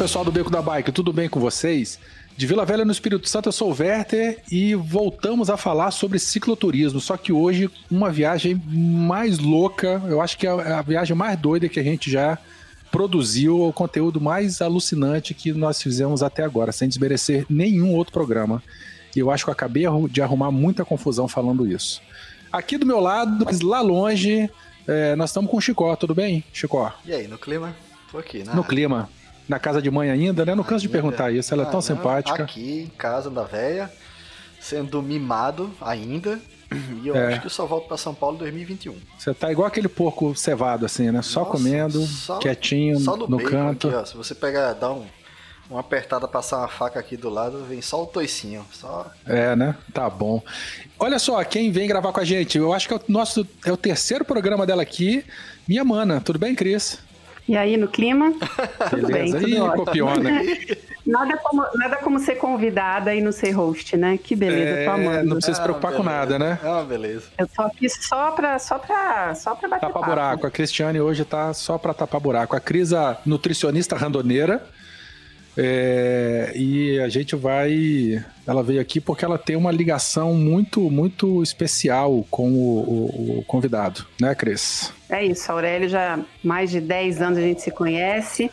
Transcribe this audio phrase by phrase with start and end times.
[0.00, 1.98] Pessoal do Beco da Bike, tudo bem com vocês?
[2.34, 6.18] De Vila Velha no Espírito Santo, eu sou o Werther e voltamos a falar sobre
[6.18, 6.98] cicloturismo.
[6.98, 11.68] Só que hoje, uma viagem mais louca, eu acho que é a viagem mais doida
[11.68, 12.38] que a gente já
[12.90, 18.62] produziu, o conteúdo mais alucinante que nós fizemos até agora, sem desmerecer nenhum outro programa.
[19.14, 22.00] E eu acho que eu acabei de arrumar muita confusão falando isso.
[22.50, 24.48] Aqui do meu lado, mas lá longe,
[24.88, 26.90] é, nós estamos com o Chicó, tudo bem, Chicó?
[27.04, 27.76] E aí, no clima?
[28.10, 28.54] Tô aqui, né?
[28.54, 29.10] No clima
[29.50, 30.54] na casa de mãe ainda, né?
[30.54, 32.44] Não canso de perguntar isso, ela é tão simpática.
[32.44, 33.90] Aqui, em casa da véia,
[34.60, 36.38] sendo mimado ainda.
[37.02, 37.26] E eu é.
[37.26, 38.94] acho que eu só volto para São Paulo em 2021.
[39.18, 41.20] Você tá igual aquele porco cevado, assim, né?
[41.20, 43.88] Só Nossa, comendo, só, quietinho, só no, no canto.
[43.88, 45.04] Aqui, ó, se você pegar, dá um,
[45.68, 48.64] uma apertada, passar uma faca aqui do lado, vem só o toicinho.
[48.70, 49.10] Só...
[49.26, 49.74] É, né?
[49.92, 50.40] Tá bom.
[50.96, 53.72] Olha só, quem vem gravar com a gente, eu acho que é o nosso é
[53.72, 55.24] o terceiro programa dela aqui,
[55.66, 56.20] minha mana.
[56.20, 57.00] Tudo bem, Cris?
[57.48, 58.32] E aí, no clima?
[58.90, 60.30] Tudo bem, tudo Ih, copiona.
[61.06, 64.16] Nada como, nada como ser convidada e não ser host, né?
[64.16, 65.24] Que beleza, é, tô amando.
[65.24, 66.58] Não precisa se preocupar com nada, né?
[66.62, 67.24] Uma beleza.
[67.36, 70.46] Eu só fiz só pra, só pra, só pra bater Tapa buraco.
[70.46, 72.54] A Cristiane hoje tá só pra tapar buraco.
[72.54, 74.62] A Cris, a nutricionista randoneira,
[75.62, 78.24] é, e a gente vai.
[78.46, 83.44] Ela veio aqui porque ela tem uma ligação muito, muito especial com o, o, o
[83.44, 84.90] convidado, né, Cris?
[85.10, 88.50] É isso, Aurélio já há mais de 10 anos a gente se conhece.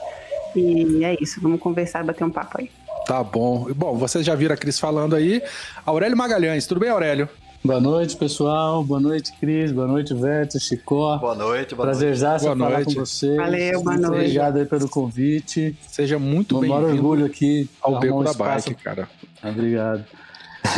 [0.53, 2.69] E é isso, vamos conversar, bater um papo aí.
[3.05, 3.67] Tá bom.
[3.73, 5.41] Bom, vocês já viram a Cris falando aí.
[5.85, 7.29] Aurélio Magalhães, tudo bem, Aurélio?
[7.67, 8.81] Boa noite, pessoal.
[8.81, 9.73] Boa noite, Cris.
[9.73, 11.17] Boa noite, Veto, Chicó.
[11.17, 12.59] Boa noite, boa Prazerzaço noite.
[12.59, 13.35] falar com vocês.
[13.35, 14.15] Valeu, boa noite.
[14.15, 15.75] Obrigado aí pelo convite.
[15.85, 16.85] Seja muito bem-vindo.
[16.85, 19.09] orgulho aqui ao Beco um da Bike, cara.
[19.43, 20.05] Obrigado.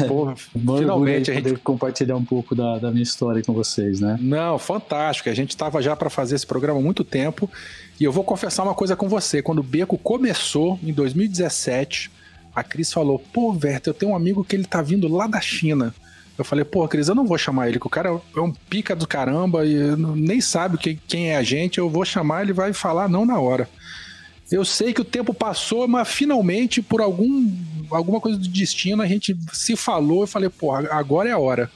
[0.07, 4.17] Porra, finalmente a gente poder compartilhar um pouco da, da, minha história com vocês, né?
[4.19, 5.29] Não, fantástico.
[5.29, 7.47] A gente estava já para fazer esse programa há muito tempo
[7.99, 9.43] e eu vou confessar uma coisa com você.
[9.43, 12.09] Quando o Beco começou em 2017,
[12.55, 15.39] a Cris falou: "Pô, Verta, eu tenho um amigo que ele tá vindo lá da
[15.39, 15.93] China".
[16.39, 18.95] Eu falei, pô, Cris, eu não vou chamar ele, que o cara é um pica
[18.95, 22.71] do caramba e nem sabe que, quem é a gente, eu vou chamar, ele vai
[22.71, 23.69] falar não na hora.
[24.49, 27.51] Eu sei que o tempo passou, mas finalmente, por algum,
[27.91, 31.69] alguma coisa do destino, a gente se falou e falei, pô, agora é a hora.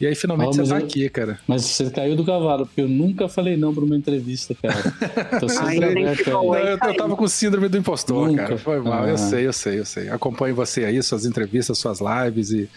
[0.00, 1.38] E aí finalmente oh, você tá eu, aqui, cara.
[1.46, 4.92] Mas você caiu do cavalo, porque eu nunca falei não pra uma entrevista, cara.
[5.38, 6.28] Tô sempre aberto.
[6.28, 8.42] Eu, eu, eu tava com síndrome do impostor, nunca.
[8.42, 8.58] cara.
[8.58, 9.04] Foi mal.
[9.04, 9.08] Ah.
[9.08, 10.08] Eu sei, eu sei, eu sei.
[10.10, 12.68] Acompanho você aí, suas entrevistas, suas lives e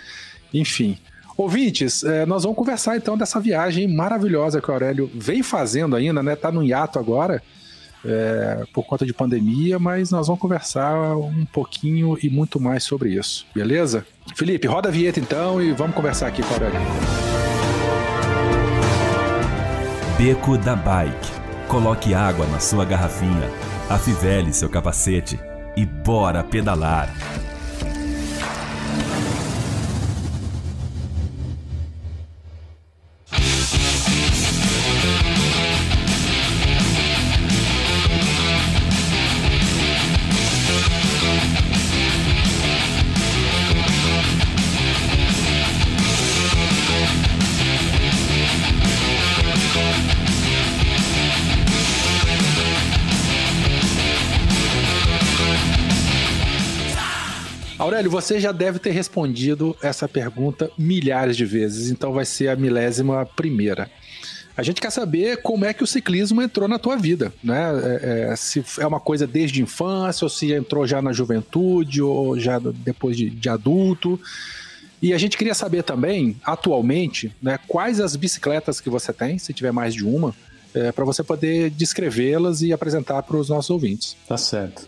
[0.53, 0.97] enfim.
[1.37, 6.23] Ouvintes, é, nós vamos conversar então dessa viagem maravilhosa que o Aurélio vem fazendo ainda,
[6.23, 6.35] né?
[6.35, 7.43] Tá no hiato agora,
[8.03, 13.11] é, por conta de pandemia, mas nós vamos conversar um pouquinho e muito mais sobre
[13.11, 14.03] isso, beleza?
[14.35, 16.79] Felipe, roda a vinheta então e vamos conversar aqui com o Aurélio.
[20.17, 21.31] Beco da Bike.
[21.67, 23.51] Coloque água na sua garrafinha,
[23.89, 25.39] afivele seu capacete
[25.75, 27.13] e bora pedalar.
[57.87, 62.55] Aurélio, você já deve ter respondido essa pergunta milhares de vezes, então vai ser a
[62.55, 63.89] milésima primeira.
[64.57, 67.71] A gente quer saber como é que o ciclismo entrou na tua vida, né?
[68.01, 72.38] É, é, se é uma coisa desde infância, ou se entrou já na juventude, ou
[72.38, 74.19] já depois de, de adulto.
[75.01, 79.53] E a gente queria saber também, atualmente, né, quais as bicicletas que você tem, se
[79.53, 80.35] tiver mais de uma,
[80.73, 84.17] é, para você poder descrevê-las e apresentar para os nossos ouvintes.
[84.27, 84.85] Tá certo.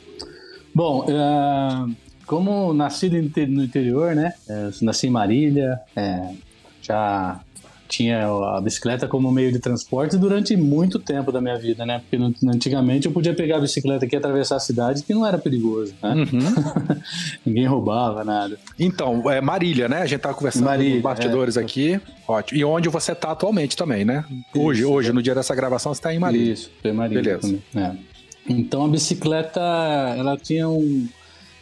[0.73, 1.95] Bom, uh,
[2.29, 3.13] como nascido
[3.47, 4.33] no interior, né?
[4.47, 6.29] É, nasci em Marília, é,
[6.79, 7.39] já
[7.87, 12.03] tinha a bicicleta como meio de transporte durante muito tempo da minha vida, né?
[12.07, 15.39] Porque antigamente eu podia pegar a bicicleta aqui e atravessar a cidade, que não era
[15.39, 16.13] perigoso, né?
[16.13, 16.97] Uhum.
[17.43, 18.59] Ninguém roubava nada.
[18.77, 20.03] Então, é Marília, né?
[20.03, 21.61] A gente tava conversando Marília, com bastidores é.
[21.61, 21.99] aqui.
[22.27, 22.59] Ótimo.
[22.59, 24.23] E onde você tá atualmente também, né?
[24.55, 25.13] Hoje, Isso, hoje, é.
[25.13, 26.53] no dia dessa gravação, você tá em Marília.
[26.53, 27.39] Isso, em Marília.
[27.39, 27.59] Beleza.
[27.75, 27.91] É.
[28.47, 29.59] Então a bicicleta,
[30.15, 31.07] ela tinha um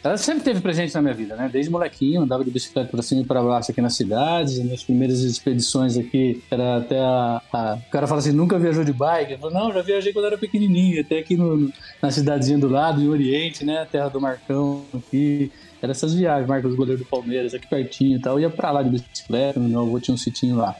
[0.02, 1.50] ela sempre teve presente na minha vida, né?
[1.52, 4.62] Desde molequinho, andava de bicicleta para cima e para baixo aqui na cidade.
[4.62, 8.92] Minhas primeiras expedições aqui era até a, a, O cara fala assim: nunca viajou de
[8.92, 9.32] bike?
[9.32, 13.02] Eu falo, não, já viajei quando era pequenininho, até aqui no, na cidadezinha do lado,
[13.02, 13.86] em Oriente, né?
[13.90, 15.50] Terra do Marcão aqui.
[15.80, 18.34] Era essas viagens, Marcos Goleiro do Palmeiras, aqui pertinho e tal.
[18.34, 20.76] Eu ia pra lá de bicicleta, meu avô tinha um sitinho lá.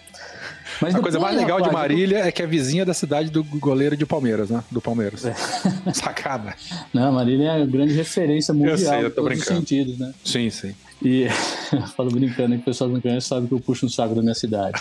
[0.81, 3.97] Mas a coisa mais legal de Marília é que é vizinha da cidade do goleiro
[3.97, 4.62] de Palmeiras, né?
[4.70, 5.25] Do Palmeiras.
[5.25, 5.35] É.
[5.93, 6.55] Sacada.
[6.93, 9.53] Não, Marília é a grande referência mundial eu sei, eu tô em todos brincando.
[9.53, 10.15] os sentidos, né?
[10.25, 10.75] Sim, sim.
[11.03, 11.29] E
[11.97, 14.35] falo brincando que o pessoal não conhece sabe que eu puxo um saco da minha
[14.35, 14.81] cidade.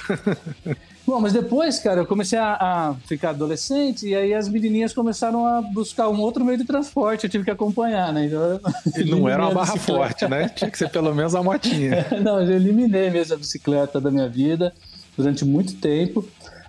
[1.06, 5.46] Bom, mas depois, cara, eu comecei a, a, ficar adolescente e aí as menininhas começaram
[5.48, 8.26] a buscar um outro meio de transporte, eu tive que acompanhar, né?
[8.26, 8.60] Então,
[8.98, 10.50] e não era uma barra forte, né?
[10.50, 12.06] Tinha que ser pelo menos a motinha.
[12.22, 14.74] não, eu eliminei mesmo a bicicleta da minha vida
[15.18, 16.24] durante muito tempo,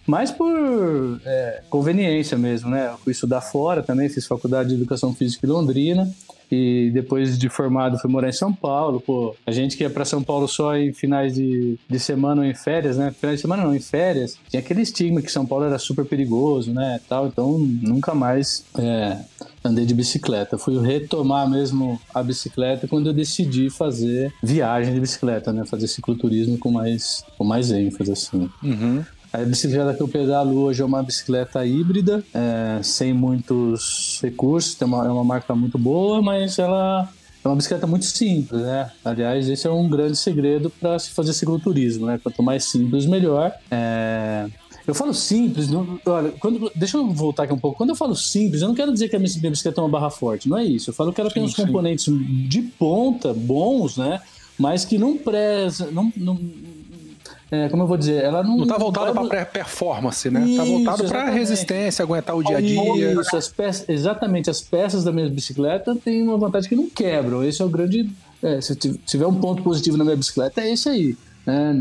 [0.06, 2.88] mas por é, conveniência mesmo, né?
[2.92, 6.10] Eu fui estudar fora também, fiz faculdade de Educação Física em Londrina,
[6.50, 9.00] e depois de formado fui morar em São Paulo.
[9.00, 12.48] Pô, a gente que ia para São Paulo só em finais de, de semana ou
[12.48, 13.12] em férias, né?
[13.12, 14.38] Finais de semana não, em férias.
[14.48, 17.00] Tinha aquele estigma que São Paulo era super perigoso, né?
[17.06, 19.18] Tal, então nunca mais é,
[19.64, 20.58] andei de bicicleta.
[20.58, 25.64] Fui retomar mesmo a bicicleta quando eu decidi fazer viagem de bicicleta, né?
[25.64, 28.50] Fazer cicloturismo com mais, com mais ênfase, assim.
[28.62, 29.04] Uhum.
[29.32, 34.88] A bicicleta que eu pedalo hoje é uma bicicleta híbrida, é, sem muitos recursos, tem
[34.88, 37.08] uma, é uma marca muito boa, mas ela
[37.44, 38.90] é uma bicicleta muito simples, né?
[39.04, 42.18] Aliás, esse é um grande segredo para se fazer cicloturismo, né?
[42.22, 43.52] Quanto mais simples, melhor.
[43.70, 44.46] É...
[44.88, 47.76] Eu falo simples, não, olha, quando, deixa eu voltar aqui um pouco.
[47.76, 50.08] Quando eu falo simples, eu não quero dizer que a minha bicicleta é uma barra
[50.08, 50.88] forte, não é isso.
[50.88, 52.06] Eu falo que ela tem uns componentes
[52.48, 54.22] de ponta bons, né?
[54.58, 56.40] Mas que não preza, não, não
[57.50, 58.56] é, como eu vou dizer, ela não.
[58.56, 60.40] Não tá voltada para performance, né?
[60.40, 63.12] Tá isso, tá voltado para resistência, aguentar o dia a dia.
[63.12, 64.48] Isso, as peças, exatamente.
[64.48, 67.44] As peças da minha bicicleta têm uma vantagem que não quebram.
[67.44, 68.08] Esse é o grande.
[68.42, 71.16] É, se tiver um ponto positivo na minha bicicleta, é esse aí.
[71.44, 71.74] Né?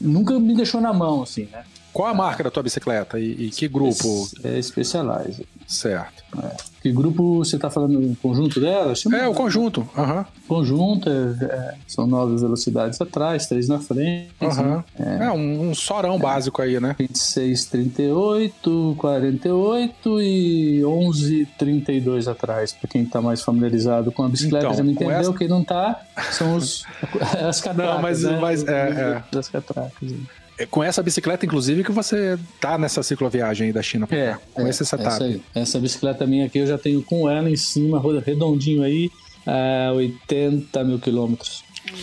[0.00, 1.62] Nunca me deixou na mão, assim, né?
[1.98, 4.28] Qual a marca da tua bicicleta e, e que grupo?
[4.44, 5.44] É Specialized.
[5.66, 6.22] Certo.
[6.40, 6.56] É.
[6.80, 7.98] Que grupo você está falando?
[7.98, 8.94] O conjunto dela?
[8.94, 9.18] Chama...
[9.18, 9.80] É, o conjunto.
[9.96, 10.24] Uhum.
[10.46, 14.30] Conjunto, é, é, são nove velocidades atrás, três na frente.
[14.40, 14.84] Uhum.
[14.96, 16.18] É, é, um, um sorão é.
[16.20, 16.94] básico aí, né?
[16.96, 22.72] 26, 38, 48 e 11, 32 atrás.
[22.74, 25.16] Para quem está mais familiarizado com a bicicleta, então, já me entendeu.
[25.16, 25.32] Essa...
[25.32, 26.00] Quem não está,
[26.30, 26.84] são os,
[27.44, 27.94] as catracas.
[27.94, 28.38] Não, mas, né?
[28.40, 29.22] mas é, é.
[29.32, 30.12] Das catracas.
[30.58, 34.40] É com essa bicicleta, inclusive, que você tá nessa cicloviagem aí da China é, cá.
[34.52, 35.08] Com é, esse setup.
[35.08, 35.42] Essa, aí.
[35.54, 39.08] essa bicicleta minha aqui eu já tenho com ela em cima, redondinho aí,
[39.46, 41.62] é, 80 mil quilômetros.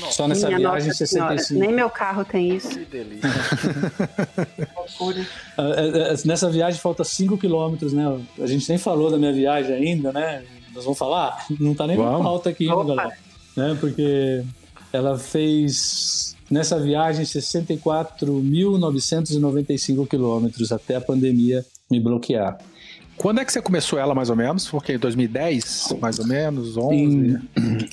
[0.10, 1.60] Só nessa Minha viagem, 65.
[1.60, 2.70] Nem meu carro tem isso.
[2.70, 3.30] Que delícia.
[5.58, 8.20] É, é, nessa viagem falta 5 quilômetros, né?
[8.40, 10.44] A gente nem falou da minha viagem ainda, né?
[10.74, 11.46] Nós vamos falar?
[11.60, 13.18] Não tá nem na pauta aqui, né, galera?
[13.56, 13.78] Né?
[13.80, 14.44] Porque
[14.94, 22.58] ela fez nessa viagem 64.995 quilômetros até a pandemia me bloquear.
[23.18, 24.68] Quando é que você começou ela, mais ou menos?
[24.68, 26.96] Porque em 2010, mais ou menos, 11?
[26.96, 27.40] Em,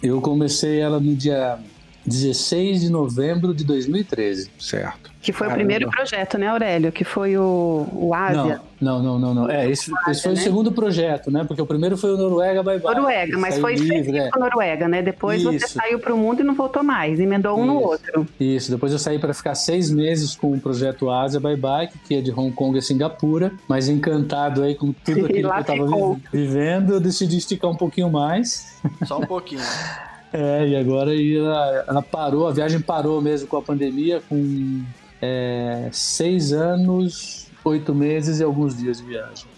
[0.02, 1.60] eu comecei ela no dia
[2.06, 4.50] 16 de novembro de 2013.
[4.58, 5.12] Certo.
[5.22, 5.54] Que foi Caramba.
[5.54, 6.90] o primeiro projeto, né, Aurélio?
[6.90, 8.60] Que foi o, o Ásia.
[8.80, 9.48] Não, não, não, não.
[9.48, 10.40] É, esse, Ásia, esse foi né?
[10.40, 11.44] o segundo projeto, né?
[11.44, 12.96] Porque o primeiro foi o Noruega Bye Bye.
[12.96, 14.30] Noruega, mas foi livre, é.
[14.36, 15.00] Noruega, né?
[15.00, 15.52] Depois Isso.
[15.52, 17.72] você saiu para o mundo e não voltou mais, emendou um Isso.
[17.72, 18.26] no outro.
[18.40, 22.16] Isso, depois eu saí para ficar seis meses com o projeto Ásia Bye Bye, que
[22.16, 26.20] é de Hong Kong a Singapura, mas encantado aí com tudo aquilo que eu estava
[26.32, 28.76] vivendo, eu decidi esticar um pouquinho mais.
[29.06, 29.62] Só um pouquinho.
[30.32, 34.82] É, e agora ela, ela, parou, a viagem parou mesmo com a pandemia, com
[35.20, 39.52] é, seis anos, oito meses e alguns dias de viagem.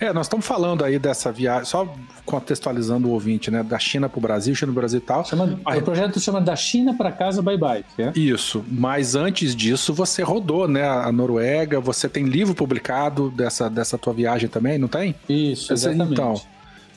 [0.00, 1.86] É, nós estamos falando aí dessa viagem, só
[2.24, 3.62] contextualizando o ouvinte, né?
[3.62, 5.24] Da China para o Brasil, China para o Brasil e tal.
[5.26, 7.84] Chama, o projeto chama Da China para Casa Bye Bye.
[7.98, 8.10] É?
[8.18, 10.88] Isso, mas antes disso você rodou, né?
[10.88, 15.14] A Noruega, você tem livro publicado dessa, dessa tua viagem também, não tem?
[15.28, 16.12] Isso, exatamente.
[16.12, 16.40] Então,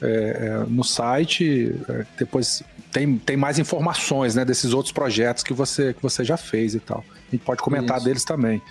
[0.03, 4.43] é, é, no site, é, depois tem, tem mais informações, né?
[4.43, 7.03] Desses outros projetos que você, que você já fez e tal.
[7.09, 8.05] A gente pode comentar Isso.
[8.05, 8.61] deles também.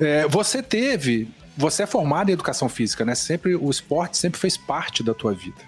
[0.00, 3.14] É, você teve você é formado em educação física, né?
[3.14, 5.62] Sempre o esporte sempre fez parte da tua vida.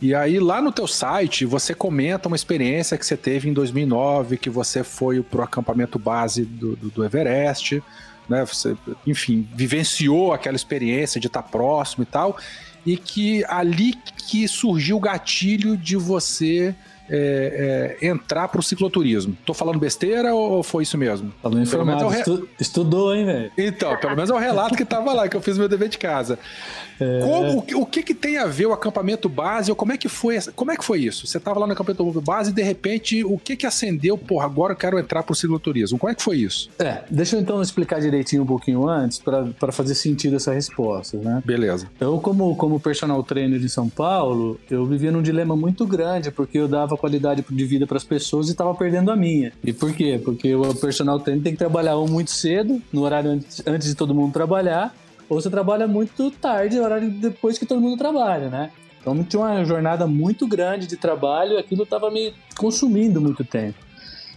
[0.00, 4.36] E aí lá no teu site você comenta uma experiência que você teve em 2009,
[4.36, 7.82] que você foi pro acampamento base do, do, do Everest,
[8.28, 8.44] né?
[8.44, 12.36] Você, enfim, vivenciou aquela experiência de estar próximo e tal,
[12.84, 13.94] e que ali
[14.28, 16.74] que surgiu o gatilho de você
[17.14, 19.36] é, é, entrar pro cicloturismo.
[19.44, 21.30] Tô falando besteira ou foi isso mesmo?
[21.42, 22.08] Falou informado.
[22.08, 22.18] Re...
[22.18, 22.48] Estu...
[22.58, 23.52] Estudou, hein, velho?
[23.58, 25.98] Então, pelo menos é o relato que tava lá, que eu fiz meu dever de
[25.98, 26.38] casa.
[26.98, 27.20] É...
[27.20, 29.70] Como, o, que, que tem a ver o acampamento base?
[29.70, 31.26] Ou como é que foi, como é que foi isso?
[31.26, 34.16] Você tava lá no acampamento base e de repente o que que acendeu?
[34.16, 35.98] Porra, agora eu quero entrar pro cicloturismo.
[35.98, 36.70] Como é que foi isso?
[36.78, 41.42] É, deixa eu então explicar direitinho um pouquinho antes para fazer sentido essa resposta, né?
[41.44, 41.88] Beleza.
[42.00, 46.58] Eu, como, como personal trainer de São Paulo, eu vivia num dilema muito grande, porque
[46.58, 49.52] eu dava qualidade de vida para as pessoas e estava perdendo a minha.
[49.64, 50.20] E por quê?
[50.24, 53.32] Porque o personal trainer tem que trabalhar ou muito cedo, no horário
[53.66, 54.94] antes, de todo mundo trabalhar,
[55.28, 58.70] ou você trabalha muito tarde, no horário depois que todo mundo trabalha, né?
[59.00, 63.78] Então tinha uma jornada muito grande de trabalho e aquilo estava me consumindo muito tempo.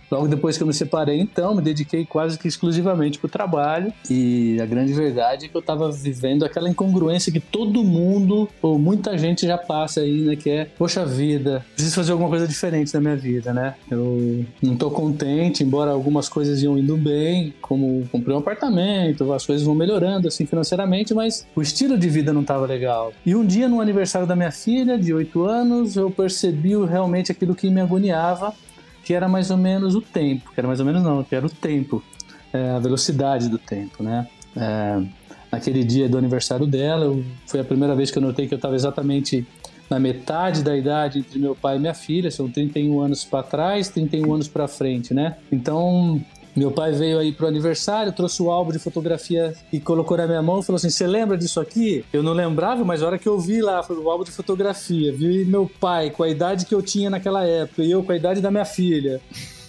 [0.09, 3.93] Logo depois que eu me separei, então, me dediquei quase que exclusivamente para o trabalho.
[4.09, 8.77] E a grande verdade é que eu estava vivendo aquela incongruência que todo mundo, ou
[8.77, 10.35] muita gente já passa aí, né?
[10.35, 13.75] Que é, poxa vida, preciso fazer alguma coisa diferente na minha vida, né?
[13.89, 19.45] Eu não estou contente, embora algumas coisas iam indo bem, como comprei um apartamento, as
[19.45, 23.13] coisas vão melhorando assim financeiramente, mas o estilo de vida não estava legal.
[23.25, 27.55] E um dia, no aniversário da minha filha, de 8 anos, eu percebi realmente aquilo
[27.55, 28.53] que me agoniava
[29.05, 31.45] que era mais ou menos o tempo, que era mais ou menos não, que era
[31.45, 32.03] o tempo,
[32.51, 34.27] é, a velocidade do tempo, né?
[34.57, 35.01] É,
[35.51, 38.57] naquele dia do aniversário dela, eu, foi a primeira vez que eu notei que eu
[38.57, 39.45] estava exatamente
[39.87, 43.89] na metade da idade entre meu pai e minha filha, são 31 anos para trás,
[43.89, 45.37] 31 anos para frente, né?
[45.51, 46.19] Então,
[46.55, 50.41] meu pai veio aí pro aniversário, trouxe o álbum de fotografia e colocou na minha
[50.41, 52.05] mão e falou assim: Você lembra disso aqui?
[52.13, 55.11] Eu não lembrava, mas a hora que eu vi lá, foi o álbum de fotografia,
[55.11, 58.15] vi meu pai com a idade que eu tinha naquela época e eu com a
[58.15, 59.19] idade da minha filha,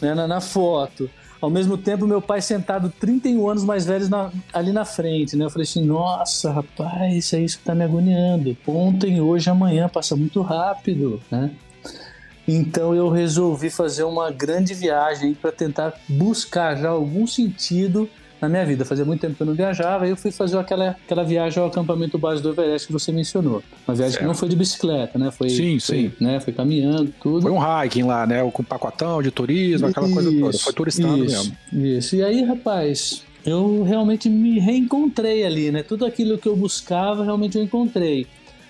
[0.01, 1.11] né, na, na foto.
[1.41, 5.45] Ao mesmo tempo, meu pai sentado 31 anos mais velhos na, ali na frente, né?
[5.45, 8.57] Eu falei assim, nossa, rapaz, é isso que tá me agoniando.
[8.67, 11.51] Ontem, hoje, amanhã, passa muito rápido, né?
[12.47, 18.09] Então eu resolvi fazer uma grande viagem para tentar buscar já algum sentido
[18.41, 18.85] na minha vida.
[18.85, 21.69] Fazia muito tempo que eu não viajava e eu fui fazer aquela, aquela viagem ao
[21.69, 23.63] acampamento base do Everest que você mencionou.
[23.87, 24.23] Uma viagem certo.
[24.23, 25.31] que não foi de bicicleta, né?
[25.31, 26.13] Foi, sim, foi, sim.
[26.21, 26.41] Né?
[26.41, 27.43] Foi caminhando, tudo.
[27.43, 28.49] Foi um hiking lá, né?
[28.51, 30.59] Com pacotão de turismo, aquela isso, coisa toda.
[30.59, 31.87] Foi turistando isso, mesmo.
[31.87, 32.17] Isso.
[32.17, 35.83] E aí, rapaz, eu realmente me reencontrei ali, né?
[35.83, 38.27] Tudo aquilo que eu buscava, realmente eu encontrei.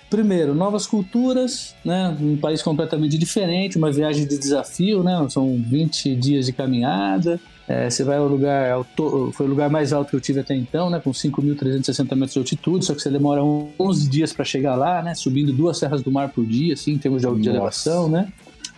[0.09, 2.15] Primeiro, novas culturas, né?
[2.21, 5.27] Um país completamente diferente, uma viagem de desafio, né?
[5.29, 7.39] São 20 dias de caminhada.
[7.67, 10.55] É, você vai ao lugar, alto, foi o lugar mais alto que eu tive até
[10.55, 11.01] então, né?
[11.01, 15.13] Com 5.360 metros de altitude, só que você demora 11 dias para chegar lá, né?
[15.13, 18.31] Subindo duas serras do mar por dia, assim, em termos de, de elevação, né?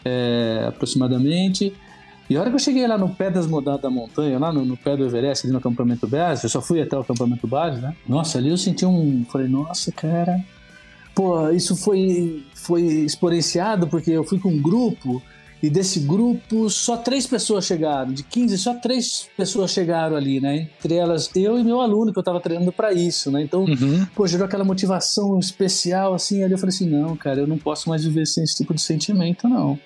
[0.04, 1.72] É, aproximadamente.
[2.28, 4.76] E a hora que eu cheguei lá no pé das da montanha, lá no, no,
[4.78, 7.96] pé do Everest, ali no acampamento base, eu só fui até o acampamento base, né?
[8.08, 9.24] Nossa, ali eu senti um.
[9.32, 10.44] Falei, nossa, cara,
[11.20, 15.22] pô, isso foi, foi exponenciado porque eu fui com um grupo
[15.62, 20.70] e desse grupo só três pessoas chegaram, de 15, só três pessoas chegaram ali, né?
[20.80, 23.42] Entre elas eu e meu aluno, que eu tava treinando para isso, né?
[23.42, 24.06] Então, uhum.
[24.16, 26.42] pô, gerou aquela motivação especial, assim.
[26.42, 28.82] Ali eu falei assim: não, cara, eu não posso mais viver sem esse tipo de
[28.82, 29.78] sentimento, não.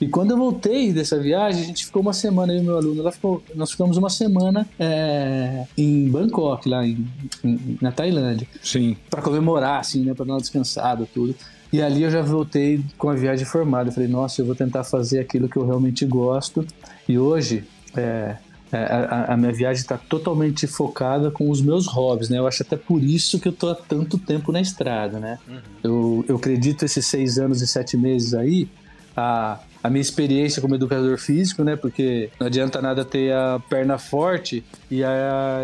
[0.00, 3.00] E quando eu voltei dessa viagem, a gente ficou uma semana, eu e meu aluno,
[3.00, 7.06] ela ficou, nós ficamos uma semana é, em Bangkok, lá em,
[7.44, 8.48] em, na Tailândia.
[8.62, 8.96] Sim.
[9.10, 10.14] Pra comemorar, assim, né?
[10.14, 11.34] Pra dar uma descansada, tudo.
[11.70, 13.90] E ali eu já voltei com a viagem formada.
[13.90, 16.66] Eu falei, nossa, eu vou tentar fazer aquilo que eu realmente gosto.
[17.06, 17.64] E hoje,
[17.94, 18.36] é,
[18.72, 22.38] é a, a, minha viagem está totalmente focada com os meus hobbies, né?
[22.38, 25.38] Eu acho até por isso que eu tô há tanto tempo na estrada, né?
[25.46, 25.58] Uhum.
[25.84, 28.66] Eu, eu acredito esses seis anos e sete meses aí
[29.16, 31.76] a, a minha experiência como educador físico, né?
[31.76, 35.62] Porque não adianta nada ter a perna forte e a.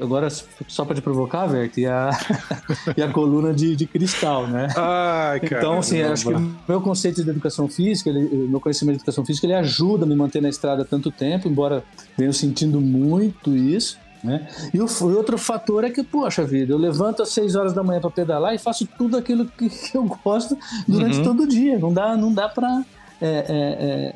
[0.00, 0.28] Agora,
[0.66, 2.10] só para te provocar, Vert, e a,
[2.96, 4.68] e a coluna de, de cristal, né?
[4.74, 6.34] Ai, cara, então, assim, acho que
[6.66, 10.16] meu conceito de educação física, ele, meu conhecimento de educação física, ele ajuda a me
[10.16, 11.84] manter na estrada tanto tempo, embora
[12.16, 13.98] venho sentindo muito isso.
[14.22, 14.46] Né?
[14.72, 17.82] E o, o, outro fator é que, poxa vida, eu levanto às 6 horas da
[17.82, 20.56] manhã para pedalar e faço tudo aquilo que, que eu gosto
[20.86, 21.24] durante uhum.
[21.24, 21.78] todo o dia.
[21.78, 22.84] Não dá, não dá para.
[23.20, 24.14] É, é, é,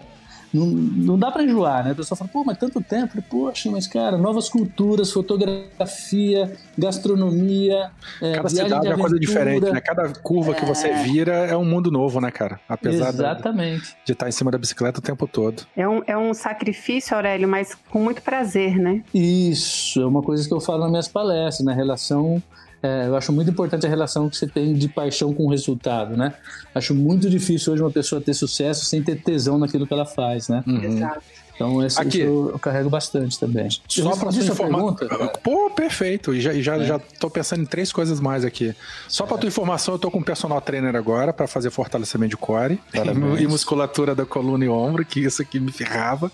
[0.54, 1.90] não, não dá para enjoar, né?
[1.90, 3.20] A pessoa fala, pô, mas tanto tempo.
[3.22, 7.90] Poxa, mas cara, novas culturas, fotografia, gastronomia.
[8.22, 9.80] É, Cada cidade é uma coisa diferente, né?
[9.80, 11.02] Cada curva que você é.
[11.02, 12.60] vira é um mundo novo, né, cara?
[12.68, 13.96] Apesar Exatamente.
[14.04, 15.64] de estar em cima da bicicleta o tempo todo.
[15.76, 19.02] É um, é um sacrifício, Aurélio, mas com muito prazer, né?
[19.12, 21.76] Isso, é uma coisa que eu falo nas minhas palestras, na né?
[21.76, 22.40] relação
[22.84, 26.16] é, eu acho muito importante a relação que você tem de paixão com o resultado,
[26.16, 26.34] né?
[26.74, 30.48] Acho muito difícil hoje uma pessoa ter sucesso sem ter tesão naquilo que ela faz,
[30.48, 30.62] né?
[30.66, 30.82] Uhum.
[30.84, 31.22] Exato.
[31.54, 32.20] Então, esse, Aqui.
[32.20, 33.68] eu, eu carrego bastante também.
[33.88, 34.94] Só para informação.
[34.96, 35.38] pergunta?
[35.42, 36.34] Pô, perfeito.
[36.34, 36.84] E já, já, É.
[36.84, 38.74] já tô pensando em três coisas mais aqui.
[39.08, 42.36] Só para tua informação, eu tô com um personal trainer agora para fazer fortalecimento de
[42.36, 43.40] core Parabéns.
[43.40, 46.30] e musculatura da coluna e ombro, que isso aqui me ferrava.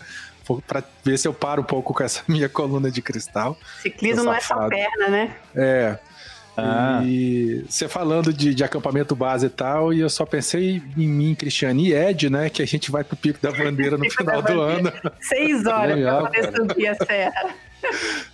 [0.66, 3.56] Para ver se eu paro um pouco com essa minha coluna de cristal.
[3.82, 5.36] Ciclismo não é só perna, né?
[5.54, 5.98] É.
[6.56, 7.02] Ah.
[7.04, 11.34] E você falando de, de acampamento base e tal, e eu só pensei em mim,
[11.34, 12.50] Cristiane e Ed, né?
[12.50, 14.92] Que a gente vai pro Pico da Bandeira no final do ano.
[15.20, 17.54] Seis horas Legal, pra poder subir a serra.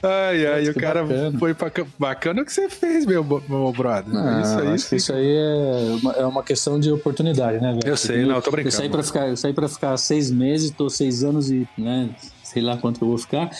[0.02, 1.38] Ai, ai, Putz, o cara bacana.
[1.38, 1.70] foi pra.
[1.99, 4.12] Bacana o que você fez, meu, meu brother.
[4.16, 4.99] Ah, isso aí.
[4.99, 7.82] isso aí é uma, é uma questão de oportunidade, né, velho?
[7.87, 8.75] Eu sei, não, eu tô brincando.
[8.75, 12.08] Eu saí pra ficar, eu saí pra ficar seis meses, tô seis anos e, né,
[12.56, 13.50] sei lá quanto eu vou ficar,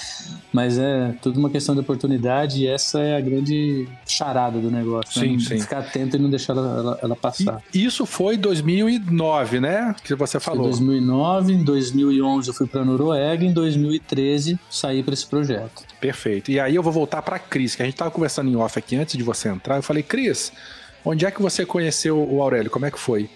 [0.51, 5.21] mas é tudo uma questão de oportunidade e essa é a grande charada do negócio,
[5.21, 5.39] Sim, né?
[5.41, 5.61] sim.
[5.61, 7.61] Ficar atento e não deixar ela, ela- ela passar.
[7.75, 9.95] E isso foi 2009, né?
[10.03, 10.71] Que você Foi falou.
[10.71, 15.83] 2009, em 2011 eu fui pra Noruega, em 2013 saí pra esse projeto.
[16.01, 16.51] Perfeito.
[16.51, 18.97] E aí eu vou voltar pra Cris, que a gente tava conversando em off aqui
[18.97, 19.77] antes de você entrar.
[19.77, 20.53] Eu falei, Cris,
[21.05, 22.71] onde é que você conheceu o Aurélio?
[22.71, 23.29] Como é que foi?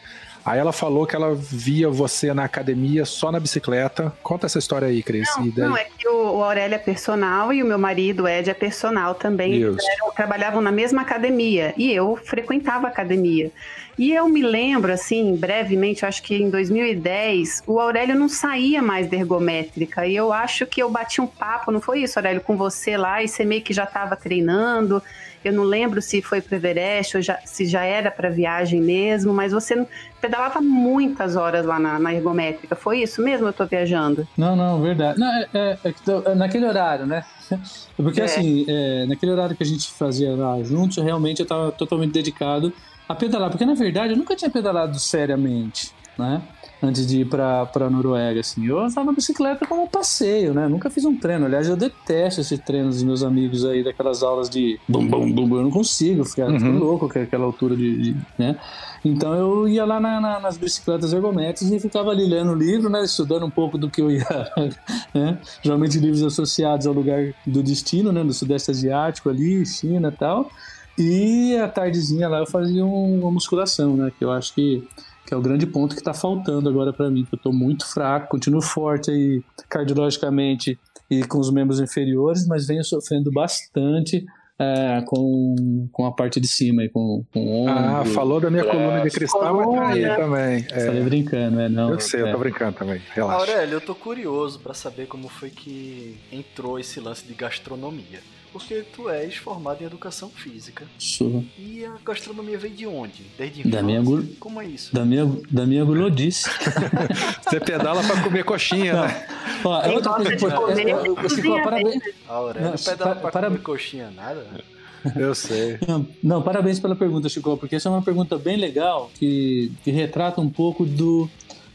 [0.50, 4.12] Aí ela falou que ela via você na academia só na bicicleta.
[4.22, 5.28] Conta essa história aí, Cris.
[5.36, 8.54] Não, não, é que o, o Aurélio é personal e o meu marido, Ed, é
[8.54, 9.54] personal também.
[9.54, 13.50] Eles eram- trabalhavam na mesma academia e eu frequentava a academia.
[13.98, 19.06] E eu me lembro, assim, brevemente, acho que em 2010, o Aurélio não saía mais
[19.08, 20.06] da ergométrica.
[20.06, 23.22] E eu acho que eu bati um papo, não foi isso, Aurélio, com você lá,
[23.22, 25.02] e você meio que já estava treinando.
[25.44, 29.32] Eu não lembro se foi para Everest ou já- se já era para viagem mesmo,
[29.32, 29.86] mas você
[30.20, 32.76] pedalava muitas horas lá na, na ergométrica.
[32.76, 33.46] Foi isso mesmo?
[33.48, 34.26] Eu tô viajando.
[34.36, 35.18] Não, não, verdade.
[35.18, 37.24] Não, é, é- é é naquele horário, né?
[37.96, 38.24] Porque É.
[38.24, 42.72] assim, é, naquele horário que a gente fazia lá juntos, realmente eu estava totalmente dedicado
[43.08, 43.50] a pedalar.
[43.50, 46.42] Porque na verdade eu nunca tinha pedalado seriamente, né?
[46.82, 48.64] Antes de ir pra, pra Noruega, assim.
[48.66, 50.66] Eu na bicicleta como passeio, né?
[50.66, 51.44] Nunca fiz um treino.
[51.44, 55.46] Aliás, eu detesto esse treino dos meus amigos aí, daquelas aulas de bum, bum, bum,
[55.46, 55.56] bum.
[55.58, 56.78] Eu não consigo, ficar Uhum.
[56.78, 58.56] louco com aquela altura de, de- né?
[59.04, 63.04] Então eu ia lá na- na- nas bicicletas ergométricas e ficava ali lendo livro, né?
[63.04, 64.24] Estudando um pouco do que eu ia,
[65.12, 65.38] né?
[65.62, 68.24] Geralmente livros associados ao lugar do destino, né?
[68.24, 70.50] Do Sudeste Asiático ali, China e tal.
[70.98, 74.10] E à tardezinha lá eu fazia um- uma musculação, né?
[74.18, 74.86] Que eu acho que,
[75.30, 78.30] que é o grande ponto que tá faltando agora para mim, eu tô muito fraco,
[78.30, 80.76] continuo forte aí cardiologicamente
[81.08, 84.26] e com os membros inferiores, mas venho sofrendo bastante
[84.58, 87.72] é, com, com a parte de cima aí, com, com o ombro.
[87.72, 88.76] Ah, falou da minha braço.
[88.76, 90.16] coluna de cristal, mas tá aí Coluna.
[90.16, 90.66] também.
[90.68, 91.90] É, Falei brincando, é, não.
[91.90, 92.32] eu sei, eu é.
[92.32, 93.00] tô brincando também.
[93.14, 93.38] Relaxa.
[93.38, 98.18] Aurélio, eu tô curioso pra saber como foi que entrou esse lance de gastronomia.
[98.52, 100.84] Porque tu és formado em educação física.
[100.98, 103.22] Sou E a gastronomia veio de onde?
[103.38, 103.82] Desde Da infância?
[103.84, 104.92] minha gur- Como é isso?
[104.94, 106.48] da minha, da minha gulodice.
[107.48, 109.02] Você pedala pra comer coxinha, Não.
[109.06, 109.26] né?
[109.64, 113.20] Ó, é gosta coisa de comer, Eu- eu- Chico, cozinha parabéns, Aurélio Não, pedala pa-
[113.20, 114.44] pra para- comer coxinha nada?
[115.16, 115.78] Eu sei.
[115.88, 119.90] Não, não, parabéns pela pergunta, Chico, porque essa é uma pergunta bem legal que, que
[119.90, 121.26] retrata um pouco do,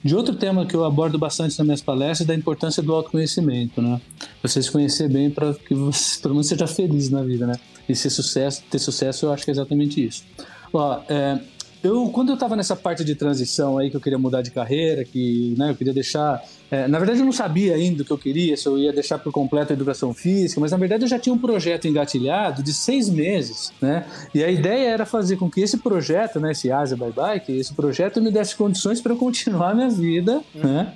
[0.06, 4.00] de outro tema que eu abordo bastante nas minhas palestras, da importância do autoconhecimento, né?
[4.44, 7.56] Você se conhecer bem para que você, pelo menos, seja feliz na vida, né?
[7.90, 10.24] E ser sucesso, ter sucesso, eu acho que é exatamente isso.
[10.72, 11.40] Ó, é,
[11.86, 15.04] eu, quando eu estava nessa parte de transição aí, que eu queria mudar de carreira,
[15.04, 16.44] que né, eu queria deixar.
[16.70, 19.20] é, na verdade, eu não sabia ainda o que eu queria, se eu ia deixar
[19.20, 22.74] por completo a educação física, mas na verdade eu já tinha um projeto engatilhado de
[22.74, 24.06] seis meses, né?
[24.34, 27.74] E a ideia era fazer com que esse projeto, né, esse Asia Bye que esse
[27.74, 30.94] projeto me desse condições para eu continuar a minha vida, né?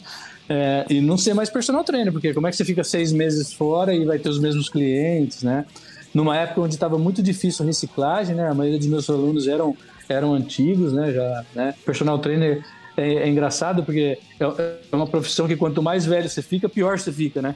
[0.51, 3.53] É, e não ser mais personal trainer, porque como é que você fica seis meses
[3.53, 5.63] fora e vai ter os mesmos clientes, né?
[6.11, 8.49] Numa época onde estava muito difícil a reciclagem, né?
[8.49, 9.77] A maioria dos meus alunos eram,
[10.09, 11.13] eram antigos, né?
[11.13, 11.75] Já, né?
[11.85, 12.63] Personal trainer
[12.97, 14.43] é, é engraçado porque é,
[14.91, 17.55] é uma profissão que quanto mais velho você fica, pior você fica, né?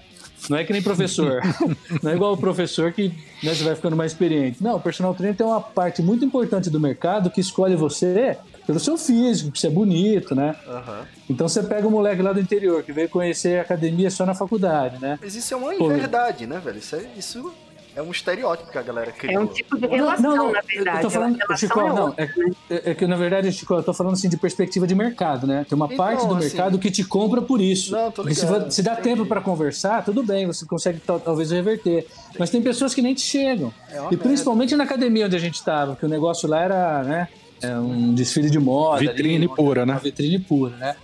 [0.50, 1.42] Não é que nem professor.
[2.02, 3.10] não é igual o professor que
[3.42, 4.62] né, você vai ficando mais experiente.
[4.62, 8.80] Não, o personal trainer tem uma parte muito importante do mercado que escolhe você pelo
[8.80, 10.56] seu físico, que você é bonito, né?
[10.68, 11.06] Aham.
[11.30, 14.34] Então você pega o moleque lá do interior que veio conhecer a academia só na
[14.34, 15.20] faculdade, né?
[15.22, 15.92] Mas isso é uma Pô.
[15.92, 16.78] inverdade, né, velho?
[16.78, 17.54] Isso é, isso
[17.95, 19.34] é um estereótipo que a galera criou.
[19.34, 20.97] É um tipo de relação, na verdade.
[20.97, 22.23] Eu tô falando, Chico, é não, é,
[22.69, 25.65] é- é que na verdade, Chico, eu tô falando assim de perspectiva de mercado, né?
[25.69, 27.91] Tem uma Então, parte do assim- mercado que te compra por isso.
[27.91, 29.10] Não, tô se, ligado, vo- se dá entendi.
[29.10, 32.08] tempo pra conversar, tudo bem, você consegue tal- talvez reverter.
[32.39, 33.73] Mas tem pessoas que nem te chegam.
[33.89, 34.17] É e merda.
[34.17, 37.27] principalmente na academia onde a gente tava, que o negócio lá era, né?
[37.62, 38.99] É um desfile de moda.
[38.99, 39.93] Vitrine ali, pura, né?
[39.93, 40.95] Uma vitrine pura, né?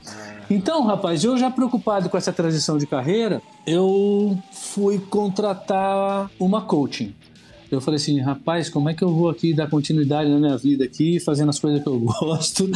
[0.49, 7.13] Então, rapaz, eu já preocupado com essa transição de carreira, eu fui contratar uma coaching.
[7.71, 10.83] Eu falei assim, rapaz, como é que eu vou aqui dar continuidade na minha vida
[10.83, 12.67] aqui, fazendo as coisas que eu gosto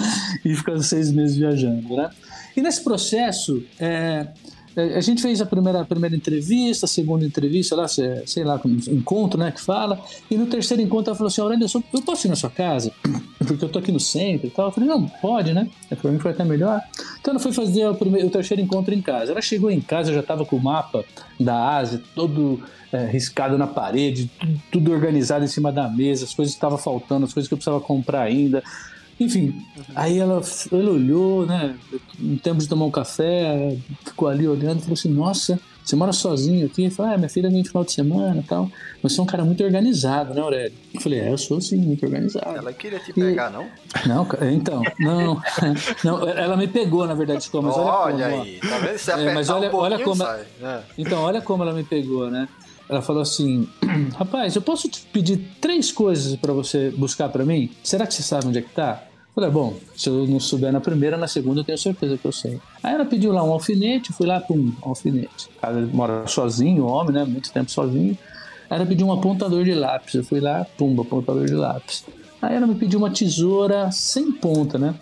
[0.45, 2.11] e ficando seis meses viajando, né?
[2.55, 4.27] E nesse processo, é,
[4.75, 9.39] a gente fez a primeira, a primeira entrevista, a segunda entrevista, lá, sei lá, encontro,
[9.39, 9.99] né, que fala.
[10.29, 12.91] E no terceiro encontro ela falou assim: Aurélio, eu, posso ir na sua casa?
[13.37, 14.67] Porque eu tô aqui no centro e tal.
[14.67, 15.69] Eu falei: não, pode, né?
[16.01, 16.81] Pra mim foi até melhor.
[17.19, 19.31] Então ela foi fazer o, primeiro, o terceiro encontro em casa.
[19.31, 21.05] Ela chegou em casa, já tava com o mapa
[21.39, 26.33] da Ásia todo é, riscado na parede, tudo, tudo, organizado em cima da mesa, as
[26.33, 28.63] coisas que estavam faltando, as coisas que eu precisava comprar ainda.
[29.23, 29.83] Enfim, uhum.
[29.95, 31.75] aí ela, ela olhou, né?
[32.19, 36.13] Em tempo de tomar um café, ficou ali olhando e falou assim: Nossa, você mora
[36.13, 36.85] sozinho aqui?
[36.85, 38.69] Eu falei: Ah, minha filha vem no final de semana e tal.
[39.01, 40.73] Você é um cara muito organizado, né, Aurélio?
[40.93, 42.57] Eu falei: É, eu sou sim, muito organizado.
[42.57, 43.53] Ela queria te pegar, e...
[43.53, 43.67] não?
[44.05, 45.41] Não, então, não,
[46.03, 46.29] não.
[46.29, 47.67] Ela me pegou, na verdade, como.
[47.67, 48.97] Mas olha, olha como, aí, tá vendo?
[48.97, 50.15] Se é, mas olha, um olha como.
[50.15, 50.83] Sai, né?
[50.97, 52.47] Então, olha como ela me pegou, né?
[52.87, 53.67] Ela falou assim:
[54.15, 57.69] Rapaz, eu posso te pedir três coisas para você buscar para mim?
[57.83, 59.03] Será que você sabe onde é que tá?
[59.33, 62.31] Falei, bom, se eu não souber na primeira, na segunda eu tenho certeza que eu
[62.31, 62.59] sei.
[62.83, 65.49] Aí ela pediu lá um alfinete, fui lá, pum, um alfinete.
[65.57, 67.25] O cara mora sozinho, homem, né?
[67.25, 68.15] Muito tempo sozinho.
[68.69, 70.13] Aí ela pediu um apontador de lápis.
[70.13, 72.05] Eu fui lá, pum, apontador de lápis.
[72.39, 74.93] Aí ela me pediu uma tesoura sem ponta, né?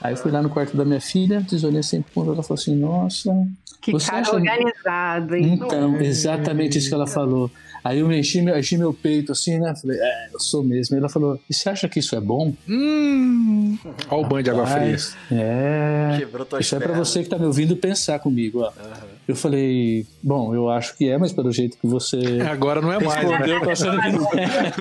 [0.00, 2.30] Aí eu fui lá no quarto da minha filha, tesourinha sem ponta.
[2.30, 3.34] Ela falou assim: Nossa.
[3.80, 4.34] Que cara acha...
[4.34, 5.54] organizado, hein?
[5.54, 7.50] Então, exatamente isso que ela falou.
[7.82, 9.74] Aí eu enchi, enchi meu peito assim, né?
[9.74, 10.94] Falei, é, eu sou mesmo.
[10.94, 12.52] Aí ela falou, e você acha que isso é bom?
[12.68, 13.78] Hum.
[14.10, 14.96] Olha o banho de água fria.
[15.32, 16.16] É.
[16.18, 18.68] Quebrou tua Isso é pra você que tá me ouvindo pensar comigo, ó.
[18.68, 19.20] Uhum.
[19.28, 22.40] Eu falei, bom, eu acho que é, mas pelo jeito que você.
[22.50, 23.28] Agora não é mais.
[23.28, 23.44] Né?
[23.46, 24.72] Eu tô achando que não é.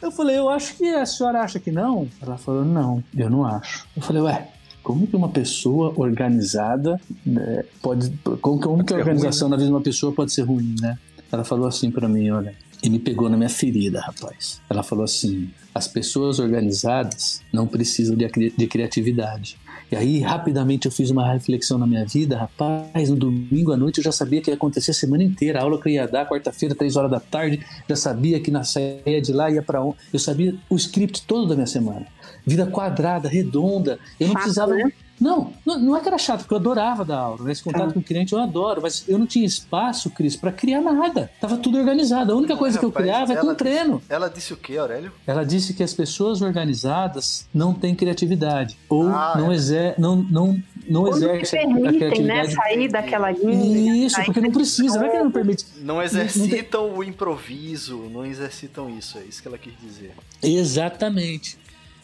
[0.02, 1.02] eu falei, eu acho que é.
[1.02, 2.08] A senhora acha que não?
[2.20, 3.86] Ela falou, não, eu não acho.
[3.94, 4.48] Eu falei, ué,
[4.82, 8.10] como que uma pessoa organizada né, pode.
[8.40, 9.56] Como que, como que a organização ruim, né?
[9.56, 10.98] na vida de uma pessoa pode ser ruim, né?
[11.30, 14.60] Ela falou assim para mim, olha, e me pegou na minha ferida, rapaz.
[14.70, 19.58] Ela falou assim: as pessoas organizadas não precisam de, de criatividade.
[19.90, 22.36] E aí, rapidamente, eu fiz uma reflexão na minha vida.
[22.36, 25.58] Rapaz, no domingo à noite eu já sabia que ia acontecer a semana inteira.
[25.58, 28.64] A aula que eu ia dar, quarta-feira, três horas da tarde, já sabia que na
[28.64, 29.96] saia de lá ia para onde.
[30.12, 32.06] Eu sabia o script todo da minha semana.
[32.46, 33.98] Vida quadrada, redonda.
[34.20, 34.74] Eu não Fato, precisava.
[34.74, 34.92] Né?
[35.20, 37.44] Não, não, é que era chato, porque eu adorava dar aula.
[37.44, 37.52] Né?
[37.52, 37.92] Esse contato ah.
[37.92, 41.30] com o cliente eu adoro, mas eu não tinha espaço, Cris, para criar nada.
[41.40, 42.32] Tava tudo organizado.
[42.32, 44.02] A única coisa que eu criava é com treino.
[44.08, 45.12] Ela disse o que, Aurélio?
[45.26, 48.78] Ela disse que as pessoas organizadas não têm criatividade.
[48.88, 49.54] Ou ah, não, é.
[49.54, 52.48] exer não, não, não exercem a né, criatividade.
[52.48, 54.06] Né, sair daquela linha.
[54.06, 54.98] Isso, porque não precisa.
[54.98, 55.66] Não é que não permite.
[55.80, 59.18] Não exercitam não, não o improviso, não exercitam isso.
[59.18, 60.12] É isso que ela quis dizer.
[60.42, 61.58] Exatamente.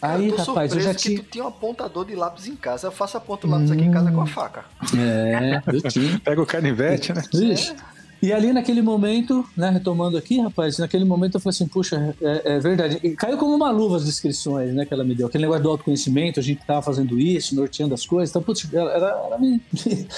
[0.05, 1.23] Aí, eu rapaz, eu já tinha.
[1.23, 2.89] tu tinha um apontador de lápis em casa.
[2.89, 3.73] Eu faço a ponta do lápis hum...
[3.73, 4.65] aqui em casa com a faca.
[4.97, 6.21] É, eu tinha.
[6.25, 7.23] Pega o canivete, né?
[7.33, 7.73] Vixe.
[7.73, 7.95] É.
[8.25, 12.55] E ali naquele momento, né, retomando aqui, rapaz, naquele momento eu falei assim, puxa, é,
[12.55, 12.99] é, verdade.
[13.03, 15.27] E caiu como uma luva as descrições, né, que ela me deu.
[15.27, 18.31] Aquele negócio do autoconhecimento, a gente tava fazendo isso, norteando as coisas.
[18.31, 19.61] Então, putz, ela, ela, ela me.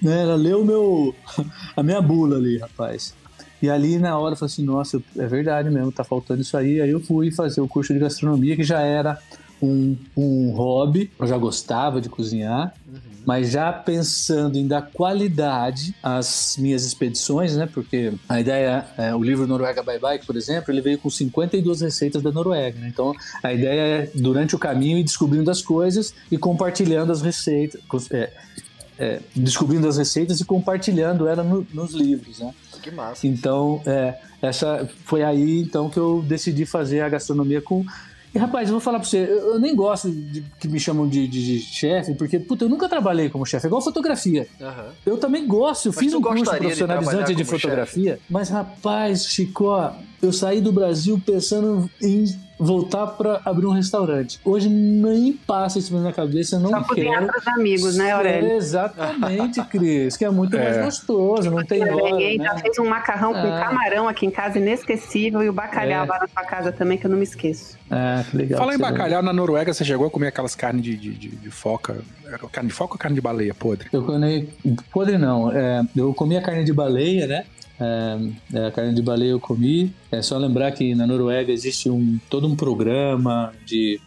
[0.00, 1.12] né, ela leu meu,
[1.76, 3.12] a minha bula ali, rapaz.
[3.64, 6.82] E ali na hora eu falei assim, nossa, é verdade mesmo, tá faltando isso aí.
[6.82, 9.18] Aí eu fui fazer o curso de gastronomia, que já era
[9.62, 12.98] um, um hobby, eu já gostava de cozinhar, uhum.
[13.24, 17.66] mas já pensando em dar qualidade às minhas expedições, né?
[17.72, 21.80] Porque a ideia, é, o livro Noruega Bye Bike, por exemplo, ele veio com 52
[21.80, 22.88] receitas da Noruega, né?
[22.92, 27.80] Então a ideia é, durante o caminho, ir descobrindo as coisas e compartilhando as receitas.
[28.12, 28.30] É,
[28.98, 32.54] é, descobrindo as receitas e compartilhando ela no, nos livros, né?
[32.84, 33.26] Que massa.
[33.26, 37.84] Então, é, essa foi aí então que eu decidi fazer a gastronomia com
[38.34, 41.28] e rapaz, eu vou falar pra você, eu, nem gosto de que me chamam de,
[41.28, 44.48] de, de chefe, porque, puta, eu nunca trabalhei como chefe, é igual fotografia.
[44.60, 44.90] Uhum.
[45.06, 48.22] Eu também gosto, eu mas fiz um curso profissionalizante de, de fotografia, chefe.
[48.28, 49.70] mas rapaz, Chico,
[50.20, 52.24] eu saí do Brasil pensando em
[52.58, 54.40] voltar para abrir um restaurante.
[54.44, 57.30] Hoje nem passa isso na minha cabeça, não Só quero.
[57.42, 58.50] Só amigos, né, Aurélio?
[58.50, 60.64] É, exatamente, Cris, que é muito é.
[60.64, 62.10] mais gostoso, não tem hora.
[62.10, 62.44] Ninguém né?
[62.44, 63.60] já fez um macarrão com ah.
[63.60, 66.08] camarão aqui em casa, inesquecível, e o bacalhau é.
[66.08, 67.76] lá na sua casa também, que eu não me esqueço.
[67.90, 68.58] Ah, que legal.
[68.58, 71.50] Fala em bacalhau, na Noruega você chegou a comer aquelas carnes de, de, de, de
[71.50, 71.98] foca,
[72.52, 73.88] carne de foca ou carne de baleia podre?
[73.92, 74.48] Eu comi,
[74.92, 77.44] podre não, é, eu comi a carne de baleia, né?
[77.84, 79.92] É, é, a carne de baleia eu comi.
[80.10, 84.00] É só lembrar que na Noruega existe um, todo um programa de,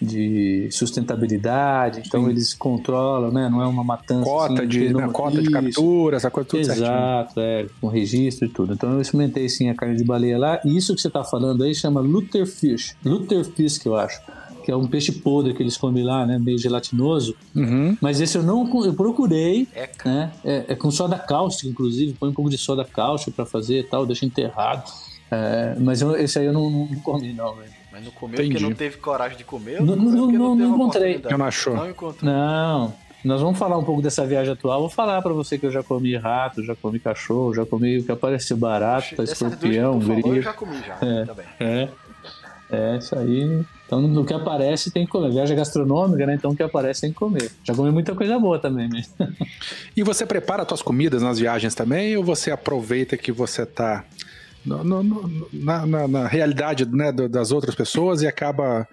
[0.00, 2.30] de sustentabilidade, então Sim.
[2.30, 3.48] eles controlam, né?
[3.48, 4.24] Não é uma matança.
[4.24, 7.66] Cota, assim, de, não, cota de captura, essa coisa tudo Exato, certinho.
[7.66, 8.74] é, com registro e tudo.
[8.74, 11.62] Então eu experimentei sim a carne de baleia lá, e isso que você está falando
[11.62, 12.96] aí chama Lutherfish.
[13.04, 14.20] Lutherfish, que eu acho
[14.62, 16.38] que é um peixe podre que eles comem lá, né?
[16.38, 17.36] Meio gelatinoso.
[17.54, 17.96] Uhum.
[18.00, 19.66] Mas esse eu não eu procurei.
[19.74, 20.32] É, né?
[20.44, 22.14] É, é, com soda cáustica, inclusive.
[22.14, 24.90] Põe um pouco de soda cáustica para fazer e tal, deixa enterrado.
[25.30, 27.70] É, mas eu, esse aí eu não, não comi, não, velho.
[27.90, 28.52] Mas não comeu Entendi.
[28.52, 29.80] porque não teve coragem de comer?
[29.82, 31.20] Não, não, não, não, não encontrei.
[31.22, 31.74] Eu não achou?
[31.76, 32.30] Não encontrei.
[32.32, 32.94] Não.
[33.24, 34.80] nós vamos falar um pouco dessa viagem atual.
[34.80, 38.04] Vou falar para você que eu já comi rato, já comi cachorro, já comi o
[38.04, 40.42] que apareceu barato, Dessas escorpião, falou, Eu grilo.
[40.42, 41.24] já comi já, É.
[41.24, 41.46] também.
[41.60, 41.88] É.
[42.70, 43.62] É, isso aí.
[43.92, 45.30] Então, no que aparece, tem que comer.
[45.30, 46.34] Viagem gastronômica, né?
[46.34, 47.50] Então, o que aparece, tem que comer.
[47.62, 49.02] Já comi muita coisa boa também, né?
[49.94, 54.02] E você prepara suas comidas nas viagens também ou você aproveita que você tá
[54.64, 58.88] no- no- no- na, na- na realidade né, das outras pessoas e acaba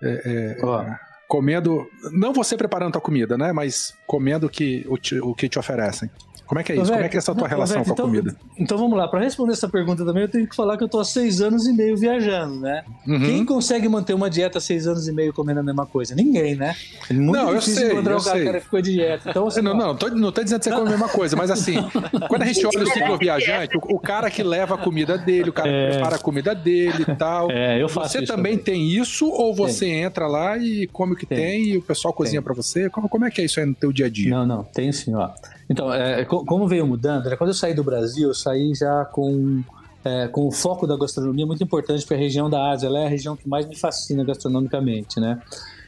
[0.00, 5.34] é, é, comendo, não você preparando a comida, né, mas comendo o que, o, o
[5.34, 6.08] que te oferecem?
[6.54, 6.84] Como é que é isso?
[6.92, 8.36] Como é que é essa tua não, ô, relação Vec, com a então- comida?
[8.56, 11.00] Então vamos lá, para responder essa pergunta também, eu tenho que falar que eu tô
[11.00, 12.84] há seis anos e meio viajando, né?
[13.08, 13.18] Uhum.
[13.20, 16.14] Quem consegue manter uma dieta há seis anos e meio comendo a mesma coisa?
[16.14, 16.76] Ninguém, né?
[17.10, 18.52] É muito Não, eu difícil sei, encontrar eu um cara sei.
[18.52, 19.30] que ficou de dieta.
[19.30, 21.34] Então, assim, Não, ó, não, tô, não tô dizendo que você come a mesma coisa,
[21.34, 21.74] mas assim,
[22.28, 25.50] quando a gente olha o ciclo viajante, o, o cara que leva a comida dele,
[25.50, 25.90] o cara que É.
[25.90, 27.50] prepara a comida dele e tal.
[27.50, 31.16] É, eu faço Você isso também tem isso ou você entra lá e come o
[31.16, 31.64] que tem, Tem.
[31.70, 32.88] e o pessoal cozinha pra você?
[32.88, 34.30] Como, como é que é isso aí no teu dia a dia?
[34.30, 35.30] Não, não, tem sim, ó.
[35.68, 39.04] Então, é, co- como veio mudando, né, quando eu saí do Brasil, eu saí já
[39.06, 39.62] com,
[40.04, 43.06] é, com o foco da gastronomia muito importante, porque a região da Ásia ela é
[43.06, 45.40] a região que mais me fascina gastronomicamente, né?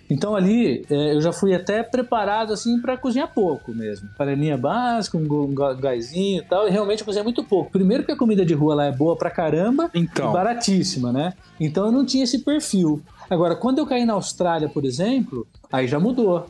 [0.09, 4.09] Então ali é, eu já fui até preparado assim para cozinhar pouco mesmo.
[4.17, 7.73] Panelinha básica, um, gásinho e tal, e realmente eu cozinhei muito pouco.
[7.73, 11.33] Primeiro que a comida de rua lá é boa pra caramba, Então, e baratíssima, né?
[11.59, 13.03] Então eu não tinha esse perfil.
[13.29, 16.47] Agora, quando eu caí na Austrália, por exemplo, aí já mudou.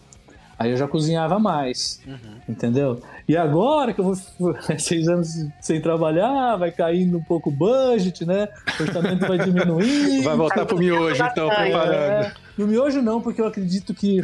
[0.59, 2.01] Aí eu já cozinhava mais,
[2.49, 3.03] entendeu?
[3.29, 4.17] E agora que eu vou
[4.79, 8.49] seis anos sem trabalhar, vai caindo um pouco o budget, né?
[8.81, 10.25] O orçamento vai diminuindo.
[10.25, 12.27] vai voltar pro miojo, então, preparando.
[12.27, 14.23] É, no miojo não, porque eu acredito que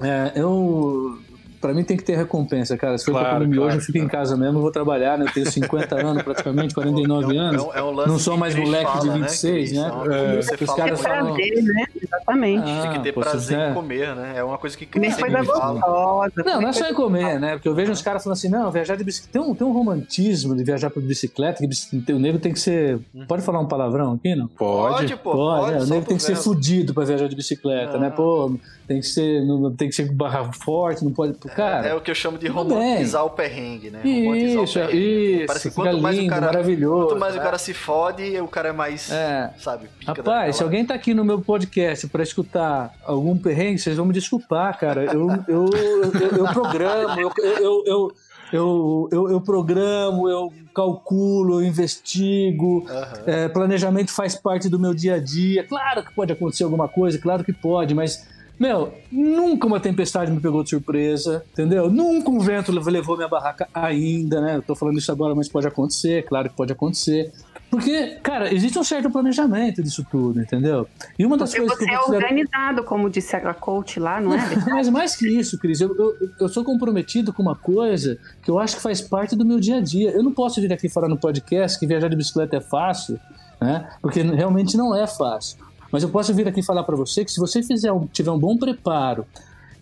[0.00, 1.18] é, eu
[1.60, 2.96] Pra mim tem que ter recompensa, cara.
[2.96, 5.18] Se for Claro, pra comer miojo, claro, eu fico em casa mesmo, eu vou trabalhar,
[5.18, 5.26] né?
[5.28, 7.62] Eu tenho 50 anos praticamente, 49 anos.
[7.62, 9.72] É um- é um lance Não sou mais moleque de fala, 26, Cris?
[9.72, 9.90] né?
[10.10, 11.84] É É, você os fala caras falam- prazer, né?
[12.02, 12.64] Exatamente.
[12.64, 13.70] Tem que ter Ah, pô, prazer é.
[13.70, 14.32] em comer, né?
[14.36, 16.32] É uma coisa que Comer coisa gostosa.
[16.44, 17.52] Não, não é só comer em comer, né?
[17.52, 19.32] Porque eu vejo uns caras falando assim, não, viajar de bicicleta.
[19.32, 21.62] Tem um, tem um romantismo de viajar por bicicleta,
[22.06, 22.98] que o nego tem que ser.
[23.28, 24.48] Pode falar um palavrão aqui, não?
[24.48, 25.14] Pode.
[25.16, 25.32] pô.
[25.32, 28.08] Pode, é, o nego tem que ser fudido pra viajar de bicicleta, né?
[28.08, 28.16] Não.
[28.16, 28.52] Pô,
[28.88, 29.42] tem que ser,
[29.76, 31.34] tem que ser barra forte, não pode.
[31.54, 34.00] Cara, É o que eu chamo de romantizar o perrengue, né?
[34.02, 35.34] Romantizar o isso, perrengue.
[35.36, 37.06] isso, Parece que quanto mais lindo, o cara, maravilhoso.
[37.08, 37.44] quanto mais o né?
[37.44, 39.50] cara se fode, o cara é mais, É.
[39.58, 43.96] sabe, pica Rapaz, se alguém tá aqui no meu podcast pra escutar algum perrengue, vocês
[43.96, 45.04] vão me desculpar, cara.
[45.04, 48.12] Eu, eu, eu, eu programo, eu, eu, eu,
[48.52, 52.86] eu, eu, eu programo, eu calculo, eu investigo.
[52.88, 53.12] Aham.
[53.26, 55.64] É, planejamento faz parte do meu dia a dia.
[55.64, 58.26] Claro que pode acontecer alguma coisa, claro que pode, mas.
[58.60, 61.88] Meu, nunca uma tempestade me pegou de surpresa, entendeu?
[61.90, 64.56] Nunca um vento levou minha barraca ainda, né?
[64.56, 67.32] Eu tô falando isso agora, mas pode acontecer, claro que pode acontecer.
[67.70, 70.86] Porque, cara, existe um certo planejamento disso tudo, entendeu?
[71.18, 74.20] E uma das Porque coisas que você eu é organizado, como disse a coach lá,
[74.20, 74.40] não é?
[74.68, 78.58] Mas mais que isso, Cris, eu, eu, eu sou comprometido com uma coisa que eu
[78.58, 80.10] acho que faz parte do meu dia a dia.
[80.10, 83.18] Eu não posso vir aqui falar no podcast que viajar de bicicleta é fácil,
[83.58, 83.88] né?
[84.02, 85.69] Porque realmente não é fácil.
[85.92, 88.38] Mas eu posso vir aqui falar para você que se você fizer um- tiver um
[88.38, 89.24] bom preparo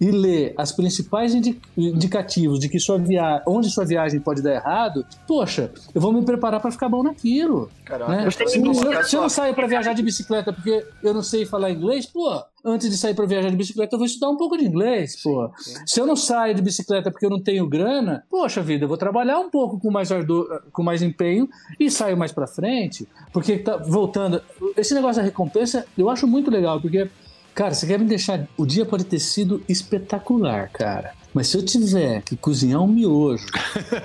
[0.01, 3.43] e ler as principais indi- indicativos de que sua via...
[3.47, 7.71] onde sua viagem pode dar errado, poxa, eu vou me preparar para ficar bom naquilo.
[7.85, 8.31] Cara, uma Né?
[8.31, 12.07] Se se eu não saio pra viajar de bicicleta porque eu não sei falar inglês,
[12.07, 15.21] pô, antes de sair pra viajar de bicicleta eu vou estudar um pouco de inglês,
[15.23, 15.51] pô.
[15.87, 18.97] Se eu não saio de bicicleta porque eu não tenho grana, poxa vida, eu vou
[18.97, 21.49] trabalhar um pouco com mais ardor, com mais empenho
[21.81, 24.41] e saio mais pra frente, porque tá voltando,
[24.77, 27.09] esse negócio da recompensa eu acho muito legal, porque
[27.59, 28.47] Cara, você quer me deixar.
[28.57, 31.13] O dia pode ter sido espetacular, cara.
[31.35, 33.47] Mas se eu tiver que cozinhar um miojo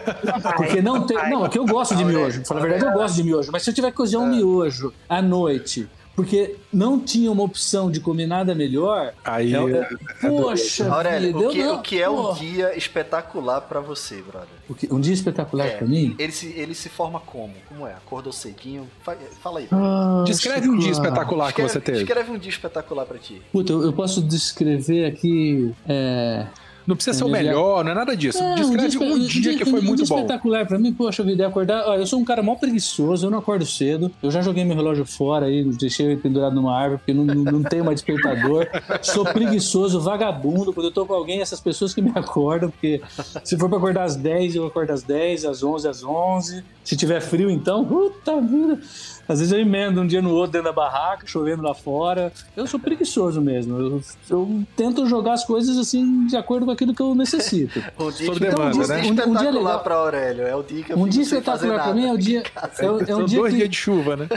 [0.58, 1.16] porque não tem.
[1.30, 2.39] Não, é que eu gosto de miojo.
[2.39, 3.52] Pra falar a verdade, eu gosto de miojo.
[3.52, 7.89] Mas se eu tiver que cozinhar um miojo à noite, porque não tinha uma opção
[7.89, 9.13] de comer nada melhor.
[9.23, 9.88] Aí, é- é-
[10.30, 14.21] poxa, Aurélio, vida, o que, eu não- o que é um dia espetacular pra você,
[14.21, 14.47] brother?
[14.69, 16.15] O que- Um dia espetacular É, pra mim?
[16.19, 17.54] Ele se, ele se forma como?
[17.67, 17.93] Como é?
[17.93, 18.88] Acordou cedinho?
[19.04, 19.67] Fa- Fala aí.
[19.71, 21.99] Ah, descreve um dia espetacular que você teve.
[21.99, 23.41] escreve um dia espetacular pra ti.
[23.52, 25.73] Puta, eu, eu posso descrever aqui.
[25.88, 26.45] É,
[26.86, 28.43] Não precisa ser o melhor, não é nada disso.
[28.43, 30.15] É, Descreve um dia que foi um muito dia bom.
[30.22, 31.84] espetacular pra mim, poxa vida, acordar.
[31.88, 34.12] Ó, eu sou um cara mó preguiçoso, eu não acordo cedo.
[34.22, 37.52] Eu já joguei meu relógio fora aí, deixei ele pendurado numa árvore, porque não, não,
[37.52, 38.67] não tenho mais despertador.
[39.02, 40.74] sou preguiçoso, vagabundo.
[40.74, 43.02] Quando eu tô com alguém, essas pessoas que me acordam, porque
[43.43, 46.63] se for pra acordar às 10, eu acordo às 10, às 11, às 11.
[46.84, 48.80] Se tiver frio, então, puta vida.
[49.28, 52.32] Às vezes eu emendo um dia no outro dentro da barraca, chovendo lá fora.
[52.58, 53.78] Eu sou preguiçoso mesmo.
[53.80, 57.82] Eu, eu tento jogar as coisas assim, de acordo com aquilo que eu necessito.
[58.00, 58.96] Um dia, então, demanda, um dia né?
[58.96, 59.80] Um- um dia espetacular legal.
[59.84, 60.44] pra Aurélio.
[60.48, 61.94] É o dia que eu Um dia espetacular pra nada.
[61.94, 62.44] mim é o dia.
[62.80, 64.28] É, é um São dia dois que, dias de chuva, né?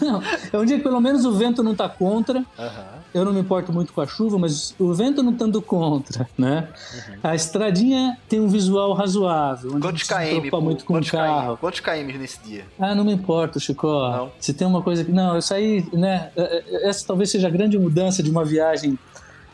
[0.00, 2.84] Não, é um dia que pelo menos o vento não tá contra, Aham.
[3.12, 6.68] eu não me importo muito com a chuva, mas o vento não estando contra, né?
[6.94, 7.14] Uhum.
[7.22, 9.78] A estradinha tem um visual razoável.
[9.80, 10.50] Quantos km?
[10.50, 11.56] Pô, muito com Quantos o carro.
[11.56, 11.60] KM?
[11.60, 12.64] Quantos km nesse dia?
[12.78, 13.86] Ah, não me importa, Chico.
[13.86, 14.30] Não.
[14.38, 15.12] Se tem uma coisa que.
[15.12, 16.30] Não, eu saí, né?
[16.36, 18.98] É, é, essa talvez seja a grande mudança de uma viagem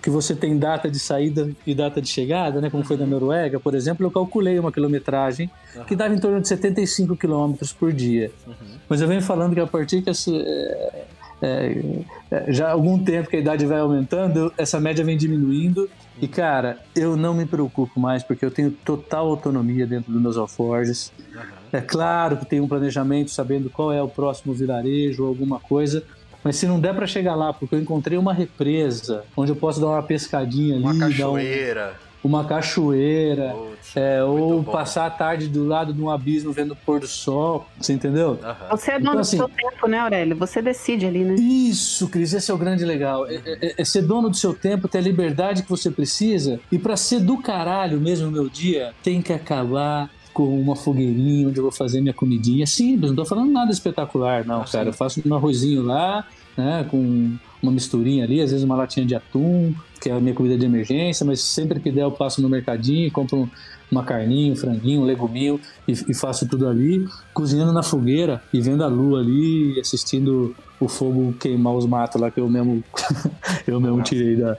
[0.02, 2.68] que você tem data de saída e data de chegada, né?
[2.68, 5.84] Como foi na Noruega, por exemplo, eu calculei uma quilometragem uhum.
[5.84, 8.32] que dava em torno de 75 quilômetros por dia.
[8.46, 8.54] Uhum.
[8.88, 11.04] Mas eu venho falando que a partir que essa, é,
[11.40, 11.82] é,
[12.30, 15.88] é, já há algum tempo que a idade vai aumentando, essa média vem diminuindo.
[16.20, 20.36] E, cara, eu não me preocupo mais porque eu tenho total autonomia dentro dos meus
[20.36, 21.12] alforjes.
[21.32, 21.40] Uhum.
[21.72, 26.04] É claro que tem um planejamento sabendo qual é o próximo vilarejo ou alguma coisa,
[26.44, 29.80] mas se não der para chegar lá, porque eu encontrei uma represa onde eu posso
[29.80, 31.94] dar uma pescadinha ali, uma cachoeira.
[32.08, 34.70] Um, uma cachoeira, Putz, é, ou bom.
[34.70, 38.38] passar a tarde do lado de um abismo vendo o pôr do sol, você entendeu?
[38.42, 38.68] Uhum.
[38.70, 40.36] Você é dono então, assim, do seu tempo, né, Aurélio?
[40.36, 41.34] Você decide ali, né?
[41.34, 43.26] Isso, Cris, esse é o grande legal.
[43.26, 46.78] É, é, é ser dono do seu tempo, ter a liberdade que você precisa, e
[46.78, 51.58] para ser do caralho mesmo no meu dia, tem que acabar com uma fogueirinha onde
[51.58, 52.66] eu vou fazer minha comidinha.
[52.66, 54.84] Simples, não tô falando nada espetacular, não, ah, cara.
[54.84, 54.88] Sim.
[54.90, 59.14] Eu faço um arrozinho lá, né, com uma misturinha ali, às vezes uma latinha de
[59.14, 62.48] atum, que é a minha comida de emergência, mas sempre que der eu passo no
[62.48, 63.48] mercadinho, compro
[63.90, 68.60] uma carninha, um franguinho, um leguminho e, e, faço tudo ali, cozinhando na fogueira e
[68.60, 72.82] vendo a lua ali, assistindo o fogo queimar os matos lá que eu mesmo
[73.66, 74.56] eu mesmo tirei da.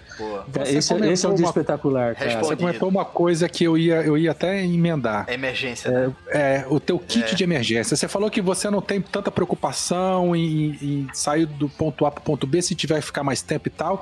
[0.66, 1.50] Esse, esse, é um dia uma...
[1.50, 2.40] espetacular, cara.
[2.40, 5.30] Você comentou uma coisa que eu ia, eu ia até emendar.
[5.30, 6.14] Emergência, é, né?
[6.30, 7.36] É, o teu kit é.
[7.36, 7.96] de emergência.
[7.96, 12.22] Você falou que você não tem tanta preocupação em, em sair do ponto A para
[12.22, 14.02] o ponto B se tiver que ficar mais tempo e tal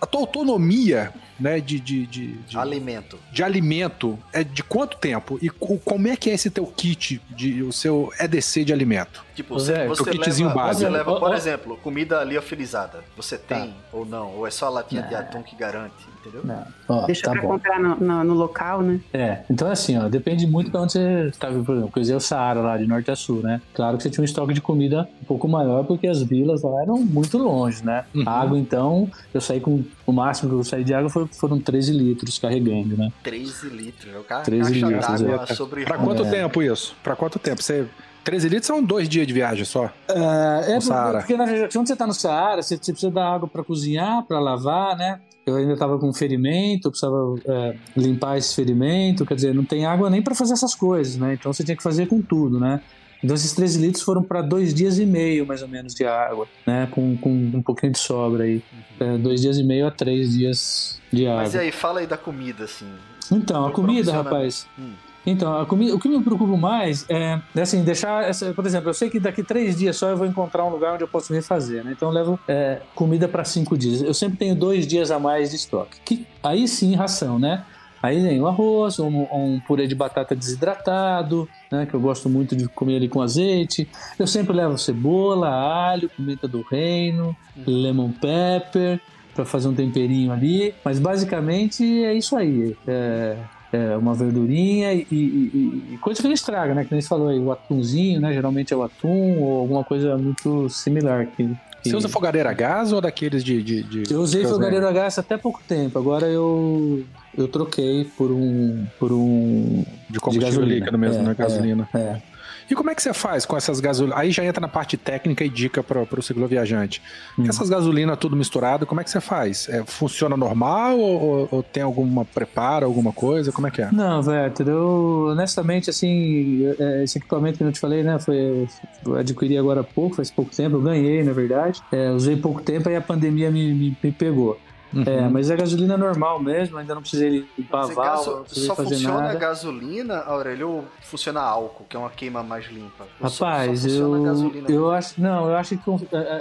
[0.00, 3.18] a tua autonomia né, de, de, de, de, alimento.
[3.32, 5.38] De alimento é de quanto tempo?
[5.40, 9.24] E como é que é esse teu kit, de, o seu EDC de alimento?
[9.34, 10.80] Tipo, você, é, você, leva, básico.
[10.80, 13.04] você leva, por exemplo, comida liofilizada.
[13.16, 13.56] Você tá.
[13.56, 13.76] tem tá.
[13.92, 14.34] ou não?
[14.34, 15.08] Ou é só a latinha não.
[15.08, 16.06] de atum que garante?
[16.28, 16.56] Entendeu?
[16.88, 17.48] Ó, Deixa tá pra bom.
[17.48, 19.00] comprar no, no, no, local, né?
[19.12, 22.20] É, então é assim, ó, depende muito de onde você tá, por exemplo, eu o
[22.20, 23.60] Saara lá de norte a sul, né?
[23.74, 26.82] Claro que você tinha um estoque de comida um pouco maior porque as vilas lá
[26.82, 28.04] eram muito longe, né?
[28.14, 28.28] Uhum.
[28.28, 31.92] água, então, eu saí com o máximo que eu saí de água foi, foram 13
[31.92, 33.12] litros carregando, né?
[33.22, 35.22] 13 litros, é o cara 13 litros.
[35.50, 35.54] É.
[35.54, 35.84] Sobre...
[35.84, 36.30] Pra quanto é.
[36.30, 36.96] tempo isso?
[37.02, 37.62] Pra quanto tempo?
[37.62, 37.86] Você
[38.28, 39.90] 13 litros são dois dias de viagem só.
[40.06, 43.48] É, é porque, porque na quando você tá no Saara, você, você precisa dar água
[43.48, 45.18] para cozinhar, para lavar, né?
[45.48, 50.10] Eu ainda estava com ferimento, precisava é, limpar esse ferimento, quer dizer, não tem água
[50.10, 51.34] nem para fazer essas coisas, né?
[51.34, 52.80] Então você tinha que fazer com tudo, né?
[53.22, 56.46] Então esses 13 litros foram para dois dias e meio, mais ou menos, de água,
[56.66, 56.86] né?
[56.90, 58.62] Com, com um pouquinho de sobra aí.
[59.00, 59.14] Uhum.
[59.14, 61.42] É, dois dias e meio a três dias de água.
[61.42, 62.86] Mas e aí, fala aí da comida, assim.
[63.30, 64.66] Então, a comida, rapaz.
[64.78, 64.92] Hum.
[65.30, 68.94] Então, comida, o que me preocupa mais é, é, assim, deixar essa, por exemplo, eu
[68.94, 71.84] sei que daqui três dias só eu vou encontrar um lugar onde eu posso refazer,
[71.84, 71.92] né?
[71.94, 74.00] Então eu levo é, comida para cinco dias.
[74.00, 76.00] Eu sempre tenho dois dias a mais de estoque.
[76.04, 77.64] Que, aí sim, ração, né?
[78.02, 82.54] Aí vem o arroz, um, um, purê de batata desidratado, né, que eu gosto muito
[82.54, 83.88] de comer ali com azeite.
[84.16, 87.64] Eu sempre levo cebola, alho, pimenta do reino, uhum.
[87.66, 89.00] lemon pepper
[89.34, 90.74] para fazer um temperinho ali.
[90.84, 92.76] Mas basicamente é isso aí.
[92.86, 93.36] É,
[93.72, 96.84] é, uma verdurinha e, e, e, coisa que não estraga, né?
[96.84, 98.32] Que nem você falou aí, o atumzinho, né?
[98.32, 101.26] Geralmente é o atum ou alguma coisa muito similar.
[101.26, 101.46] Que,
[101.82, 101.90] que...
[101.90, 103.62] Você usa fogareira a gás ou daqueles de.
[103.62, 105.98] de, de eu usei fogareira a gás até pouco tempo.
[105.98, 107.04] Agora eu
[107.36, 111.34] eu troquei por um por um de combustível de líquido mesmo, é, né?
[111.36, 111.88] Gasolina.
[111.94, 112.22] É, é.
[112.70, 114.18] E como é que você faz com essas gasolinas?
[114.18, 117.02] Aí já entra na parte técnica e dica para o cicloviajante.
[117.38, 117.46] Hum.
[117.48, 119.68] Essas gasolinas tudo misturado, como é que você faz?
[119.68, 123.50] É, funciona normal ou, ou, tem alguma preparo, alguma coisa?
[123.52, 123.90] Como é que é?
[123.90, 128.68] Não, Werther, eu honestamente, assim, é, esse equipamento que eu te falei, né, foi,
[129.04, 131.82] eu adquiri agora há pouco, faz pouco tempo, eu ganhei, na verdade.
[131.90, 134.58] É, usei pouco tempo e a pandemia me, me, me pegou.
[134.92, 135.02] Uhum.
[135.04, 139.20] É, mas é gasolina normal mesmo, ainda não precisei limpar a válvula, Só fazer funciona
[139.20, 139.38] nada.
[139.38, 143.06] gasolina, Aurélio, ou funciona álcool, que é uma queima mais limpa?
[143.20, 145.90] Rapaz, só, só eu, eu acho, não, eu acho que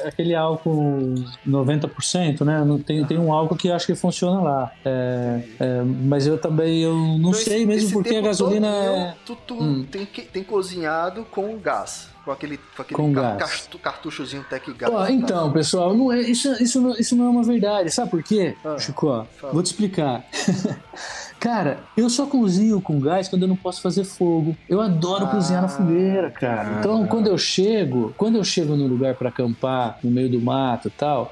[0.05, 1.15] aquele álcool
[1.47, 4.71] 90%, né, tem, tem um álcool que eu acho que funciona lá.
[4.85, 8.67] É, é, mas eu também eu não então, sei esse, mesmo esse porque a gasolina...
[8.67, 9.85] É- tu, tu hum.
[9.91, 13.37] tem, tem cozinhado com gás com aquele, com aquele com ca
[13.81, 14.91] cartuchozinho Tech Gas.
[14.93, 17.89] Oh, então, pessoal, não é, isso, isso, não, isso não é uma verdade.
[17.89, 19.25] Sabe por quê, ah, Chico?
[19.37, 19.53] Fala.
[19.53, 20.25] Vou te explicar.
[21.39, 24.57] Cara, eu só cozinho com gás quando eu não posso fazer fogo.
[24.67, 26.79] Eu adoro ah, cozinhar na fogueira, cara.
[26.79, 30.41] Então, ah, quando eu chego, quando eu chego num lugar para acampar, no meio do
[30.41, 31.31] mato e tal,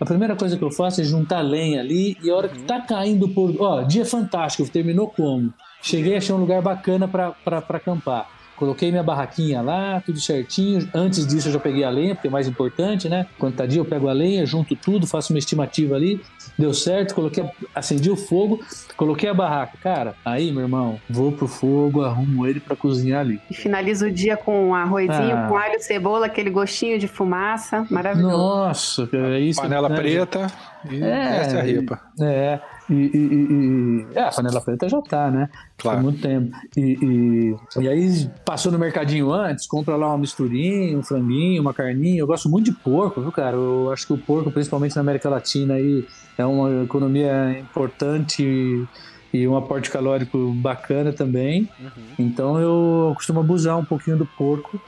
[0.00, 2.54] a primeira coisa que eu faço é juntar lenha ali e a hora uhum.
[2.54, 3.54] que tá caindo por.
[3.60, 5.52] Ó, dia fantástico, terminou como?
[5.82, 8.26] Cheguei, achei um lugar bacana para acampar.
[8.56, 10.88] Coloquei minha barraquinha lá, tudo certinho.
[10.94, 13.26] Antes disso eu já peguei a lenha, porque é mais importante, né?
[13.38, 16.20] Quando tá dia eu pego a lenha, junto tudo, faço uma estimativa ali.
[16.58, 17.44] Deu certo, coloquei,
[17.74, 18.60] acendi o fogo,
[18.96, 19.76] coloquei a barraca.
[19.82, 23.40] Cara, aí, meu irmão, vou pro fogo, arrumo ele para cozinhar ali.
[23.50, 25.46] E finaliza o dia com um arrozinho, ah.
[25.48, 28.36] com alho, cebola, aquele gostinho de fumaça, maravilhoso.
[28.36, 29.60] Nossa, é isso.
[29.60, 29.96] Panela né?
[29.96, 30.46] preta
[30.90, 32.00] e é, essa é a ripa.
[32.20, 35.48] É, e, e, e, é, a panela preta já tá, né?
[35.78, 35.98] Claro.
[35.98, 36.54] Há muito tempo.
[36.76, 41.72] E, e, e, aí passou no mercadinho antes, compra lá uma misturinha, um franguinho, uma
[41.72, 42.20] carninha.
[42.20, 43.56] Eu gosto muito de porco, viu, cara?
[43.56, 46.06] Eu acho que o porco, principalmente na América Latina, aí,
[46.36, 48.86] é uma economia importante
[49.32, 51.68] e um aporte calórico bacana também.
[51.80, 52.04] Uhum.
[52.18, 54.80] Então eu costumo abusar um pouquinho do porco.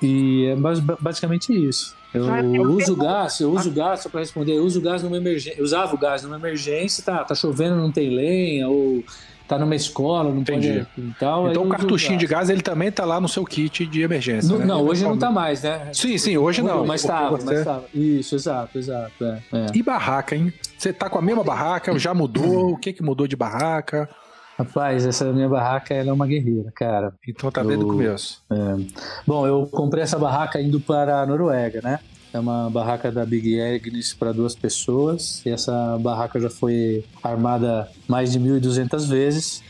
[0.00, 0.56] E é
[1.00, 1.96] basicamente isso.
[2.14, 5.94] Eu uso gás, eu uso gás, só para responder, eu uso gás numa emergência, usava
[5.94, 9.04] o gás numa emergência, tá, tá chovendo, não tem lenha, ou
[9.46, 10.86] tá numa escola, não Entendi.
[10.94, 11.14] pode.
[11.18, 14.50] Tal, então o cartuchinho de gás ele também tá lá no seu kit de emergência.
[14.50, 14.66] No, né?
[14.66, 15.88] Não, hoje não tá mais, né?
[15.92, 16.86] Sim, sim, hoje não.
[16.86, 17.84] Mas tava, mas tava.
[17.94, 19.24] Isso, exato, exato.
[19.24, 19.66] É, é.
[19.74, 20.52] E barraca, hein?
[20.76, 21.98] Você tá com a mesma barraca?
[21.98, 22.72] Já mudou?
[22.72, 24.08] o que que mudou de barraca?
[24.58, 27.12] Rapaz, essa minha barraca ela é uma guerreira, cara.
[27.26, 28.42] Então tá desde o começo.
[28.50, 28.56] É.
[29.24, 32.00] Bom, eu comprei essa barraca indo para a Noruega, né?
[32.32, 35.46] É uma barraca da Big Agnes para duas pessoas.
[35.46, 39.62] E essa barraca já foi armada mais de 1.200 vezes.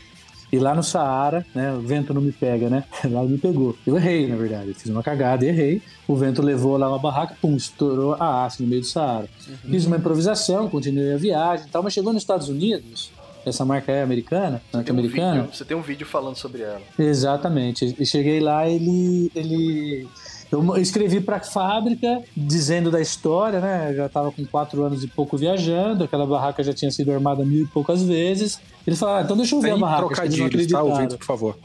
[0.51, 2.83] E lá no Saara, né, o vento não me pega, né?
[3.05, 3.77] Lá me pegou.
[3.85, 4.69] Eu errei, na verdade.
[4.69, 5.83] Eu fiz uma cagada e errei.
[6.07, 9.29] O vento levou lá uma barraca, pum, estourou a haste no meio do Saara.
[9.47, 9.69] Uhum.
[9.69, 13.11] Fiz uma improvisação, continuei a viagem e tal, mas chegou nos Estados Unidos,
[13.49, 15.43] essa marca é americana, norte-americana.
[15.43, 16.81] Um você tem um vídeo falando sobre ela.
[16.97, 17.95] Exatamente.
[17.99, 20.07] E cheguei lá, ele, ele
[20.51, 23.91] eu escrevi para a fábrica dizendo da história, né?
[23.91, 27.45] Eu já estava com quatro anos e pouco viajando, aquela barraca já tinha sido armada
[27.45, 28.59] mil e poucas vezes.
[28.85, 30.07] Eles falaram, ah, então deixa eu ver Sem a barraca.
[30.07, 31.57] Trocadilhos, tá ouvindo, por favor.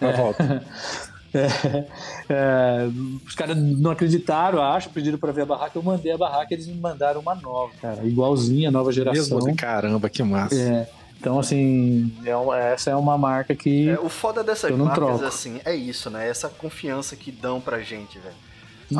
[0.00, 0.16] Na é.
[0.16, 0.62] volta.
[1.34, 1.86] É,
[2.28, 2.88] é,
[3.26, 6.66] os caras não acreditaram, acho, pediram para ver a barraca, eu mandei a barraca, eles
[6.66, 9.38] me mandaram uma nova, cara, igualzinha, nova geração.
[9.38, 10.54] Mesmo, caramba, que massa.
[10.54, 10.88] É,
[11.22, 13.88] então, assim, é uma, essa é uma marca que.
[13.88, 15.24] É, o foda dessas marcas, troco.
[15.24, 16.28] assim, é isso, né?
[16.28, 18.34] Essa confiança que dão pra gente, velho.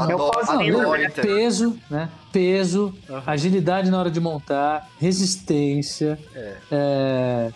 [0.01, 2.09] Adoro, é peso, né?
[2.33, 3.23] Peso, uhum.
[3.27, 6.57] agilidade na hora de montar, resistência, é.
[6.71, 7.51] É,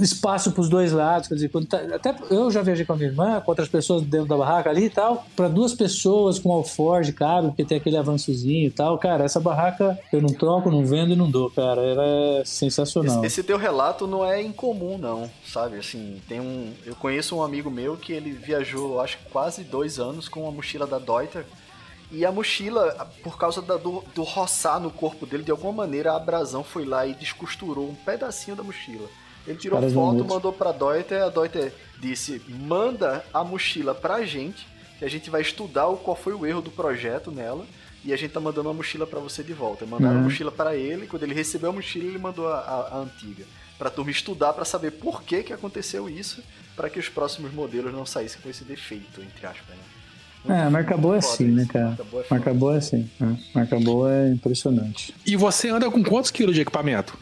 [0.00, 1.28] espaço para os dois lados.
[1.28, 4.26] Quer dizer, tá, até eu já viajei com a minha irmã, com outras pessoas dentro
[4.26, 8.66] da barraca ali e tal, para duas pessoas com alforge, cabe, porque tem aquele avançozinho
[8.66, 8.98] e tal.
[8.98, 11.82] Cara, essa barraca eu não troco, não vendo e não dou, cara.
[11.82, 13.18] Ela é sensacional.
[13.18, 15.78] Esse, esse teu relato não é incomum, não, sabe?
[15.78, 16.72] Assim, tem um.
[16.84, 20.50] Eu conheço um amigo meu que ele viajou, acho que quase dois anos com a
[20.50, 21.44] mochila da Deuter.
[22.14, 26.12] E a mochila, por causa da, do, do roçar no corpo dele, de alguma maneira
[26.12, 29.08] a abrasão foi lá e descosturou um pedacinho da mochila.
[29.46, 34.66] Ele tirou Caras foto, mandou pra Deuter, a Deuter disse, manda a mochila pra gente,
[34.98, 37.66] que a gente vai estudar o, qual foi o erro do projeto nela,
[38.04, 39.86] e a gente tá mandando a mochila para você de volta.
[39.86, 40.20] Mandaram uhum.
[40.20, 43.44] a mochila para ele, quando ele recebeu a mochila, ele mandou a, a, a antiga.
[43.78, 46.42] Pra turma estudar, para saber por que que aconteceu isso,
[46.76, 49.82] para que os próximos modelos não saíssem com esse defeito, entre aspas, né?
[50.48, 51.86] É, marca boa é assim, né, cara?
[51.86, 53.10] Marca boa é, marca boa é assim.
[53.20, 53.38] Né?
[53.54, 55.14] Marca boa é impressionante.
[55.24, 57.16] E você anda com quantos quilos de equipamento?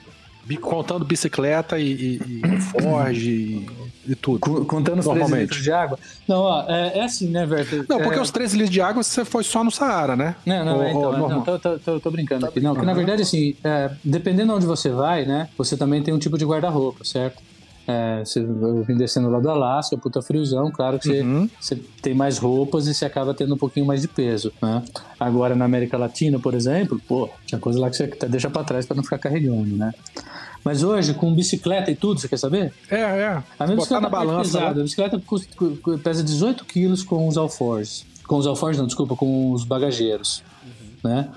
[0.57, 4.65] Contando bicicleta e, e, e Forge e, e, tudo.
[4.67, 5.99] Contando os 3 litros de água?
[6.27, 7.85] Não, ó, é, é assim, né, Verto?
[7.89, 8.23] Não, porque é...
[8.23, 10.35] os 3 litros de água você foi só no Saara, né?
[10.45, 12.61] Não, não, é, então, não tô, tô, tô, tô, brincando tá aqui.
[12.61, 16.13] Não, porque na verdade, assim, é, dependendo de onde você vai, né, você também tem
[16.13, 17.43] um tipo de guarda-roupa, certo?
[17.91, 21.49] É, você, eu vim descendo lá do Alasca, puta friozão, claro que você, uhum.
[21.59, 24.83] você, tem mais roupas e você acaba tendo um pouquinho mais de peso, né?
[25.19, 28.87] Agora na América Latina, por exemplo, pô, tinha coisa lá que você deixa para trás
[28.87, 29.93] para não ficar carregando, né?
[30.65, 32.73] Mas hoje, com bicicleta e tudo, você quer saber?
[32.91, 33.43] É, é.
[33.59, 34.75] A minha bicicleta é balança, pesada.
[34.75, 34.81] Né?
[34.81, 35.23] A bicicleta
[36.03, 38.07] pesa 18 quilos com os alforjes.
[38.27, 40.43] Com os alforjes, não, desculpa, com os bagageiros.
[40.63, 41.11] Uhum.
[41.11, 41.29] Né?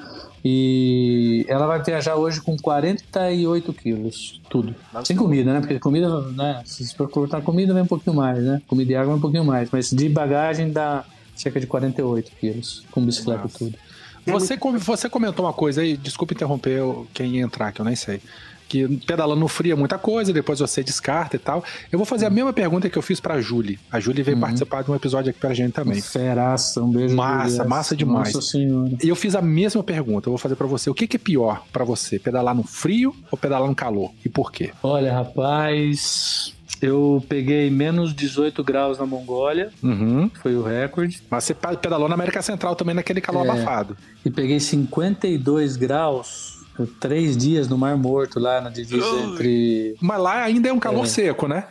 [0.46, 4.76] E ela vai viajar hoje com 48 quilos, tudo.
[4.94, 5.06] Nossa.
[5.06, 5.62] Sem comida, né?
[5.62, 6.62] Porque comida, né?
[6.66, 8.62] Se você cortar comida, vem um pouquinho mais, né?
[8.68, 9.70] Comida e água vem um pouquinho mais.
[9.72, 13.78] Mas de bagagem dá cerca de 48 quilos, com bicicleta e tudo.
[14.26, 16.82] Você, você comentou uma coisa aí, desculpa interromper
[17.14, 18.22] quem ia entrar, que eu nem sei
[18.68, 21.64] que pedalando no frio é muita coisa, depois você descarta e tal.
[21.92, 23.80] Eu vou fazer a mesma pergunta que eu fiz pra Julie.
[23.92, 24.42] A Julie veio uhum.
[24.42, 26.02] participar de um episódio aqui pra gente também.
[26.02, 27.16] Feraça, um beijo.
[27.16, 28.34] Massa, massa demais.
[28.34, 28.92] Nossa senhora.
[29.04, 30.90] E eu fiz a mesma pergunta, eu vou fazer para você.
[30.90, 34.12] O que, que é pior para você, pedalar no frio ou pedalar no calor?
[34.24, 34.72] E por quê?
[34.82, 40.30] Olha, rapaz, eu peguei menos 18 graus na Mongólia, uhum.
[40.42, 41.22] foi o recorde.
[41.30, 43.96] Mas você pedalou na América Central também naquele calor é, abafado.
[44.26, 46.53] E peguei 52 graus
[47.00, 49.96] três dias no Mar Morto, lá na divisa entre.
[50.02, 51.68] Mas lá ainda é um calor é, seco, né?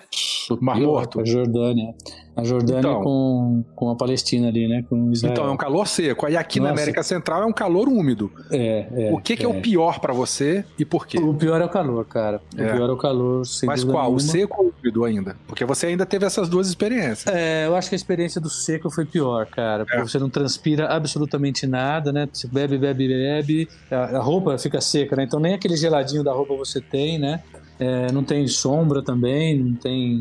[0.60, 1.20] Mar Morto.
[1.20, 1.94] A Jordânia.
[2.34, 3.02] A Jordânia Então.
[3.02, 4.84] com, com a Palestina ali, né?
[4.88, 5.32] Com Israel.
[5.32, 6.24] Então, é um calor seco.
[6.26, 6.80] Aí aqui na Nossa.
[6.80, 8.32] América Central é um calor úmido.
[8.50, 9.46] É, é, o que, que é.
[9.46, 9.48] é.
[9.48, 11.18] o pior pra você e por quê?
[11.18, 12.40] O pior é o calor, cara.
[12.56, 12.72] O É.
[12.72, 14.04] pior é o calor, Mas qual?
[14.12, 14.20] O nenhuma.
[14.20, 15.36] seco ou o úmido ainda?
[15.46, 17.26] Porque você ainda teve essas duas experiências.
[17.26, 19.84] É, eu acho que a experiência do seco foi pior, cara.
[19.84, 20.02] Porque É.
[20.02, 22.28] você não transpira absolutamente nada, né?
[22.32, 23.68] Você bebe, bebe, bebe.
[23.90, 25.24] A, a roupa fica seca, né?
[25.24, 27.42] Então nem aquele geladinho da roupa você tem, né?
[27.82, 30.20] É, não tem sombra também, não tem,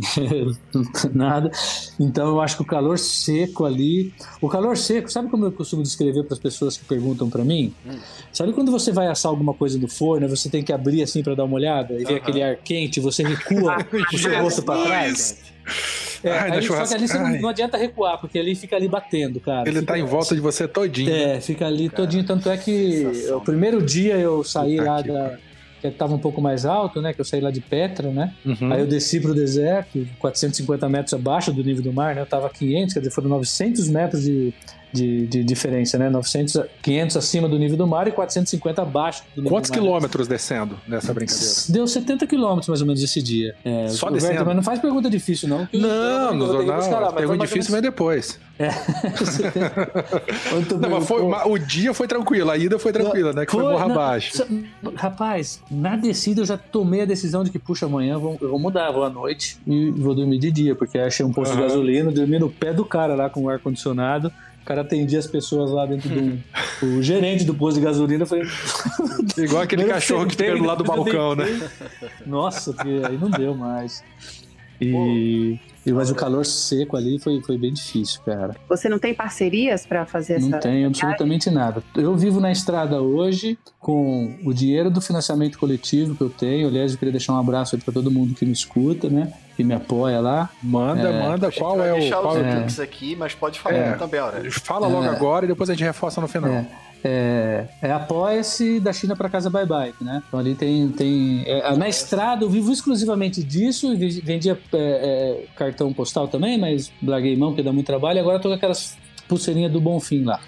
[1.14, 1.52] nada.
[2.00, 4.12] Então eu acho que o calor seco ali.
[4.42, 7.72] O calor seco, sabe como eu costumo descrever para as pessoas que perguntam para mim?
[8.34, 11.36] Sabe quando você vai assar alguma coisa no forno, você tem que abrir assim para
[11.36, 13.78] dar uma olhada e ver aquele ar quente, você recua
[14.12, 15.38] o seu rosto para trás?
[16.24, 18.88] É, Ai, aí, só que ali você não, não adianta recuar, porque ali fica ali
[18.88, 19.68] batendo, cara.
[19.70, 21.12] Ele Fica- tá em volta de você todinho.
[21.12, 22.24] É, fica ali todinho.
[22.24, 23.06] Tanto é que
[23.36, 25.38] o primeiro dia eu saí lá que da.
[25.82, 27.14] Que tava um pouco mais alto, né?
[27.14, 28.34] Que eu saí lá de Petra, né?
[28.46, 28.72] Uhum.
[28.72, 32.22] Aí eu desci pro deserto, 450 metros abaixo do nível do mar, né?
[32.22, 34.54] Eu tava a 500, quer dizer, foram 900 metros de,
[34.94, 36.10] de, de diferença, né?
[36.10, 39.76] 900, a- 500 acima do nível do mar e 450 abaixo do nível Quantos do
[39.76, 39.82] mar.
[39.82, 41.54] quilômetros descendo nessa brincadeira?
[41.70, 43.56] Deu 70 quilômetros mais ou menos esse dia.
[43.64, 44.46] É, Só Roberto, descendo?
[44.46, 45.68] Mas não faz pergunta difícil, não.
[45.74, 46.76] Não, não, lá, não.
[46.76, 48.40] mas foi Pergunta difícil vem depois.
[50.80, 53.46] Não, mas foi, foi- mas o dia foi tranquilo, a ida foi tranquila, né?
[53.46, 54.44] Que foi, morra não, abaixo.
[54.96, 58.50] Rapaz, na descida eu já tomei a decisão de que, puxa, amanhã eu vou, eu
[58.50, 61.58] vou mudar, vou à noite e vou dormir de dia, porque achei um posto de
[61.60, 61.68] Aham.
[61.68, 64.32] gasolina, dormi no pé do cara lá com o ar-condicionado.
[64.62, 66.40] O cara atendia as pessoas lá dentro do.
[66.86, 68.26] o gerente do posto de gasolina.
[68.26, 68.46] Falei,
[69.38, 71.46] Igual aquele cachorro que fica do lado do balcão, né?
[72.26, 72.76] Nossa,
[73.08, 74.04] aí não deu mais.
[74.82, 78.56] E, e- mas o calor seco ali foi, foi bem difícil, cara.
[78.68, 80.50] Você não tem parcerias para fazer essa.
[80.50, 81.84] Não tem absolutamente nada.
[81.96, 86.68] Eu vivo na estrada hoje com o dinheiro do financiamento coletivo que eu tenho.
[86.68, 89.32] Aliás, eu queria deixar um abraço para todo mundo que me escuta, né?
[89.56, 90.50] Que me apoia lá.
[90.64, 91.22] Manda, É.
[91.28, 91.50] manda.
[91.50, 92.00] Gente Qual é o.
[92.00, 92.56] deixar qual- os é?
[92.56, 93.94] links aqui, mas pode falar É.
[93.94, 94.52] também, Aurélio.
[94.52, 95.10] Fala logo É.
[95.10, 96.66] agora e depois a gente reforça no final.
[97.04, 100.22] É, é, é apoia-se da China para casa bye bye, né?
[100.28, 100.90] Então ali tem.
[100.90, 106.58] tem é, na estrada eu vivo exclusivamente disso, e vendia é, é, cartão postal também,
[106.60, 108.20] mas larguei mão porque dá muito trabalho.
[108.20, 108.98] Agora tô com aquelas
[109.28, 110.40] pulseirinhas do Bonfim lá.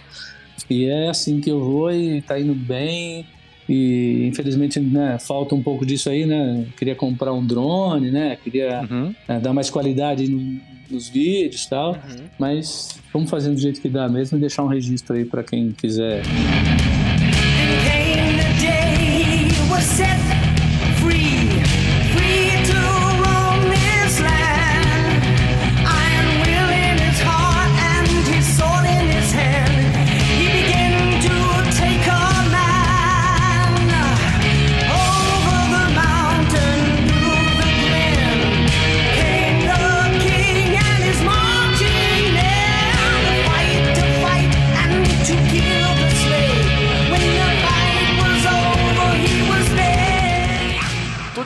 [0.70, 3.26] E é assim que eu vou e tá indo bem.
[3.68, 6.66] E infelizmente né, falta um pouco disso aí, né?
[6.78, 8.38] Queria comprar um drone, né?
[8.44, 9.16] Queria Uhum.
[9.28, 10.60] é, dar mais qualidade no-
[10.92, 11.92] nos vídeos e tal.
[11.94, 12.26] Uhum.
[12.38, 15.72] Mas vamos fazendo do jeito que dá mesmo e deixar um registro aí para quem
[15.72, 16.24] quiser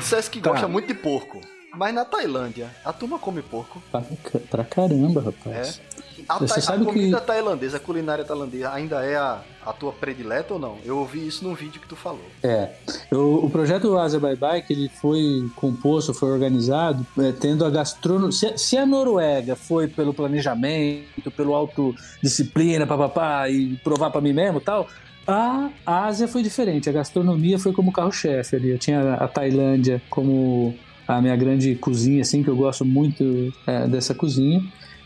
[0.07, 0.51] dissesse que Tá.
[0.51, 1.41] gosta muito de porco.
[1.75, 3.81] Mas na Tailândia, a turma come porco.
[3.91, 4.01] pra,
[4.49, 5.79] pra caramba, rapaz.
[6.27, 9.71] A, Você ta- a sabe que- comida tailandesa, a culinária tailandesa, ainda é a, a
[9.73, 10.77] tua predileta ou não?
[10.83, 12.25] Eu ouvi isso num vídeo que tu falou.
[12.41, 12.69] É.
[13.11, 17.69] Eu- o projeto Asia Bye Bye, que ele foi composto, foi organizado, é, tendo a
[17.69, 18.31] gastronomia.
[18.31, 24.57] Se, se a Noruega foi pelo planejamento, pelo autodisciplina, papapá, e provar pra mim mesmo
[24.57, 24.87] e tal.
[25.27, 28.69] A Ásia foi diferente, a gastronomia foi como carro-chefe ali.
[28.69, 30.73] Eu tinha a Tailândia como
[31.07, 34.63] a minha grande cozinha, assim, que eu gosto muito é, dessa cozinha.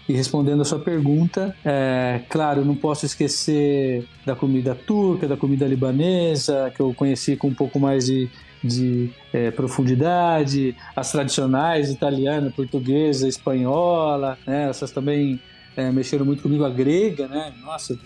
[0.07, 5.65] E respondendo a sua pergunta, é, claro, não posso esquecer da comida turca, da comida
[5.65, 8.29] libanesa, que eu conheci com um pouco mais de,
[8.63, 15.39] de é, profundidade, as tradicionais, italiana, portuguesa, espanhola, né, essas também
[15.75, 17.53] é, mexeram muito comigo, a grega, né?
[17.63, 17.97] Nossa,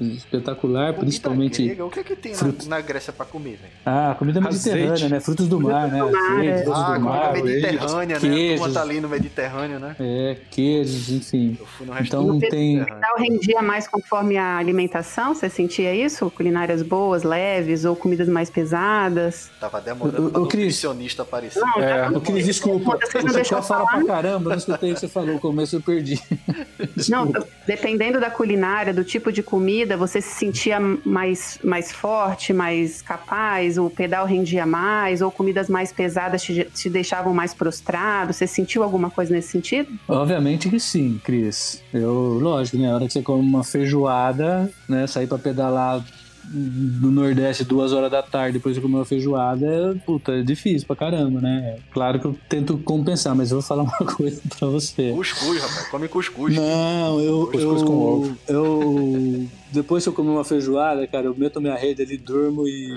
[0.00, 2.66] espetacular, Comida principalmente grega, o que é que tem na, frutos.
[2.66, 3.72] na Grécia pra comer, velho?
[3.86, 5.12] ah, comida mediterrânea, Azeite.
[5.12, 5.20] né?
[5.20, 5.98] Frutos do mar, né?
[6.00, 6.62] do mar, Azeite, é.
[6.64, 8.20] frutos Ah, do comida mar, mediterrânea, né?
[8.20, 8.60] Queijos.
[8.60, 9.96] turma tá ali no Mediterrâneo, né?
[10.00, 11.56] é, queijos, enfim.
[11.60, 12.78] Eu fui no Então tem.
[12.78, 15.34] Então rendia mais conforme a alimentação?
[15.34, 16.30] Você sentia isso?
[16.30, 19.50] Culinárias boas, leves ou comidas mais pesadas?
[19.60, 21.60] Tava demorando O- o nutricionista aparecer.
[21.60, 22.98] Não, É, Ô, Cris, desculpa.
[23.00, 25.34] Você não Você deixou falar pra caramba, eu não escutei o que você falou.
[25.34, 26.20] No começo eu perdi.
[27.12, 27.30] Não,
[27.66, 33.76] dependendo da culinária, do tipo de comida, você se sentia mais, mais forte, mais capaz,
[33.76, 38.32] o pedal rendia mais, ou comidas mais pesadas te, te deixavam mais prostrado?
[38.32, 39.92] Você sentiu alguma coisa nesse sentido?
[40.08, 41.82] Obviamente que sim, Cris.
[41.92, 42.90] Eu, lógico, né?
[42.90, 45.06] A hora que você come uma feijoada, né?
[45.06, 46.02] Sair pra pedalar
[46.44, 50.86] no Nordeste duas horas da tarde depois de comer uma feijoada, é, puta, é difícil
[50.86, 51.76] pra caramba, né?
[51.92, 55.12] Claro que eu tento compensar, mas eu vou falar uma coisa pra você.
[55.12, 55.88] Cuscuz, rapaz.
[55.88, 56.54] Come cuscuz.
[56.56, 57.46] Não, eu.
[57.46, 58.38] Cuscuz eu, com ovo.
[58.48, 59.48] Eu.
[59.72, 62.92] Depois que eu comer uma feijoada, cara, eu meto minha rede ali, durmo e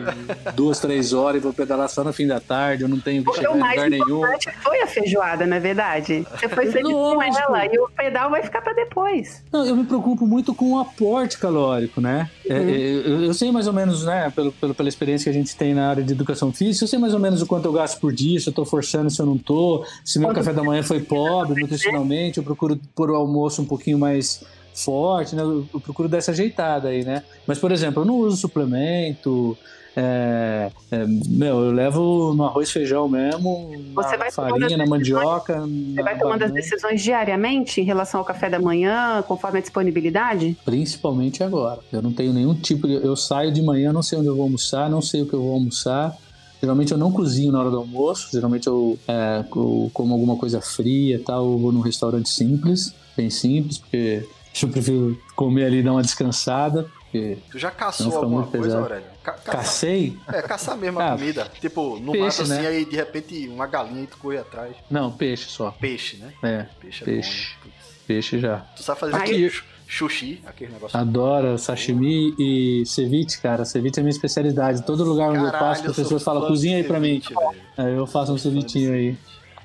[0.55, 2.83] duas, três horas e vou pedalar só no fim da tarde.
[2.83, 4.17] Eu não tenho que Porque chegar o em mais lugar nenhum.
[4.17, 6.25] importante foi a feijoada, não é verdade?
[6.37, 9.43] Você foi feliz com ela e o pedal vai ficar pra depois.
[9.51, 12.29] Não, eu me preocupo muito com o aporte calórico, né?
[12.47, 12.69] É, Uhum.
[12.69, 15.55] é, eu, eu sei mais ou menos, né, pelo, pelo- pela experiência que a gente
[15.55, 17.99] tem na área de educação física, eu sei mais ou menos o quanto eu gasto
[17.99, 20.63] por dia, se eu tô forçando, se eu não tô, se meu Quanto café da
[20.63, 24.43] manhã foi pobre nutricionalmente, eu procuro pôr o almoço um pouquinho mais
[24.75, 25.41] forte, né?
[25.41, 27.23] Eu, eu procuro dar essa ajeitada aí, né?
[27.47, 29.57] Mas, por exemplo, eu não uso suplemento.
[29.95, 35.61] é, é, meu, eu levo no arroz feijão mesmo, Você na farinha, na mandioca.
[35.61, 40.57] Você vai tomando as decisões diariamente em relação ao café da manhã, conforme a disponibilidade?
[40.65, 41.79] Principalmente agora.
[41.93, 42.95] Eu não tenho nenhum tipo de.
[42.95, 45.41] Eu saio de manhã, não sei onde eu vou almoçar, não sei o que eu
[45.41, 46.15] vou almoçar.
[46.61, 48.29] Geralmente eu não cozinho na hora do almoço.
[48.33, 51.45] Geralmente eu, é, eu como alguma coisa fria e tal.
[51.45, 54.27] Eu vou num restaurante simples, bem simples, porque
[54.63, 56.83] eu prefiro comer ali e dar uma descansada.
[57.11, 58.83] Porque Tu já caçou alguma muito coisa, pesado.
[58.83, 59.05] Aurélio?
[59.23, 59.55] Ca caçar.
[59.55, 60.17] cacei?
[60.31, 61.51] É, caçar mesmo a Ah, comida.
[61.59, 62.67] Tipo, no peixe, mato assim, né?
[62.67, 64.75] aí de repente uma galinha e tu corre atrás.
[64.89, 65.71] Não, peixe só.
[65.71, 66.31] Peixe, né?
[66.43, 67.55] É, Peixe é Peixe.
[67.63, 67.73] bom, né?
[68.07, 68.57] Peixe já.
[68.75, 69.51] Tu sabe fazer aquele
[69.89, 70.99] sushi, aquele negócio.
[70.99, 73.65] Adoro sashimi e ceviche, cara.
[73.65, 74.83] Ceviche é minha especialidade.
[74.85, 77.21] Todo lugar onde eu passo, Caralho, as pessoas falam, cozinha aí pra mim.
[77.21, 77.61] ceviche, velho.
[77.77, 79.17] Aí eu faço um cevitinho aí.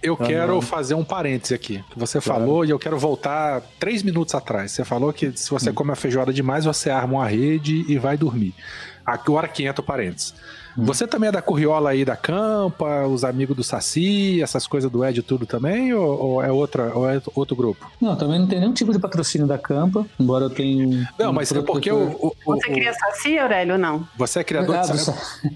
[0.02, 1.84] Eu quero fazer um parêntese aqui.
[1.90, 4.72] Que você falou e eu quero voltar três minutos atrás.
[4.72, 5.58] Você falou que se Hum.
[5.58, 8.54] você come a feijoada demais, você arma uma rede e vai dormir.
[9.04, 10.32] Agora que entra o parêntese.
[10.78, 10.84] Hum.
[10.84, 15.04] Você também é da Curriola aí da Campa, os amigos do Saci, essas coisas do
[15.04, 15.92] Ed tudo também?
[15.94, 17.90] Ou, ou é outra, ou é outro grupo?
[18.00, 21.04] Não, também não tem nenhum tipo de patrocínio da Campa, embora eu tenha um.
[21.18, 24.06] Não, um mas é porque o, o- o- Você cria saci, Aurélio, ou não?
[24.16, 25.04] você é criador Ah, de Saci.
[25.04, 25.46] sa-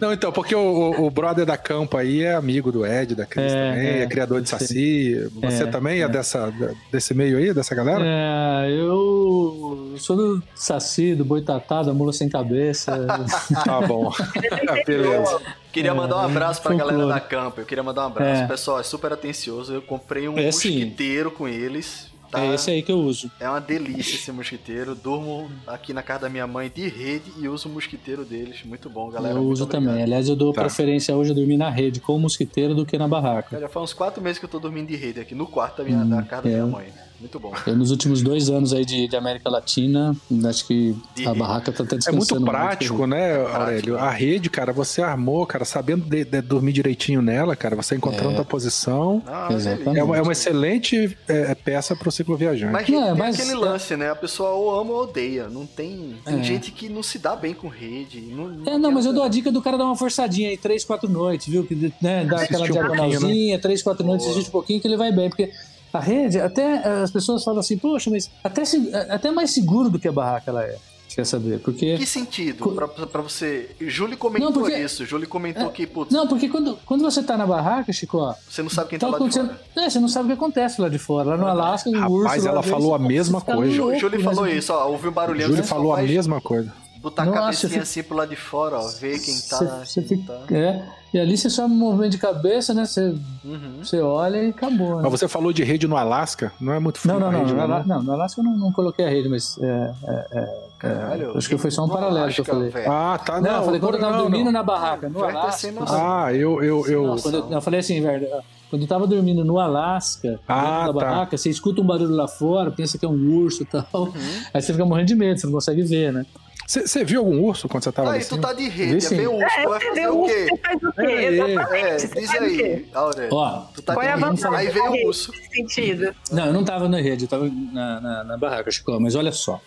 [0.00, 3.26] Não, então, porque o, o- o brother da Campa aí é amigo do Ed, da
[3.26, 4.48] Cris É, também, é, é, criador de.
[4.48, 5.28] Saci.
[5.42, 6.08] Você É, também é, é.
[6.08, 6.52] dessa,
[6.92, 8.02] desse meio aí, dessa galera?
[8.04, 13.06] É, eu eu sou do Saci, do Boitatá, da Mula Sem Cabeça.
[13.64, 14.12] Tá bom.
[14.86, 15.40] Beleza.
[15.72, 16.96] Queria mandar um abraço pra folclore.
[16.98, 17.60] galera da Campa.
[17.60, 18.42] Eu queria mandar um abraço.
[18.42, 18.44] É.
[18.44, 19.72] O pessoal é super atencioso.
[19.74, 22.12] Eu comprei um É, mosquiteiro com eles.
[22.30, 22.40] Tá?
[22.44, 23.30] É esse aí que eu uso.
[23.38, 24.94] É uma delícia esse mosquiteiro.
[24.96, 28.64] Durmo aqui na casa da minha mãe de rede e uso o mosquiteiro deles.
[28.64, 29.34] Muito bom, galera.
[29.34, 29.84] eu Muito uso obrigado.
[29.86, 30.02] também.
[30.02, 30.62] Aliás, eu dou Tá.
[30.62, 33.58] preferência hoje a dormir na rede com o mosquiteiro do que na barraca.
[33.60, 35.84] Já faz uns quatro meses que eu tô dormindo de rede aqui no quarto da,
[35.84, 36.52] minha, da casa da é.
[36.54, 36.86] minha mãe.
[37.20, 37.52] Muito bom.
[37.66, 40.14] Eu, nos últimos dois anos aí de, de América Latina,
[40.46, 41.38] acho que De a rede.
[41.38, 42.40] barraca tá até É descansando.
[42.40, 43.56] muito prático, né, prático.
[43.62, 43.98] Aurélio?
[43.98, 48.36] A rede, cara, você armou, cara, sabendo de, de dormir direitinho nela, cara, você encontrando
[48.36, 48.40] É.
[48.40, 49.22] a posição.
[49.24, 50.16] Não, é uma.
[50.18, 52.72] É uma, é excelente é, peça pro ciclo viajante.
[52.72, 54.10] Mas Não, tem mas- aquele lance, né?
[54.10, 55.48] A pessoa ou ama ou odeia.
[55.48, 56.16] Não tem.
[56.24, 56.42] Tem É.
[56.42, 58.20] gente que não se dá bem com rede.
[58.20, 60.84] Não, É, não, mas eu dou a dica do cara dar uma forçadinha aí, três,
[60.84, 61.64] quatro noites, viu?
[61.64, 64.96] Que né, dá aquela um pouquinho, diagonalzinha, três, quatro noites, assiste um pouquinho que ele
[64.96, 65.28] vai bem.
[65.30, 65.50] Porque
[65.98, 69.88] a rede, até eh, as pessoas falam assim, poxa, mas até, se- até mais seguro
[69.90, 70.76] do que a barraca ela é.
[71.14, 71.60] Quer saber?
[71.60, 71.96] Porque.
[71.96, 72.58] Que sentido?
[72.58, 73.70] Co- Pra, pra você.
[73.80, 75.06] Júlio comentou Não, porque- isso.
[75.06, 78.64] Júlio comentou que, putz, Não, porque quando, quando você tá na barraca, Chico, ó, você
[78.64, 79.46] não sabe quem tá tá lá de acontecendo.
[79.74, 79.86] fora.
[79.86, 81.30] É, você não sabe o que acontece lá de fora.
[81.30, 82.24] Lá no Alasca, o urso.
[82.24, 83.80] Rapaz, lá ela falou a mesma fica coisa.
[83.80, 84.24] louco, Júlio né?
[84.24, 84.88] falou isso, ó.
[84.88, 85.46] Ouviu um barulhinho.
[85.46, 86.72] Júlio falou a mesma coisa.
[87.04, 88.88] Botar a Nossa, cabecinha fica- assim pro lado de fora, ó.
[88.98, 89.84] Ver quem tá.
[89.84, 90.56] Você quem fica, tá.
[90.56, 90.82] é,
[91.12, 92.86] e ali você só um movimento de cabeça, né?
[92.86, 93.78] Você, Uhum.
[93.82, 94.96] você olha e acabou.
[94.96, 95.02] Né?
[95.02, 97.40] Mas você falou de rede no Alasca, não é muito frio Não, não, a não.
[97.40, 99.92] rede No, lá, Ala- não, no Alasca eu não, não coloquei a rede, mas é,
[100.08, 101.36] é, é, Caralho.
[101.36, 102.70] acho que foi só um paralelo que eu falei.
[102.70, 102.90] velho.
[102.90, 103.58] Ah, tá, não, não.
[103.58, 104.52] eu falei quando eu tava não, dormindo não.
[104.52, 105.70] na barraca, no Alasca.
[105.72, 105.96] noção.
[106.24, 107.06] Ah, eu, eu, eu.
[107.06, 107.22] Nossa.
[107.30, 108.26] Quando eu, eu falei assim, velho,
[108.70, 110.92] quando eu tava dormindo no Alasca, Ah, da tá.
[110.92, 113.84] barraca, você escuta um barulho lá fora, pensa que é um urso e tal.
[113.92, 114.12] Uhum.
[114.54, 116.24] Aí você fica morrendo de medo, você não consegue ver, né?
[116.66, 119.34] Você viu algum urso quando você tava lá Aí tu tá de rede, vem o
[119.34, 120.46] urso, É, tu vai você fazer o quê?
[120.48, 121.02] você faz o quê?
[121.02, 121.84] É, Exatamente.
[121.84, 122.86] É, diz aí?
[122.94, 123.34] Aurélio.
[123.34, 125.32] Ó, Tu tá Qual é a de rede, vantagem aí vem o urso.
[125.52, 126.14] sentido?
[126.32, 129.32] Não, eu não tava na rede, eu tava na, na, na barraca, Chico, mas olha
[129.32, 129.60] só.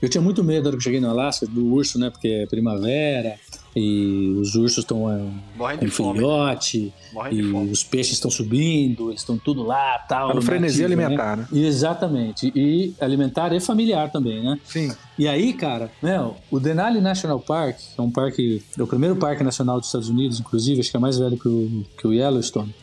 [0.00, 2.08] Eu tinha muito medo na hora que eu cheguei no Alasca do urso, né?
[2.08, 3.34] Porque é primavera
[3.76, 5.22] e os ursos estão é,
[5.56, 6.18] Morrendo em de fome.
[6.18, 7.70] filhote Morrendo e de fome.
[7.70, 10.28] os peixes estão subindo, eles estão tudo lá, tal.
[10.28, 11.48] Tá no frenesi nativo, alimentar, né?
[11.52, 12.52] Exatamente.
[12.54, 14.58] E alimentar e familiar também, né?
[14.64, 14.92] Sim.
[15.18, 19.16] E aí, cara, meu, o Denali National Park, que é um parque, é o primeiro
[19.16, 22.12] parque nacional dos Estados Unidos, inclusive, acho que é mais velho que o, que o
[22.12, 22.74] Yellowstone.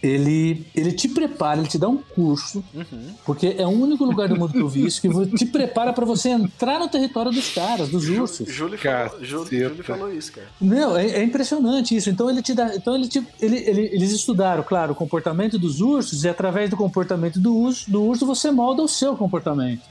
[0.00, 3.14] Ele, ele te prepara, ele te dá um curso, Uhum.
[3.26, 6.04] porque é o único lugar do mundo que eu vi isso que te prepara pra
[6.04, 8.48] você entrar no território dos caras, dos ursos.
[8.48, 10.46] Júlio falou, Júlio, falou isso, cara.
[10.60, 12.08] Meu, é, é impressionante isso.
[12.10, 15.80] Então ele te dá, então ele te, ele, ele- eles estudaram, claro, o comportamento dos
[15.80, 19.82] ursos e através do comportamento do urso, do urso você molda o seu comportamento.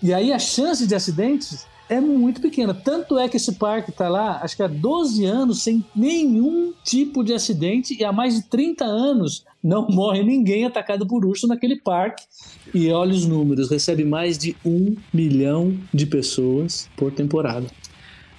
[0.00, 2.72] E aí a chance de acidentes é muito pequena.
[2.72, 7.22] Tanto é que esse parque tá lá, acho que há 12 anos, sem nenhum tipo
[7.22, 11.76] de acidente, e há mais de 30 anos não morre ninguém atacado por urso naquele
[11.76, 12.24] parque.
[12.72, 17.66] E olha os números, recebe mais de um milhão de pessoas por temporada.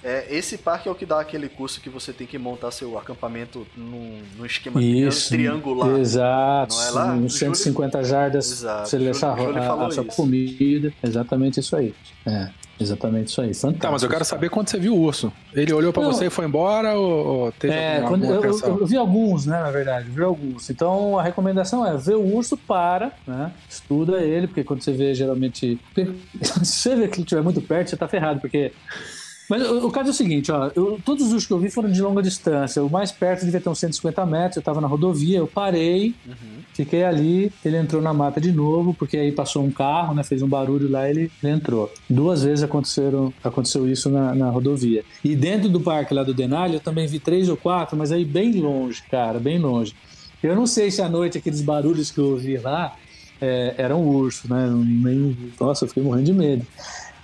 [0.08, 2.96] É, esse parque é o que dá aquele curso que você tem que montar seu
[2.96, 5.98] acampamento num, num esquema Isso, triangular.
[5.98, 7.06] Exato, Não é lá?
[7.14, 9.10] uns O Júlio- 150 jardas, Exato, você Júlio
[9.60, 11.92] a, a sua comida, exatamente isso aí.
[12.24, 12.48] É,
[12.78, 13.80] exatamente isso aí, fantástico.
[13.82, 15.32] Tá, mas eu quero saber quando você viu o urso.
[15.52, 16.12] Ele olhou pra Não.
[16.12, 18.78] você e foi embora ou, ou teve É, alguma, quando eu, alguma eu- atenção?
[18.78, 20.70] eu vi alguns, né, na verdade, vi alguns.
[20.70, 23.50] Então a recomendação é ver o urso para, né?
[23.68, 25.80] Estuda ele, porque quando você vê geralmente.
[26.42, 28.70] Se você vê que ele estiver muito perto, você tá ferrado, porque.
[29.48, 31.90] Mas o, o caso é o seguinte, ó, eu- todos os que eu vi foram
[31.90, 32.82] de longa distância.
[32.84, 36.14] O mais perto devia ter uns 150 metros, eu tava na rodovia, eu parei,
[36.74, 40.22] fiquei ali, ele entrou na mata de novo, porque aí passou um carro, né?
[40.24, 41.92] Fez um barulho lá, ele, ele entrou.
[42.10, 45.04] Duas vezes aconteceram, aconteceu isso na, na rodovia.
[45.24, 48.24] E dentro do parque lá do Denali, eu também vi três ou quatro, mas aí
[48.24, 49.94] bem longe, cara, bem longe.
[50.42, 52.94] Eu não sei se à noite aqueles barulhos que eu ouvi lá
[53.40, 54.68] é, eram urso, né?
[54.70, 56.66] Nem, nossa, eu fiquei morrendo de medo.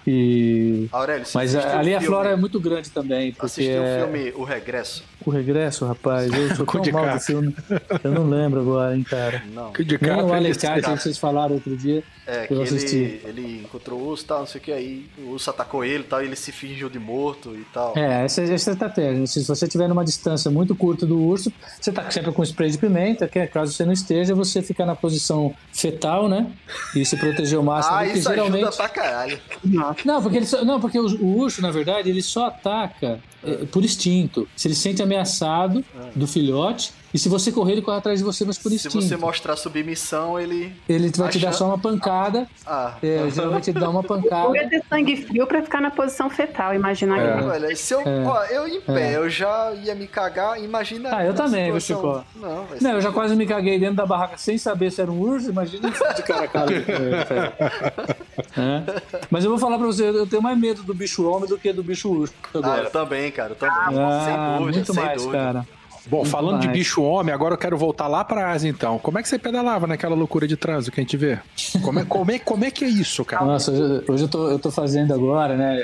[0.07, 3.81] E Aurélio, você mas ali o a filme- flora é muito grande também, porque Assistiu
[3.81, 5.05] o é- filme O Regresso?
[5.25, 7.21] o regresso, rapaz, eu sou tão mal do DiCaprio.
[7.21, 7.55] filme,
[8.03, 9.41] eu não lembro agora, hein, cara.
[9.55, 9.73] Não.
[9.73, 12.97] Que de Nem cara o Alicate que vocês falaram outro dia, É, que eu assisti.
[12.97, 15.85] ele, ele encontrou o urso e tal, não sei o que, aí o urso atacou
[15.85, 17.93] ele e tal, e ele se fingiu de morto e tal.
[17.97, 19.25] É, essa é a estratégia.
[19.29, 22.79] Se você estiver numa distância muito curta do urso, você tá sempre com spray de
[22.79, 26.51] pimenta, que é, caso você não esteja, você fica na posição fetal, né?
[26.97, 28.65] E se proteger o máximo, ah, porque isso geralmente...
[28.65, 29.39] ajuda pra caralho.
[29.65, 29.92] Não,
[30.23, 33.85] porque, ele só- não, porque o, o urso, na verdade, ele só ataca é, por
[33.85, 34.49] instinto.
[34.57, 35.85] Se ele se sente ameaçado
[36.15, 39.01] do filhote, e se você correr, ele corre atrás de você, mas por Se instinto.
[39.01, 40.73] você mostrar submissão, ele.
[40.89, 42.47] Ele vai te dar só uma pancada.
[42.67, 44.57] Ah, É, geralmente ele dá uma Ou pancada.
[44.57, 47.39] ia ter sangue frio pra ficar na posição fetal, imaginar É.
[47.39, 51.11] que Olha, se eu, ó, eu em pé, eu já ia me cagar, imagina.
[51.17, 53.97] Ah, eu também, viu, situação- Não, vai Não, ser- eu já quase me caguei dentro
[53.97, 56.71] da barraca sem saber se era um urso, imagina de cara a cara.
[58.57, 58.83] É.
[59.31, 61.73] Mas eu vou falar pra você, eu tenho mais medo do bicho homem do que
[61.73, 62.83] do bicho urso Ah, agora.
[62.85, 63.75] eu também, cara, eu também.
[63.77, 65.39] Ah, sem dúvida, muito sem mais, dúvida.
[65.43, 65.67] cara.
[66.07, 68.99] Bom, falando de bicho homem, agora eu quero voltar lá pra Ásia então.
[68.99, 71.39] Como é que você pedalava naquela loucura de trânsito que a gente vê?
[71.83, 73.45] Como é, como é, como é que é isso, cara?
[73.45, 75.81] Nossa, hoje, hoje eu, tô, eu tô fazendo agora, né?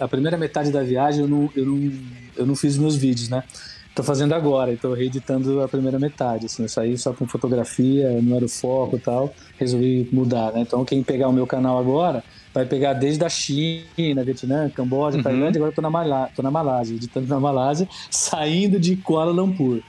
[0.00, 1.92] A, a primeira metade da viagem eu não, eu, não,
[2.36, 3.42] eu não fiz meus vídeos, né?
[3.94, 6.46] Tô fazendo agora, então reeditando a primeira metade.
[6.46, 9.34] Assim, eu saí só com fotografia, não era o foco e tal.
[9.58, 10.60] Resolvi mudar, né?
[10.60, 12.22] Então quem pegar o meu canal agora
[12.56, 16.50] vai pegar desde a China, Vietnã, Camboja, Tailândia, agora eu tô na, Malá, tô na
[16.50, 19.80] Malásia, editando na Malásia, saindo de Kuala Lumpur.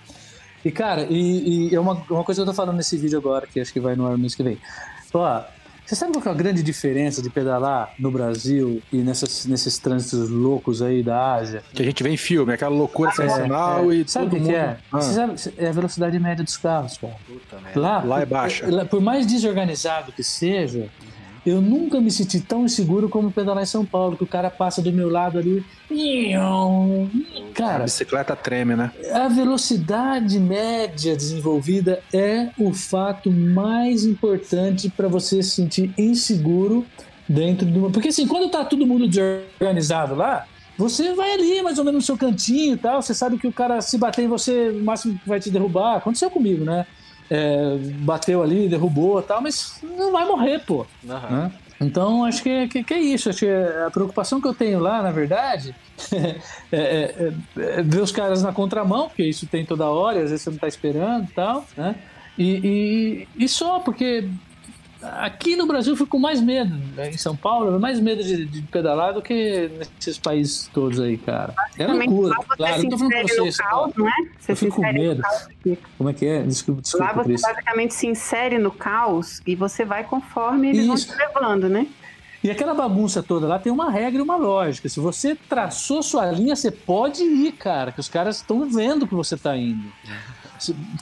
[0.66, 3.48] E, cara, e, e é uma, uma coisa que eu tô falando nesse vídeo agora,
[3.48, 4.58] que acho que vai no ar mês que vem.
[5.14, 5.42] Ó,
[5.86, 9.78] você sabe qual que é a grande diferença de pedalar no Brasil e nessas, nesses
[9.80, 11.64] trânsitos loucos aí da Ásia?
[11.74, 14.46] Que a gente vê em filme, aquela loucura sem sinal e Sabe o todo que,
[14.46, 14.56] que mundo...
[14.58, 14.78] é?
[14.92, 17.16] Ah, sabe, é a velocidade média dos carros, cara.
[17.26, 17.80] Puta.
[17.80, 18.70] Lá, Lá é baixa.
[18.70, 20.90] lá- por mais desorganizado que seja,
[21.48, 24.82] eu nunca me senti tão inseguro como pedalar em São Paulo, que o cara passa
[24.82, 25.64] do meu lado ali.
[27.48, 28.92] a Cara, bicicleta treme, né?
[29.14, 36.86] a velocidade média desenvolvida é o fato mais importante para você se sentir inseguro
[37.28, 37.92] dentro de uma.
[37.92, 40.46] Porque assim, quando tá todo mundo desorganizado lá,
[40.78, 43.02] você vai ali mais ou menos no seu cantinho e tal.
[43.02, 45.96] Você sabe que o cara, se bater em você, o máximo que vai te derrubar.
[45.96, 46.86] Aconteceu comigo, né?
[47.30, 47.58] É,
[48.06, 51.30] bateu ali, derrubou e tal, mas não vai morrer, pô Aham.
[51.50, 51.52] né?
[51.80, 53.30] Então, acho que, que, que é isso.
[53.30, 55.76] Acho que a preocupação que eu tenho lá, na verdade,
[56.72, 57.34] é, é-
[57.80, 60.56] é ver os caras na contramão, porque isso tem toda hora, às vezes você não
[60.56, 61.96] está esperando e tal, né?
[62.38, 64.28] E, e, e só, porque
[65.02, 67.10] aqui no Brasil eu fico com mais medo, né?
[67.10, 71.18] em São Paulo, eu mais medo de, de pedalar do que nesses países todos aí,
[71.18, 71.54] cara.
[71.78, 72.84] É loucura, lá você claro.
[72.84, 73.58] Não tô falando no vocês.
[73.58, 74.12] caos, não é?
[74.40, 75.22] Você Eu fico com medo.
[75.98, 76.44] Como é que é?
[76.44, 77.42] Desculpa, Lá desculpa, você Cris.
[77.42, 81.08] basicamente se insere no caos e você vai conforme eles Isso.
[81.08, 81.88] vão te levando, né?
[82.44, 84.88] E aquela bagunça toda lá tem uma regra e uma lógica.
[84.88, 89.16] Se você traçou sua linha, você pode ir, cara, que os caras estão vendo que
[89.16, 89.92] você tá indo.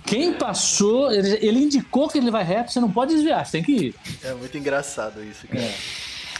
[0.06, 3.64] Quem passou, ele, ele indicou que ele vai reto, você não pode desviar, você tem
[3.64, 3.95] que ir.
[4.24, 5.72] É muito engraçado isso, cara.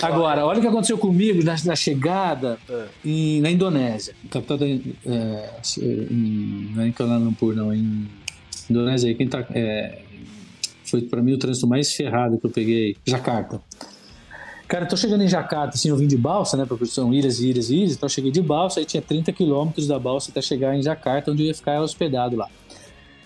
[0.02, 2.86] Agora, olha o que aconteceu comigo na, na chegada É.
[3.06, 4.14] em- na Indonésia.
[4.30, 4.66] Capital da.
[4.66, 5.50] É,
[5.82, 8.08] em, não é em Kuala Lumpur, não, em
[8.70, 9.14] Indonésia.
[9.16, 9.46] Quem tá.
[9.52, 10.02] é,
[10.84, 12.98] foi pra mim o trânsito mais ferrado que eu peguei.
[13.06, 13.62] Jacarta.
[14.68, 16.66] Cara, eu tô chegando em Jacarta, assim, eu vim de balsa, né?
[16.68, 19.32] Porque são ilhas e ilhas e ilhas, então eu cheguei de balsa, aí tinha 30
[19.32, 22.50] quilômetros da balsa até chegar em Jacarta, onde eu ia ficar hospedado lá.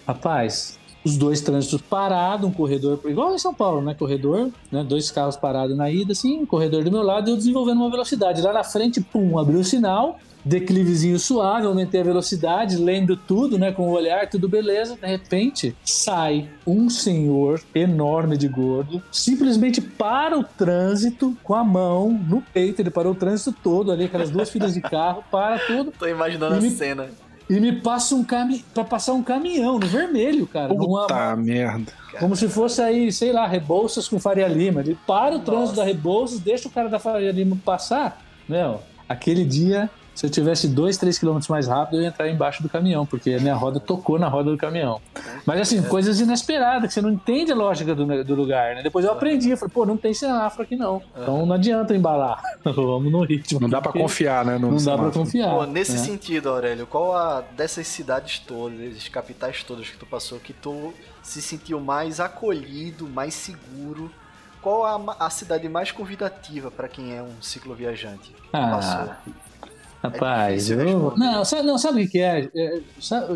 [0.09, 3.93] Rapaz, os dois trânsitos parados, um corredor, igual em São Paulo, né?
[3.93, 4.83] Corredor, né?
[4.83, 7.91] Dois carros parados na ida, assim, um corredor do meu lado e eu desenvolvendo uma
[7.91, 8.41] velocidade.
[8.41, 13.71] Lá na frente, pum, abriu o sinal, declivezinho suave, aumentei a velocidade, lendo tudo, né?
[13.71, 14.95] Com o olhar, tudo beleza.
[14.99, 22.09] De repente, sai um senhor enorme de gordo, simplesmente para o trânsito com a mão
[22.09, 22.81] no peito.
[22.81, 26.55] Ele parou o trânsito todo ali, aquelas duas filas de carro, para tudo Tô imaginando
[26.55, 27.09] a me- cena.
[27.49, 30.73] E me passa um caminhão para passar um caminhão no vermelho, cara.
[30.73, 31.91] numa- Puta merda.
[32.19, 34.81] como se fosse aí, sei lá, Rebouças com Faria Lima.
[34.81, 38.21] Ele para o trânsito da Rebouças, deixa o cara da Faria Lima passar.
[38.47, 39.89] Meu, aquele dia,
[40.19, 43.35] se eu tivesse 2, 3 quilômetros mais rápido, eu ia entrar embaixo do caminhão, porque
[43.35, 44.99] a minha roda tocou na roda do caminhão.
[45.45, 48.83] Mas assim, coisas inesperadas, que você não entende a lógica do, do lugar, né?
[48.83, 51.01] Depois eu aprendi, eu falei, pô, não tem semáforo aqui não.
[51.17, 52.41] Então não adianta embalar.
[52.65, 53.61] Vamos no ritmo.
[53.61, 54.57] Não dá pra porque confiar, né?
[54.59, 55.11] Não dá pra semáforo.
[55.13, 55.55] confiar.
[55.55, 55.97] Pô, nesse né?
[55.99, 60.93] sentido, Aurélio, qual a dessas cidades todas, desses capitais todas que tu passou, que tu
[61.23, 64.11] se sentiu mais acolhido, mais seguro?
[64.61, 68.35] Qual a, a cidade mais convidativa para quem é um cicloviajante?
[68.51, 69.33] Ah, passou?
[70.01, 71.13] Rapaz, É difícil eu...
[71.17, 72.49] não, sabe, não, sabe o que é?
[72.55, 73.35] É, sabe,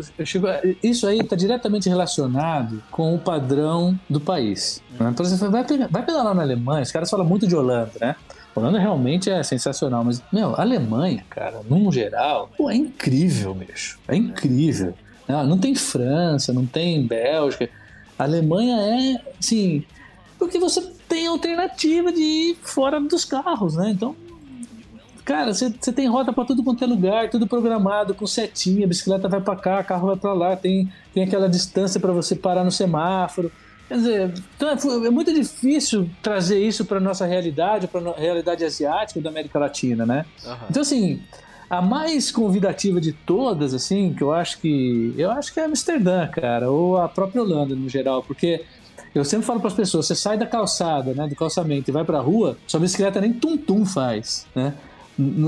[0.82, 4.82] isso aí está diretamente relacionado com o padrão do país.
[4.98, 5.12] né?
[5.14, 8.16] Por exemplo, vai, pegar, vai pedalar na Alemanha, os caras falam muito de Holanda, né?
[8.54, 13.98] Holanda realmente é sensacional, mas, meu, a Alemanha, cara, num geral, pô, é incrível, bicho.
[14.08, 14.94] É incrível.
[15.28, 17.68] Não, não tem França, não tem Bélgica.
[18.18, 19.84] A Alemanha é, assim,
[20.38, 23.90] porque você tem alternativa de ir fora dos carros, né?
[23.90, 24.14] Então,
[25.24, 29.26] Cara, você tem rota pra tudo quanto é lugar, tudo programado, com setinha, a bicicleta
[29.28, 32.70] vai pra cá, carro vai pra lá, tem, tem aquela distância pra você parar no
[32.70, 33.50] semáforo.
[33.88, 38.64] Quer dizer, então é, é muito difícil trazer isso pra nossa realidade, pra no- realidade
[38.64, 40.26] asiática da América Latina, né?
[40.44, 40.66] Aham.
[40.68, 41.22] Então, assim,
[41.70, 45.14] a mais convidativa de todas, assim, que eu acho que.
[45.16, 48.62] Eu acho que é Amsterdã, cara, ou a própria Holanda no geral, porque
[49.14, 52.04] eu sempre falo para as pessoas: você sai da calçada, né, do calçamento e vai
[52.04, 54.74] pra rua, sua bicicleta nem tum-tum faz, né?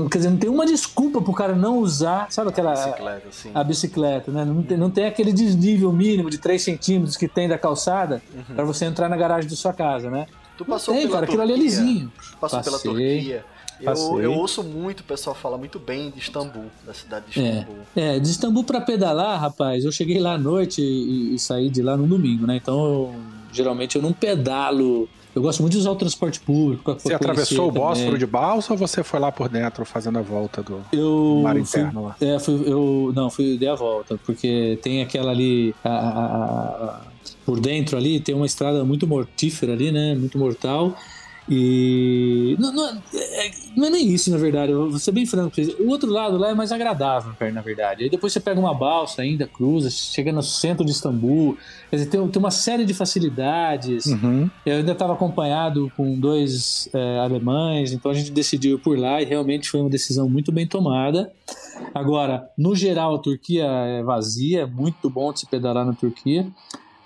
[0.09, 2.73] Quer dizer, não tem uma desculpa pro cara não usar, sabe aquela.
[2.73, 3.51] Bicicleta, sim.
[3.53, 4.45] A bicicleta, né?
[4.45, 8.55] Não tem, não tem aquele desnível mínimo de 3 centímetros que tem da calçada Uhum.
[8.55, 10.25] pra você entrar na garagem da sua casa, né?
[10.57, 11.69] Tu passou tem, pela cara, aquilo ali é Turquia?
[11.81, 12.11] lisinho.
[12.39, 13.45] Passou pela Passei, Turquia.
[13.79, 17.49] Eu, eu ouço muito o pessoal falar muito bem de Istambul, da cidade de É,
[17.59, 17.75] Istambul.
[17.95, 21.83] é, de Istambul pra pedalar, rapaz, eu cheguei lá à noite e, e saí de
[21.83, 22.55] lá no domingo, né?
[22.55, 23.15] Então, eu-
[23.53, 25.07] geralmente eu não pedalo.
[25.37, 26.93] Eu gosto muito de usar o transporte público.
[26.99, 30.63] Você atravessou o Bósforo de balsa ou você foi lá por dentro fazendo a volta
[30.63, 32.15] do eu mar interno lá?
[32.19, 37.01] É, fui, eu não, fui dei a volta, porque tem aquela ali a- a- a-
[37.45, 40.15] por dentro ali tem uma estrada muito mortífera ali, né?
[40.15, 40.95] Muito mortal.
[41.49, 44.71] E não, não, é, é- não é nem isso, na verdade.
[44.71, 45.55] Eu vou ser bem franco.
[45.55, 45.79] pra vocês.
[45.79, 48.03] O outro lado lá é mais agradável, na verdade.
[48.03, 51.57] Aí depois você pega uma balsa ainda, cruza, chega no centro de Istambul.
[51.89, 54.07] Quer dizer, tem, tem uma série de facilidades.
[54.07, 54.49] Uhum.
[54.65, 59.21] Eu ainda estava acompanhado com dois é, alemães, então a gente decidiu ir por lá
[59.21, 61.31] e realmente foi uma decisão muito bem tomada.
[61.93, 66.47] Agora, no geral, a Turquia é vazia, é muito bom de se pedalar na Turquia,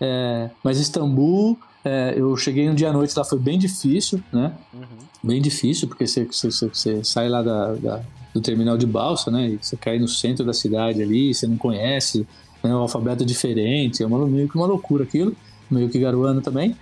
[0.03, 4.53] É, mas Istambul, é, eu cheguei um dia à noite lá, foi bem difícil, né?
[4.73, 4.81] Uhum.
[5.23, 8.01] Bem difícil, porque você, você- você- você sai lá da- da-
[8.33, 9.49] do terminal de balsa, né?
[9.49, 12.25] E você cai no centro da cidade ali, você não conhece,
[12.63, 12.73] né?
[12.73, 15.35] o alfabeto é diferente, é uma, meio que uma loucura aquilo,
[15.69, 16.75] meio que garoando também.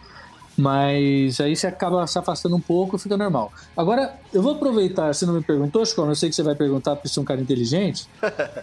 [0.60, 3.50] Mas aí você acaba se afastando um pouco e fica normal.
[3.78, 6.98] Agora, eu vou aproveitar, você não me perguntou, Chico, eu sei que você vai perguntar
[6.98, 8.08] porque você é um cara inteligente.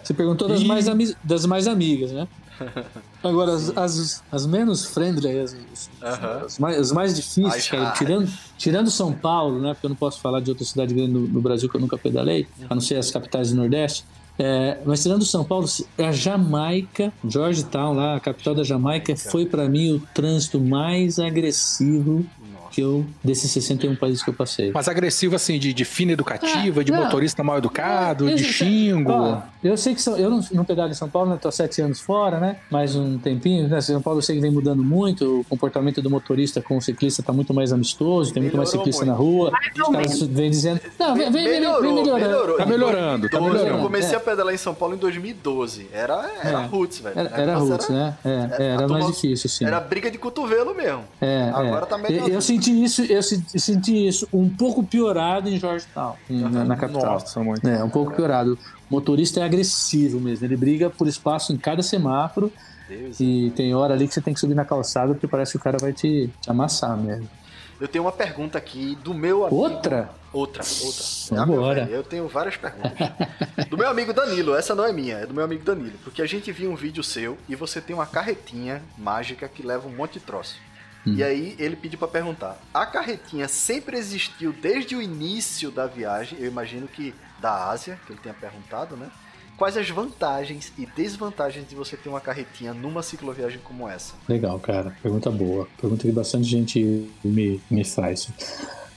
[0.03, 0.85] Você perguntou das, mais,
[1.23, 2.27] das mais amigas, né?
[3.23, 5.55] Agora, as, as, as menos friendly, as,
[6.01, 9.73] as mais, as mais difíceis, cara, tirando, tirando São Paulo, né?
[9.73, 11.97] Porque eu não posso falar de outra cidade grande no, no Brasil que eu nunca
[11.97, 14.05] pedalei, a não ser as capitais do Nordeste.
[14.39, 15.67] É, mas tirando São Paulo,
[15.97, 22.25] a Jamaica, Georgetown, lá, a capital da Jamaica, foi pra mim o trânsito mais agressivo
[22.77, 24.69] que eu desses 61 países que eu passei.
[24.71, 27.03] Mas agressivo assim, de, de fina educativa, Ah, de não.
[27.03, 29.11] motorista mal educado, de Esse- xingo.
[29.11, 31.39] Ó, eu sei que são, eu não, não pedalo em São Paulo, né?
[31.41, 32.57] Tô há sete anos fora, né?
[32.69, 33.81] Mais um tempinho, né?
[33.81, 35.39] São Paulo eu sei que vem mudando muito.
[35.39, 38.91] O comportamento do motorista com o ciclista tá muito mais amistoso, tem muito mais Melhorou
[38.93, 39.17] ciclista muito.
[39.17, 39.51] na rua.
[39.75, 40.79] Os caras vem dizendo.
[40.99, 42.19] Não, vem, vem, vem, vem melhorou, melhorando.
[42.27, 42.57] melhorou.
[42.57, 43.77] Tá melhorando, tá 2012, melhorando.
[43.79, 44.17] Eu comecei É.
[44.17, 45.87] a pedalar em São Paulo em 2012.
[45.91, 46.65] Era, era É.
[46.67, 47.17] roots, velho.
[47.19, 48.17] Era, era roots, né?
[48.23, 49.65] É, era- era a mais difícil, sim.
[49.65, 51.03] Era briga de cotovelo mesmo.
[51.19, 51.87] É, Agora é.
[51.87, 52.27] tá melhor.
[52.27, 56.63] Eu, eu senti isso, eu se- senti isso um pouco piorado em Georgetown, em- na,
[56.63, 57.13] na capital.
[57.13, 57.67] Nossa, muito.
[57.67, 58.57] É, um pouco piorado.
[58.89, 62.51] O motorista é agressivo mesmo, ele briga por espaço em cada semáforo
[62.87, 63.19] Deus.
[63.19, 65.61] e tem hora ali que você tem que subir na calçada porque parece que o
[65.61, 67.29] cara vai te, te amassar mesmo.
[67.79, 69.55] Eu tenho uma pergunta aqui do meu amigo.
[69.61, 70.09] Outra?
[70.33, 71.03] Outra, outra.
[71.29, 71.87] Vambora.
[71.91, 72.91] Eu tenho várias perguntas.
[73.69, 75.93] Do meu amigo Danilo, essa não é minha, é do meu amigo Danilo.
[76.03, 79.87] Porque a gente viu um vídeo seu e você tem uma carretinha mágica que leva
[79.87, 80.55] um monte de troço.
[81.05, 86.37] E aí ele pediu pra perguntar: a carretinha sempre existiu desde o início da viagem?
[86.39, 89.09] Eu imagino que da Ásia, que ele tenha perguntado, né?
[89.57, 94.13] Quais as vantagens e desvantagens de você ter uma carretinha numa cicloviagem como essa?
[94.29, 94.95] Legal, cara.
[95.01, 95.67] Pergunta boa.
[95.81, 98.29] Pergunta que bastante gente me, me faz.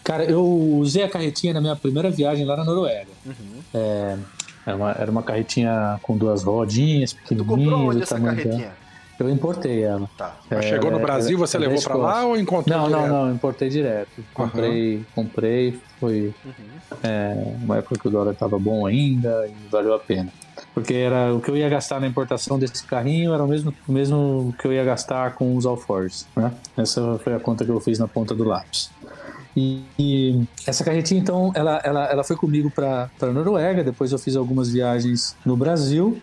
[0.04, 3.08] Cara, eu usei a carretinha na minha primeira viagem lá na Noruega.
[3.72, 4.18] É,
[4.66, 8.56] era, uma, era uma carretinha com duas rodinhas, Tu comprou onde essa carretinha?
[8.58, 8.79] dela.
[9.22, 10.08] Eu importei ela.
[10.16, 10.36] Tá.
[10.50, 12.98] Mas chegou no É, Brasil, é, você é levou pra lá ou encontrou Não, não,
[12.98, 13.12] direto?
[13.12, 14.24] não, importei direto.
[14.32, 16.34] Comprei, comprei, foi
[17.02, 20.30] é, uma época que o dólar estava bom ainda e valeu a pena.
[20.74, 23.92] Porque era o que eu ia gastar na importação desse carrinho era o mesmo, o
[23.92, 26.52] mesmo que eu ia gastar com os alforjes, né?
[26.76, 28.90] Essa foi a conta que eu fiz na ponta do lápis.
[29.56, 33.82] E, e essa carretinha, então, ela, ela, ela foi comigo para a Noruega.
[33.82, 36.20] Depois eu fiz algumas viagens no Brasil.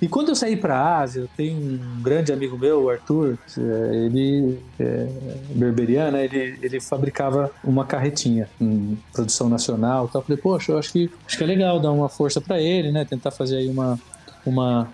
[0.00, 3.38] E quando eu saí para a Ásia, eu tenho um grande amigo meu, o Arthur,
[3.56, 5.08] é, ele é
[5.50, 6.24] berberiano, né?
[6.24, 10.08] ele, ele fabricava uma carretinha em produção nacional.
[10.08, 10.20] tal.
[10.20, 12.92] Eu falei, poxa, eu acho que, acho que é legal dar uma força para ele,
[12.92, 13.04] né?
[13.04, 13.98] Tentar fazer aí uma,
[14.44, 14.88] uma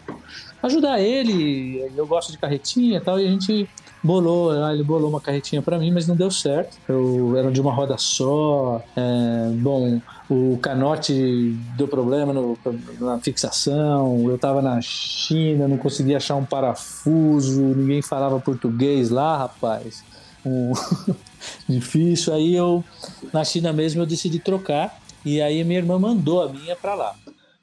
[0.62, 1.84] ajudar ele.
[1.96, 3.68] Eu gosto de carretinha e tal, e a gente
[4.02, 6.76] bolou, ah, ele bolou uma carretinha para mim, mas não deu certo.
[6.88, 8.82] Eu era de uma roda só.
[8.96, 10.00] é, bom,
[10.30, 12.56] o canote deu problema no-
[13.00, 14.28] na fixação.
[14.30, 20.02] Eu tava na China, não conseguia achar um parafuso, ninguém falava português lá, rapaz.
[20.44, 20.72] Um-
[21.68, 22.32] Difícil.
[22.34, 22.84] Aí eu,
[23.32, 25.00] na China mesmo, eu decidi trocar.
[25.24, 27.14] E aí minha irmã mandou a minha para lá.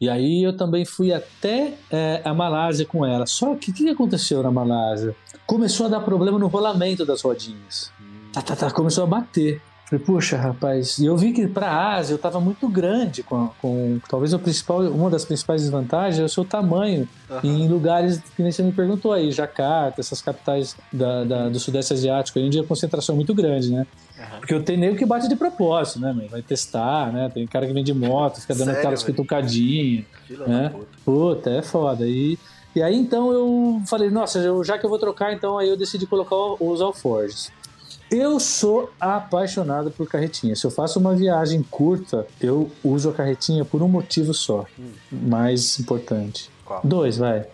[0.02, 3.26] E aí eu também fui até é, a Malásia com ela.
[3.26, 5.14] Só que o que aconteceu na Malásia?
[5.46, 7.92] Começou a dar problema no rolamento das rodinhas.
[8.32, 9.62] Tá, tá, tá, começou a bater.
[9.90, 11.00] Falei, puxa, rapaz.
[11.00, 14.38] E eu vi que para a Ásia eu estava muito grande com, com talvez o
[14.40, 17.08] principal, uma das principais desvantagens é o seu tamanho
[17.44, 21.94] em lugares que nem você me perguntou aí, Jacarta, essas capitais da, da- do Sudeste
[21.94, 23.88] Asiático, onde a concentração é muito grande, né?
[24.40, 26.30] Porque eu tenho nego que bate de propósito, né, meu?
[26.30, 27.30] Vai testar, né?
[27.34, 30.06] Tem cara que vem de moto, fica dando aquelas cutucadinhas,
[30.48, 30.70] né?
[30.70, 30.88] puta.
[31.04, 32.06] Puta, é foda.
[32.08, 32.38] E,
[32.76, 36.06] e aí então eu falei, nossa, já que eu vou trocar, então aí eu decidi
[36.06, 37.52] colocar o- os alforjes.
[38.12, 40.56] Eu sou apaixonado por carretinha.
[40.56, 44.66] Se eu faço uma viagem curta, eu uso a carretinha por um motivo só.
[45.12, 46.50] Mais importante.
[46.66, 46.82] Qual?
[46.84, 47.46] Dois, vai.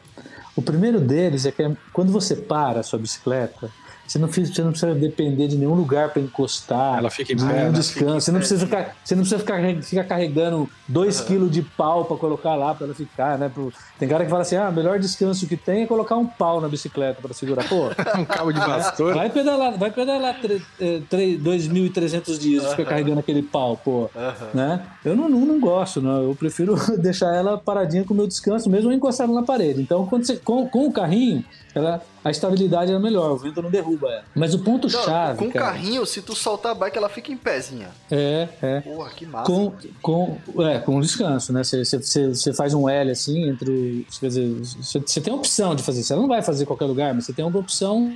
[0.56, 3.70] O primeiro deles é que é quando você para a sua bicicleta,
[4.08, 6.98] você não, você não precisa depender de nenhum lugar para encostar.
[7.00, 8.22] Ela fica em pé, nenhum descanso.
[8.22, 12.18] Você não precisa ficar, você não precisa ficar, ficar carregando 2 kg de pau para
[12.18, 13.50] colocar lá para ela ficar, né?
[13.54, 16.26] Pro- Tem cara que fala assim: ah, o melhor descanso que tem é colocar um
[16.26, 17.68] pau na bicicleta para segurar.
[17.68, 17.90] Pô,
[18.20, 19.16] Um cabo de vassoura.
[19.16, 24.10] Vai pedalar, vai pedalar tre- eh, tre- 2.300 dias e fica carregando aquele pau, pô.
[24.54, 24.82] Né?
[25.04, 26.24] Eu não, não, não gosto, não.
[26.24, 29.82] Eu prefiro deixar ela paradinha com o meu descanso, mesmo encostada na parede.
[29.82, 31.44] Então, quando você, com, com o carrinho,
[31.74, 33.95] ela, a estabilidade é melhor, o vento não derruba
[34.36, 35.40] Mas o Não, ponto-chave.
[35.40, 37.90] com o cara, carrinho, se tu soltar a bike, ela fica em pezinha.
[38.12, 38.82] É, é.
[38.82, 39.46] Porra, que massa.
[39.46, 41.62] Com, com, é, com descanso, né?
[41.64, 44.06] Você, faz um L assim entre.
[44.20, 46.14] Quer dizer, você, tem a opção de fazer isso.
[46.14, 48.14] Ela não vai fazer em qualquer lugar, mas você tem uma opção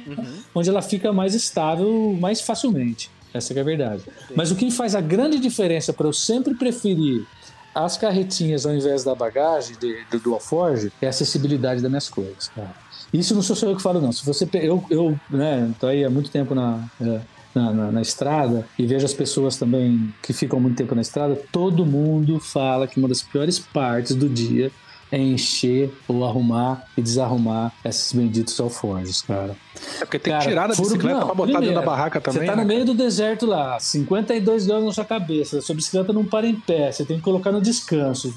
[0.53, 3.09] onde ela fica mais estável mais facilmente.
[3.33, 4.03] Essa que é a verdade.
[4.35, 7.25] Mas o que faz a grande diferença para eu sempre preferir
[7.73, 12.09] as carretinhas ao invés da bagagem de, do, do alforge é a acessibilidade das minhas
[12.09, 12.73] coisas, cara.
[13.13, 14.11] Isso não sou só eu que falo, não.
[14.11, 14.47] Se você.
[14.53, 16.83] Eu, eu né, tô aí há muito tempo na.
[17.01, 17.19] é,
[17.55, 21.35] na, na- na estrada e vejo as pessoas também que ficam muito tempo na estrada,
[21.51, 24.71] todo mundo fala que uma das piores partes do dia
[25.11, 29.55] é encher ou arrumar e desarrumar esses benditos alforjes, cara.
[29.99, 31.85] É porque tem Cara, que tirar da furo- bicicleta não, pra botar dentro primeiro, da
[31.87, 32.41] barraca também.
[32.41, 35.73] Você tá né, no meio do deserto lá, 52 graus na sua cabeça, a sua
[35.73, 38.31] bicicleta não para em pé, você tem que colocar no descanso.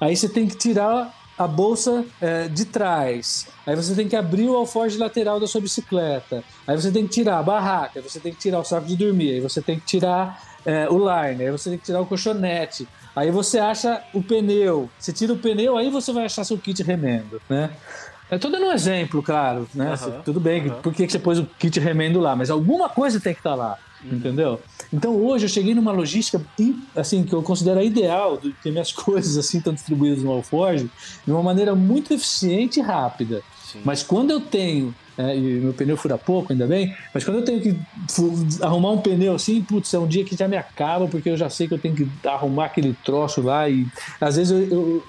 [0.00, 1.12] Aí você tem que tirar
[1.44, 3.46] a bolsa é, de trás.
[3.66, 6.42] Aí você tem que abrir o alforje lateral da sua bicicleta.
[6.66, 8.96] Aí você tem que tirar a barraca, aí você tem que tirar o saco de
[8.96, 12.06] dormir, aí você tem que tirar é, o liner, aí você tem que tirar o
[12.06, 12.88] colchonete.
[13.14, 14.88] Aí você acha o pneu.
[14.98, 17.70] Você tira o pneu, aí você vai achar seu kit remendo, né?
[18.32, 19.94] Eu tô dando um exemplo, claro, né?
[19.94, 22.34] Você- tudo bem, por que você pôs o kit remendo lá?
[22.34, 24.58] Mas alguma coisa tem que estar lá, entendeu?
[24.90, 26.40] Então hoje eu cheguei numa logística
[26.96, 30.90] assim que eu considero a ideal, de ter minhas coisas assim estão distribuídas no Alforge
[31.26, 33.42] de uma maneira muito eficiente e rápida.
[33.84, 36.94] Mas quando eu tenho é, e meu pneu fura pouco, ainda bem.
[37.12, 37.76] Mas quando eu tenho que
[38.62, 41.50] arrumar um pneu assim, putz, é um dia que já me acaba, porque eu já
[41.50, 43.68] sei que eu tenho que arrumar aquele troço lá.
[43.68, 43.86] E
[44.18, 45.04] às vezes eu, eu,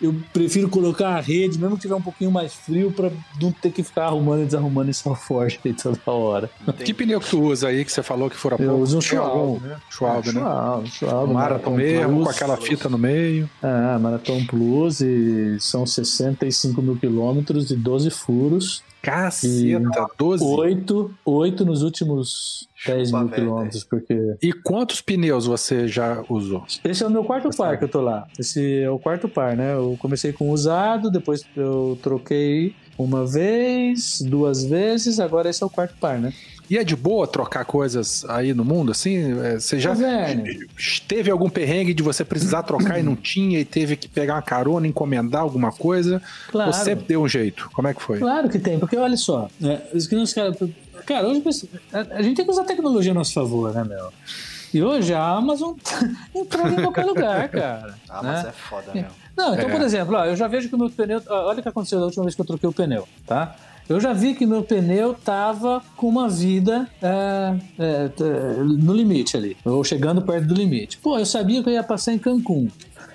[0.00, 3.70] eu prefiro colocar a rede, mesmo que tiver um pouquinho mais frio, pra não ter
[3.70, 6.50] que ficar arrumando e desarrumando esse alforje aí toda hora.
[6.84, 8.82] Que pneu que tu usa aí que você falou que fora Eu pouco?
[8.82, 9.00] uso um?
[9.00, 9.76] Schwalbe, né?
[9.90, 10.40] Schwalbe, né?
[10.40, 12.24] Schwalbe, Schwalbe, Marathon mesmo, Plus.
[12.24, 13.48] com aquela fita no meio.
[13.62, 18.82] Ah, Marathon Plus e são 65 mil quilômetros e 12 furos.
[19.06, 20.44] Caceta, 12.
[20.44, 23.42] Oito, oito nos últimos 10 Chupa mil velho.
[23.42, 26.64] quilômetros, porque E quantos pneus você já usou?
[26.84, 27.78] esse é o meu quarto Você par sabe.
[27.78, 28.26] que eu tô lá.
[28.38, 29.74] Esse é o quarto par, né?
[29.74, 35.70] Eu comecei com usado, depois eu troquei uma vez, duas vezes, agora esse é o
[35.70, 36.32] quarto par, né?
[36.68, 39.38] E é de boa trocar coisas aí no mundo, assim?
[39.40, 40.66] É, Você já velho.
[41.06, 44.42] teve algum perrengue de você precisar trocar e não tinha e teve que pegar uma
[44.42, 46.20] carona, encomendar alguma coisa?
[46.50, 46.68] Claro.
[46.68, 47.70] Ou sempre deu um jeito?
[47.72, 48.18] Como é que foi?
[48.18, 50.56] Claro que tem, porque olha só, né, os que os caras.
[51.04, 51.42] Cara, hoje
[51.92, 54.12] a, a gente tem que usar a tecnologia a nosso favor, né, meu?
[54.74, 55.74] E hoje a Amazon
[56.34, 57.94] entrou em qualquer lugar, cara.
[58.08, 58.32] Ah, né?
[58.32, 59.10] mas é foda mesmo.
[59.36, 59.72] Não, então, É.
[59.72, 61.22] por exemplo, ó, eu já vejo que o meu pneu.
[61.28, 63.54] ó, Olha o que aconteceu da última vez que eu troquei o pneu, tá?
[63.88, 68.24] Eu já vi que meu pneu tava com uma vida é, é, t-
[68.82, 70.98] no limite ali, ou chegando perto do limite.
[70.98, 72.68] Pô, eu sabia que eu ia passar em Cancún.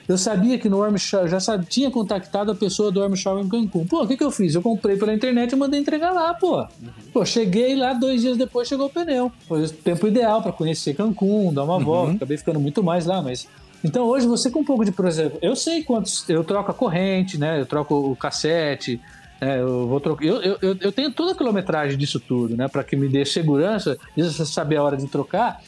[0.08, 3.44] Eu sabia que no Warm Shower, já sabia, tinha contactado a pessoa do Warm Shower
[3.44, 3.86] em Cancún.
[3.86, 4.56] Pô, o que, que eu fiz?
[4.56, 6.66] Eu comprei pela internet e mandei entregar lá, pô.
[7.14, 9.32] Pô, cheguei lá, dois dias depois chegou o pneu.
[9.48, 12.14] Foi o tempo ideal para conhecer Cancún, dar uma volta.
[12.14, 13.48] Acabei ficando muito mais lá, mas
[13.84, 16.28] então hoje você com um pouco de, por exemplo, eu sei quantos.
[16.30, 17.60] Eu troco a corrente, né?
[17.62, 19.00] Eu troco o cassete.
[19.42, 20.24] Né, eu vou trocar.
[20.24, 22.68] Eu, eu, eu- tenho toda a quilometragem disso tudo, né?
[22.68, 23.98] Para que me dê segurança,
[24.46, 25.60] saber a hora de trocar,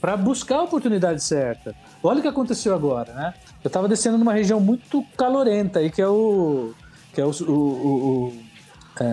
[0.00, 1.74] para buscar a oportunidade certa.
[2.02, 3.34] Olha o que aconteceu agora, né?
[3.62, 6.72] Eu tava descendo numa região muito calorenta aí, que é o.
[7.14, 7.30] que é o.
[7.30, 8.52] o, o- o-
[9.00, 9.04] é,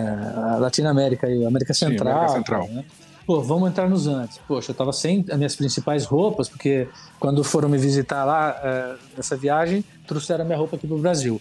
[0.53, 2.14] a Latinoamérica aí, a América Sim, Central.
[2.14, 2.68] América Central.
[2.70, 2.84] né?
[3.26, 4.39] Pô, vamos entrar nos Andes.
[4.47, 6.88] Poxa, eu tava sem as minhas principais roupas, porque
[7.20, 11.39] quando foram me visitar lá é, nessa viagem, trouxeram minha roupa aqui pro Brasil.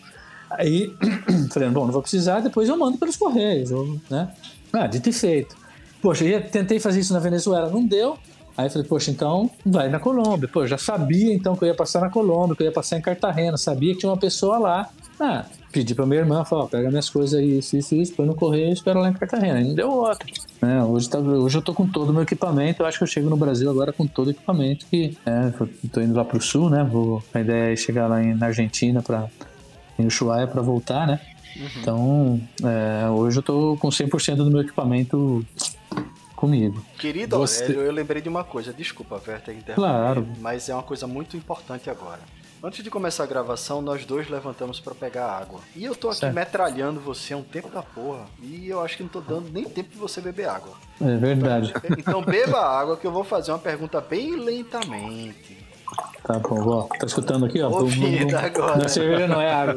[0.51, 0.94] Aí,
[1.53, 4.28] falei, bom, não vou precisar, depois eu mando pelos correios, eu, né?
[4.72, 5.57] Ah, dito e feito.
[6.01, 8.16] Poxa, eu tentei fazer isso na Venezuela, não deu.
[8.57, 10.49] Aí eu falei, poxa, então vai na Colômbia.
[10.49, 12.99] Pô, eu já sabia então que eu ia passar na Colômbia, que eu ia passar
[12.99, 14.88] em Cartagena, sabia que tinha uma pessoa lá.
[15.20, 18.34] Ah, pedi pra minha irmã, falou, pega minhas coisas aí, isso, isso, isso, põe no
[18.34, 19.61] correio e espera lá em Cartagena.
[19.61, 20.26] E não deu outra.
[20.61, 20.82] né?
[20.82, 23.30] hoje, tá- hoje eu tô com todo o meu equipamento, eu acho que eu chego
[23.30, 25.53] no Brasil agora com todo o equipamento que é,
[25.92, 26.82] tô indo lá pro sul, né?
[26.82, 29.28] Vou, a ideia é chegar lá em, na Argentina pra,
[29.99, 31.20] em Ushuaia pra voltar, né?
[31.80, 35.44] Então, é, hoje eu tô com 100% do meu equipamento
[36.36, 36.84] comigo.
[36.99, 38.72] Querido Você- Aurélio, eu lembrei de uma coisa.
[38.72, 40.28] Desculpa, Verta, interromper, Claro.
[40.40, 42.20] mas é uma coisa muito importante agora.
[42.62, 45.61] Antes de começar a gravação, nós dois levantamos pra pegar água.
[45.76, 46.34] E eu tô aqui Certo.
[46.34, 48.26] metralhando você há um tempo da porra.
[48.42, 50.72] E eu acho que não tô dando nem tempo de você beber água.
[51.01, 51.72] É verdade.
[51.96, 55.57] Então beba água que eu vou fazer uma pergunta bem lentamente.
[56.22, 56.82] Tá bom, ó.
[56.84, 57.68] Tá escutando aqui, ó?
[57.70, 58.76] Ouvindo agora.
[58.76, 59.74] Não é cerveja, não é água.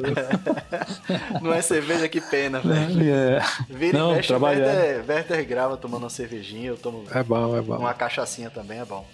[1.41, 3.13] Não é cerveja, que pena, velho.
[3.13, 3.39] É.
[3.69, 4.65] Vira Não, e mexe, trabalhando.
[4.65, 7.77] Werther, Werther grava tomando uma cervejinha, eu tomo É bom, é bom.
[7.77, 9.05] uma cachaçinha também, é bom.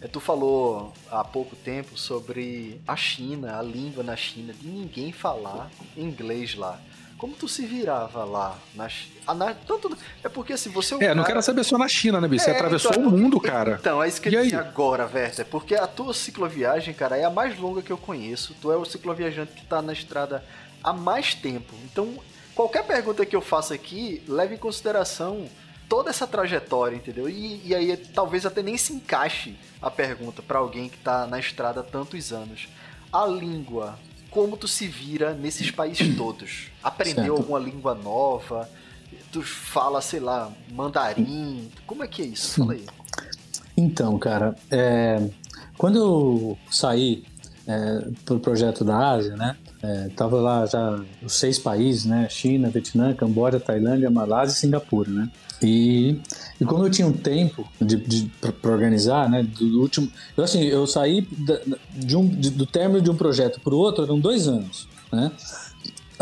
[0.00, 5.12] É, Tu falou há pouco tempo sobre a China, a língua na China, de ninguém
[5.12, 6.80] falar inglês lá.
[7.22, 8.58] Como tu se virava lá?
[8.74, 10.96] Na, Chi- ah, tanto, é porque assim, você...
[10.96, 12.42] É, não cara- quero saber só na China, né, bicho?
[12.42, 13.78] Você É, atravessou então, o mundo, cara.
[13.80, 15.46] Então, é isso que E eu disse agora, Werther.
[15.46, 18.56] Porque a tua cicloviagem, cara, é a mais longa que eu conheço.
[18.60, 20.44] Tu é o cicloviajante que tá na estrada
[20.82, 21.72] há mais tempo.
[21.84, 22.18] Então,
[22.56, 25.48] qualquer pergunta que eu faça aqui, leve em consideração
[25.88, 27.28] toda essa trajetória, entendeu?
[27.28, 31.38] E, e aí talvez até nem se encaixe a pergunta pra alguém que tá na
[31.38, 32.66] estrada há tantos anos.
[33.12, 33.96] A língua,
[34.32, 36.68] como tu se vira nesses países todos?
[36.82, 37.36] Aprendeu Certo.
[37.36, 38.68] alguma língua nova?
[39.30, 41.70] Tu fala, sei lá, mandarim?
[41.86, 42.60] Como é que é isso?
[42.60, 42.86] Fala aí.
[43.76, 45.28] Então, cara, é,
[45.76, 47.24] quando eu saí
[47.66, 49.56] é, pro projeto da Ásia, né?
[49.82, 50.08] É,
[50.40, 52.28] lá já os seis países, né?
[52.30, 55.28] China, Vietnã, Camboja, Tailândia, Malásia e Singapura, né?
[55.60, 56.20] E,
[56.60, 59.42] e como eu tinha um tempo de, de, para organizar, né?
[59.42, 61.26] Do último, eu assim, eu saí
[61.90, 65.30] de um, de- do término de um projeto para o outro, eram dois anos, né?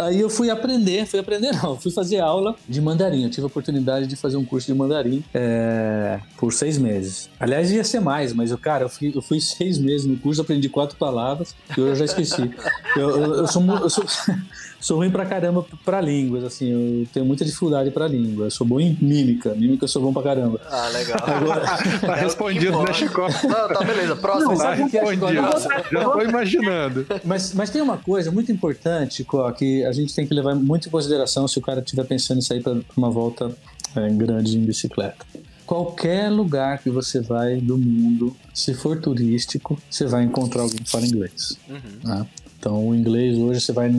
[0.00, 3.24] Aí eu fui aprender, fui aprender não, fui fazer aula de mandarim.
[3.24, 7.28] Eu tive a oportunidade de fazer um curso de mandarim é, por seis meses.
[7.38, 10.40] Aliás, ia ser mais, mas eu, cara, eu fui, eu fui seis meses no curso,
[10.42, 12.50] aprendi quatro palavras e eu já esqueci.
[12.96, 14.04] Eu, eu- eu sou, eu sou,
[14.80, 18.46] sou ruim pra caramba pra línguas, assim, eu tenho muita dificuldade pra língua.
[18.46, 20.60] Eu sou bom em mímica, mímica eu sou bom pra caramba.
[20.70, 21.18] Ah, legal.
[22.00, 23.20] Tá respondido, né, Chico?
[23.20, 24.16] Não, tá beleza.
[24.16, 24.50] Próximo.
[24.52, 25.60] Não, Tá respondido.
[25.60, 25.92] Chico?
[25.92, 27.06] Já tô imaginando.
[27.24, 30.88] Mas, mas tem uma coisa muito importante, Có, que a gente tem que levar muito
[30.88, 33.50] em consideração se o cara estiver pensando em sair para uma volta
[33.94, 35.24] é, grande em bicicleta.
[35.66, 40.90] Qualquer lugar que você vai do mundo, se for turístico, você vai encontrar alguém que
[40.90, 41.56] fala inglês.
[41.68, 41.78] Uhum.
[42.02, 42.26] né?
[42.58, 43.90] Então, o inglês hoje você vai.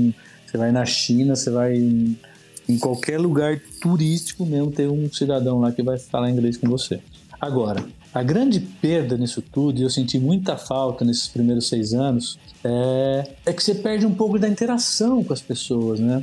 [0.51, 2.19] Você vai na China, você vai em,
[2.67, 6.99] em qualquer lugar turístico mesmo, tem um cidadão lá que vai falar inglês com você.
[7.39, 12.37] Agora, a grande perda nisso tudo, e eu senti muita falta nesses primeiros seis anos,
[12.65, 16.21] é, é que você perde um pouco da interação com as pessoas, né?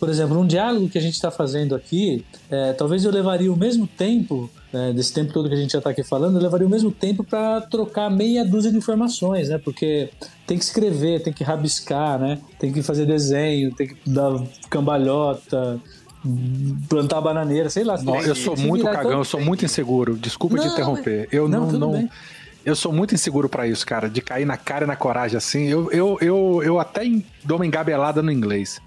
[0.00, 3.56] Por exemplo, num diálogo que a gente está fazendo aqui, é, talvez eu levaria o
[3.56, 6.66] mesmo tempo, é, desse tempo todo que a gente já está aqui falando, eu levaria
[6.66, 9.58] o mesmo tempo para trocar meia dúzia de informações, né?
[9.58, 10.08] Porque
[10.46, 12.38] tem que escrever, tem que rabiscar, né?
[12.58, 15.78] Tem que fazer desenho, tem que dar cambalhota,
[16.88, 18.00] plantar bananeira, sei lá.
[18.02, 20.16] Não, eu sou muito cagão, todo- eu sou muito inseguro.
[20.16, 21.28] Desculpa te Não, interromper.
[21.30, 22.08] Eu Não, não, não,
[22.64, 25.66] eu sou muito inseguro pra isso, cara, de cair na cara e na coragem assim.
[25.66, 27.02] Eu, eu, eu, eu até
[27.44, 28.80] dou uma engabelada no inglês.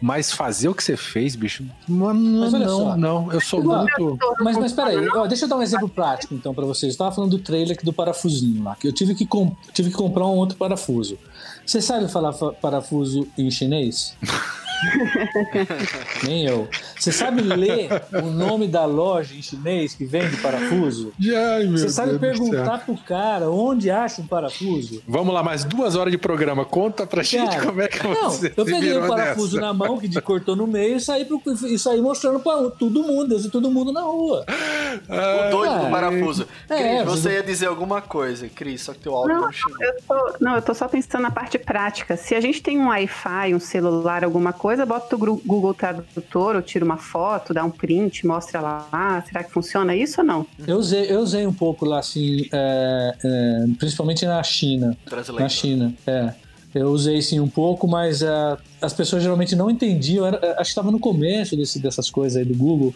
[0.00, 2.96] Mas fazer o que você fez, bicho, mano, Mas olha não, só.
[2.96, 4.18] não, eu sou Igual- muito.
[4.40, 6.92] Mas, mas peraí, ó, deixa eu dar um exemplo prático então pra vocês.
[6.92, 9.26] Eu tava falando do trailer do parafusinho lá, que eu tive que,
[9.72, 11.18] tive que comprar um outro parafuso.
[11.64, 14.14] Você sabe falar fa- parafuso em chinês?
[16.24, 16.68] Nem eu.
[16.98, 17.88] Você sabe ler
[18.22, 21.12] o nome da loja em chinês que vende parafuso?
[21.20, 25.02] Ai, meu Você sabe Deus perguntar pro cara onde acha um parafuso?
[25.06, 26.64] Vamos lá, mais duas horas de programa.
[26.64, 29.66] Conta pra gente Cara, como é que não, você eu peguei virou o parafuso nessa.
[29.66, 33.32] na mão que cortou no meio e saí, pro, e saí mostrando pra todo mundo,
[33.34, 34.44] eu vi todo mundo na rua.
[35.08, 36.46] O doido do parafuso.
[36.68, 39.52] é, Cris, você você- ia dizer alguma coisa, Cris, só que teu áudio Não, não
[39.52, 39.76] chegou.
[39.82, 42.16] eu tô, não, eu tô só pensando na parte prática.
[42.16, 46.62] Se a gente tem um Wi-Fi, um celular, alguma coisa, bota o Google Tradutor, ou
[46.62, 49.22] tira uma foto, dá um print, mostra lá.
[49.26, 50.46] Será que funciona isso ou não?
[50.66, 54.96] Eu usei, eu usei um pouco lá, assim, é, é, principalmente na China.
[55.06, 55.40] Translator.
[55.40, 56.32] Na China, é.
[56.74, 60.26] Eu usei sim um pouco, mas é, as pessoas geralmente não entendiam.
[60.26, 62.94] Era- acho que estava no começo desse- dessas coisas aí do Google,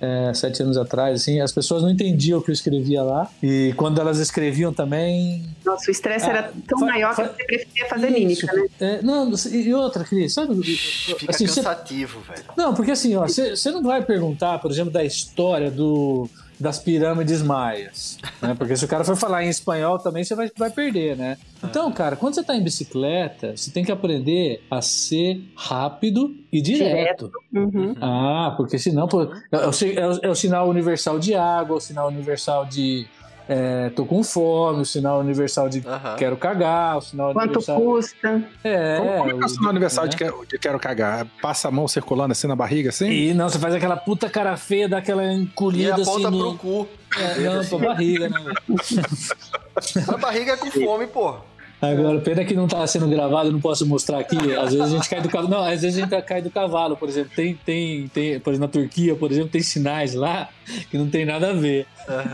[0.00, 3.28] é, sete anos atrás, assim, as pessoas não entendiam o que eu escrevia lá.
[3.42, 5.44] E quando elas escreviam também.
[5.64, 8.18] Nossa, o estresse Ah, era tão fa- maior fa- que você preferia fazer Isso.
[8.46, 8.66] mímica, né?
[8.80, 10.54] É, não, e outra, Cris, sabe?
[10.62, 12.44] Fica assim, você- cansativo, velho.
[12.56, 16.28] Não, porque assim, ó, você não vai perguntar, por exemplo, da história do,
[16.60, 18.54] das pirâmides maias, né?
[18.58, 21.36] Porque se o cara for falar em espanhol também, você vai, vai perder, né?
[21.62, 26.60] Então, cara, quando você tá em bicicleta, você tem que aprender a ser rápido e
[26.60, 27.30] direto.
[27.52, 27.94] Uhum.
[28.00, 31.76] Ah, porque senão, pô, é, é o, é o- é o sinal universal de água,
[31.76, 33.06] o sinal universal de
[33.48, 35.82] é, tô com fome, o sinal universal de
[36.18, 37.80] quero cagar, o sinal Quanto universal...
[37.80, 38.42] custa?
[38.62, 40.10] É, Como, como é que é o sinal universal né?
[40.10, 41.26] de, quero, de quero cagar?
[41.40, 43.08] Passa a mão circulando assim na barriga, assim?
[43.10, 46.38] E não, você faz aquela puta cara feia, dá aquela E encolhida assim aponta no...
[46.38, 46.88] pro cu.
[47.16, 48.38] É, não, pra barriga, né?
[48.68, 50.12] velho?
[50.12, 51.40] A barriga é com fome, porra.
[51.80, 54.36] Agora, pena que não tá sendo gravado, eu não posso mostrar aqui.
[54.56, 55.48] Às vezes a gente cai do cavalo.
[55.48, 57.30] Não, às vezes a gente cai do cavalo, por exemplo.
[57.36, 60.48] Tem, tem, tem, por exemplo, na Turquia, por exemplo, tem sinais lá
[60.90, 61.86] que não tem nada a ver.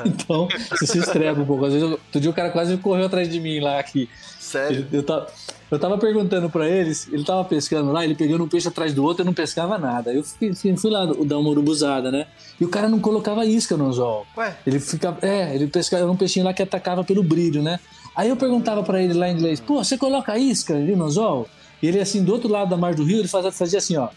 [0.06, 1.64] Então, você se estrega um pouco.
[1.66, 4.08] Às vezes, eu- outro dia o cara quase correu atrás de mim lá aqui.
[4.40, 4.86] Sério.
[4.92, 5.26] Eu tava,
[5.70, 9.02] eu tava perguntando pra eles, ele tava pescando lá, ele pegando um peixe atrás do
[9.02, 10.12] outro, eu não pescava nada.
[10.12, 12.26] Eu fiquei, assim, fui lá dar uma urubuzada, né?
[12.60, 14.26] E o cara não colocava isca no anzol.
[14.36, 17.80] Ué, Ele ficava, é, ele pescava um peixinho lá que atacava pelo brilho, né?
[18.16, 21.48] Aí eu perguntava pra ele lá em inglês, pô, você coloca isca ali no anzol?
[21.82, 24.08] E ele assim, do outro lado da margem do rio, ele fazia, fazia assim, ó.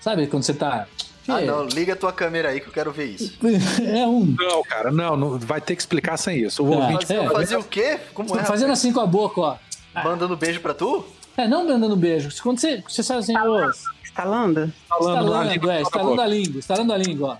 [0.00, 0.86] Sabe quando você tá...
[1.28, 3.38] ah não, liga a tua câmera aí que eu quero ver isso.
[3.86, 4.34] É um...
[4.38, 6.64] Não, cara, não, não, vai ter que explicar sem isso.
[6.64, 6.76] O Ah.
[6.86, 7.28] ouvinte É.
[7.30, 7.98] fazia o quê?
[8.12, 8.44] Como é?
[8.44, 9.56] Fazendo assim com a boca, ó.
[10.02, 11.04] Mandando beijo pra tu?
[11.36, 12.30] É, não mandando beijo.
[12.42, 13.70] Quando você, você sabe assim, ô,
[14.02, 14.72] Estalando?
[14.90, 17.36] estalando, língua é, estalando a língua, estalando a língua, ó.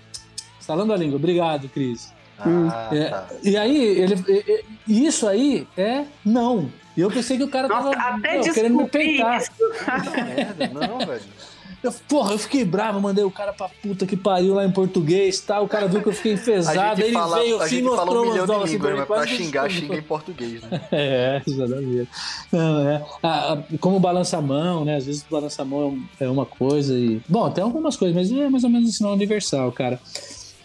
[0.59, 1.17] Estalando a língua.
[1.17, 2.13] Obrigado, Cris.
[2.45, 3.27] Ah, É, tá.
[3.43, 6.69] E aí, ele, e- e- isso aí é não.
[6.97, 9.41] E eu pensei que o cara Nossa, tava até não, querendo me peitar.
[10.25, 11.21] merda, não, velho.
[11.81, 15.39] Eu, porra, eu fiquei bravo, mandei o cara pra puta que pariu lá em português
[15.39, 15.61] tá?
[15.61, 18.27] O cara viu que eu fiquei A enfesado, ele fala, veio a assim mostrou um
[18.31, 20.81] umas dólares de assim pra línguas, mim, mas pra xingar, xinga em português, né?
[20.91, 22.09] É, exatamente.
[22.51, 23.05] Não, é.
[23.23, 24.97] Ah, como balança-mão, né?
[24.97, 27.21] Às vezes balança-mão é uma coisa e.
[27.29, 30.01] Bom, tem algumas coisas, mas é mais ou menos um sinal universal, cara.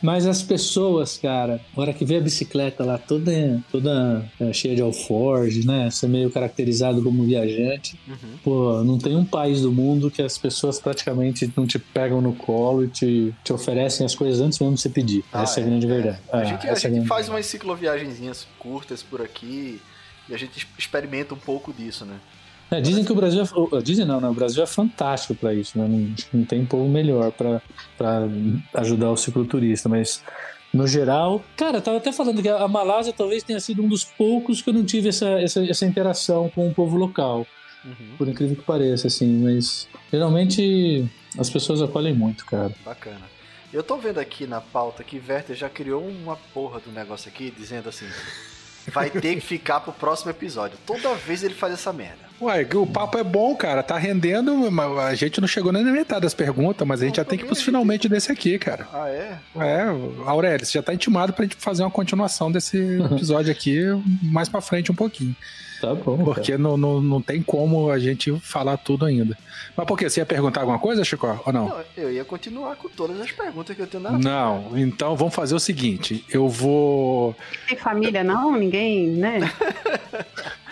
[0.05, 3.33] Mas as pessoas, cara, hora que vê a bicicleta lá toda,
[3.73, 5.91] toda é, cheia de alforge, né?
[5.91, 7.99] Ser meio caracterizado como viajante.
[8.07, 8.37] Uhum.
[8.45, 12.35] Pô, não tem um país do mundo que as pessoas praticamente não te pegam no
[12.35, 15.25] colo e te, te oferecem as coisas antes mesmo de você pedir.
[15.33, 16.19] Ah, essa é, é, a grande verdade.
[16.31, 19.81] A Ah, gente, a é gente faz umas cicloviagenzinhas curtas por aqui
[20.29, 22.17] e a gente experimenta um pouco disso, né?
[22.71, 23.43] É, dizem que o Brasil
[23.73, 24.29] é, dizem não, né?
[24.29, 25.87] O Brasil é fantástico para isso, né?
[25.87, 27.61] Não, não tem povo melhor para
[28.75, 30.23] ajudar o cicloturista, mas
[30.73, 34.05] no geral, cara, eu tava até falando que a Malásia talvez tenha sido um dos
[34.05, 37.47] poucos que eu não tive essa, essa, essa interação com o povo local,
[37.85, 41.07] Uhum, por incrível que pareça, assim, mas geralmente
[41.39, 42.73] as pessoas acolhem muito, cara.
[42.85, 43.29] bacana.
[43.73, 47.53] Eu tô vendo aqui na pauta que Werther já criou uma porra do negócio aqui,
[47.55, 48.07] dizendo assim:
[48.89, 50.79] vai ter que ficar pro próximo episódio.
[50.87, 52.24] Toda vez ele faz essa merda.
[52.41, 53.83] Ué, que o papo é bom, cara.
[53.83, 54.69] Tá rendendo,
[55.01, 57.45] a gente não chegou nem na metade das perguntas, mas a gente já tem que
[57.45, 58.87] ir pros finalmente desse aqui, cara.
[58.93, 59.39] Ah, é?
[59.57, 59.85] É,
[60.27, 62.77] Aurélio, você já tá intimado pra gente fazer uma continuação desse
[63.13, 63.81] episódio aqui
[64.23, 65.35] mais pra frente um pouquinho.
[65.81, 66.17] Tá bom.
[66.25, 69.37] Porque não, não, não tem como a gente falar tudo ainda.
[69.77, 70.09] Mas por quê?
[70.09, 71.27] Você ia perguntar alguma coisa, Chico?
[71.45, 71.69] Ou não?
[71.69, 75.35] Não, eu ia continuar com todas as perguntas que eu tenho na Não, então vamos
[75.35, 77.37] fazer o seguinte: eu vou.
[77.69, 78.57] Tem família, não?
[78.57, 79.41] Ninguém, né?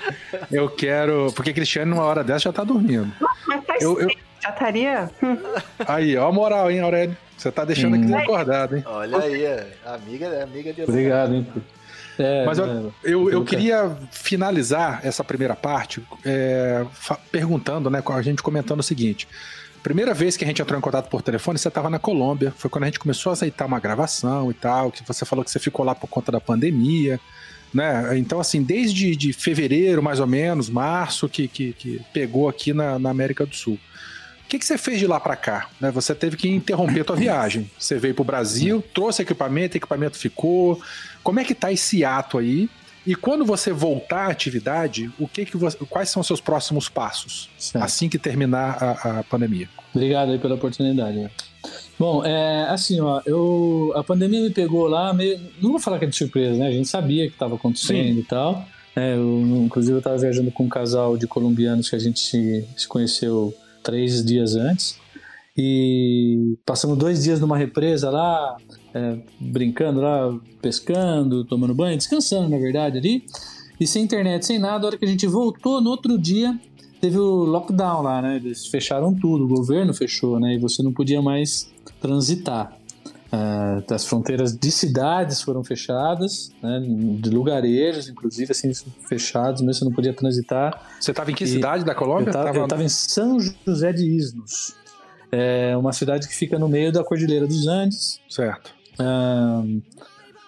[0.50, 1.32] Eu quero.
[1.34, 3.12] Porque Cristiano, numa hora dessa, já tá dormindo.
[3.46, 4.10] Mas faz Eu- eu-
[4.42, 5.10] já estaria.
[5.22, 5.36] Hum,
[5.86, 7.16] Aí, ó a moral, hein, Aurélio?
[7.36, 8.84] Você tá deixando aqui desacordado, hein?
[8.86, 11.46] Olha aí, é, amiga, é amiga de Obrigado, hein?
[12.18, 16.84] É, Mas eu, é, eu, eu queria finalizar essa primeira parte é,
[17.30, 19.26] perguntando, né, com a gente comentando o seguinte.
[19.82, 22.52] Primeira vez que a gente entrou em contato por telefone, você estava na Colômbia.
[22.56, 25.50] Foi quando a gente começou a aceitar uma gravação e tal, que você falou que
[25.50, 27.18] você ficou lá por conta da pandemia,
[27.73, 28.19] né?
[28.19, 32.99] Então, assim, desde de fevereiro, mais ou menos, março, que, que, que pegou aqui na,
[32.99, 33.78] na América do Sul.
[34.44, 35.69] O que, que você fez de lá para cá?
[35.81, 35.90] Né?
[35.90, 37.70] Você teve que interromper a tua viagem.
[37.78, 40.81] Você veio pro Brasil, trouxe equipamento, equipamento ficou.
[41.23, 42.69] Como é que tá esse ato aí?
[43.07, 46.89] E quando você voltar à atividade, o que que você, quais são os seus próximos
[46.89, 47.85] passos Certo.
[47.85, 49.69] assim que terminar a, a pandemia?
[49.93, 51.28] Obrigado aí pela oportunidade.
[52.02, 56.04] Bom, é, assim, ó, eu, a pandemia me pegou lá, meio, não vou falar que
[56.04, 56.66] é de surpresa, né?
[56.66, 58.18] A gente sabia que estava acontecendo Sim.
[58.18, 58.66] e tal.
[58.96, 62.66] É, eu, inclusive, eu estava viajando com um casal de colombianos que a gente se,
[62.76, 63.54] se conheceu
[63.84, 64.98] três dias antes.
[65.56, 68.56] E passamos dois dias numa represa lá,
[68.92, 73.22] é, brincando lá, pescando, tomando banho, descansando, na verdade, ali.
[73.78, 76.58] E sem internet, sem nada, a hora que a gente voltou, no outro dia,
[77.00, 78.40] teve o lockdown lá, né?
[78.42, 80.56] Eles fecharam tudo, o governo fechou, né?
[80.56, 81.72] E você não podia mais
[82.02, 82.76] transitar.
[83.34, 86.82] Ah, as fronteiras de cidades foram fechadas, né?
[87.18, 88.70] De lugarejos, inclusive, assim,
[89.08, 90.78] fechados, mesmo você não podia transitar.
[91.00, 92.28] Você estava em que E cidade da Colômbia?
[92.28, 94.74] Eu tava, Tava- eu tava em São José de Isnos.
[95.30, 98.74] É uma cidade que fica no meio da Cordilheira dos Andes, Certo.
[98.98, 99.62] ah,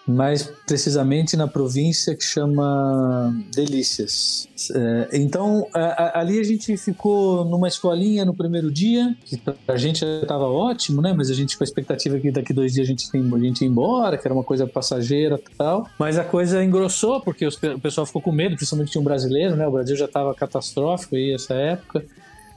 [0.07, 4.47] mais precisamente na província que chama Delícias.
[4.73, 9.77] É, então, a- a- ali a gente ficou numa escolinha no primeiro dia, que pra
[9.77, 11.13] gente já estava ótimo, né?
[11.15, 13.67] Mas a gente com a expectativa que daqui dois dias a gente, a gente ia
[13.67, 15.87] embora, que era uma coisa passageira e tal.
[15.97, 19.67] Mas a coisa engrossou, porque o pessoal ficou com medo, principalmente tinha um brasileiro, né?
[19.67, 22.05] O Brasil já estava catastrófico aí essa época.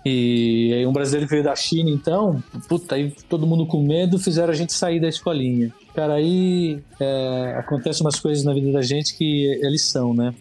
[0.05, 4.53] E aí um brasileiro veio da China, então, puta, aí todo mundo com medo, fizeram
[4.53, 5.73] a gente sair da escolinha.
[5.95, 10.35] Cara, aí é, acontecem umas coisas na vida da gente que é lição, né?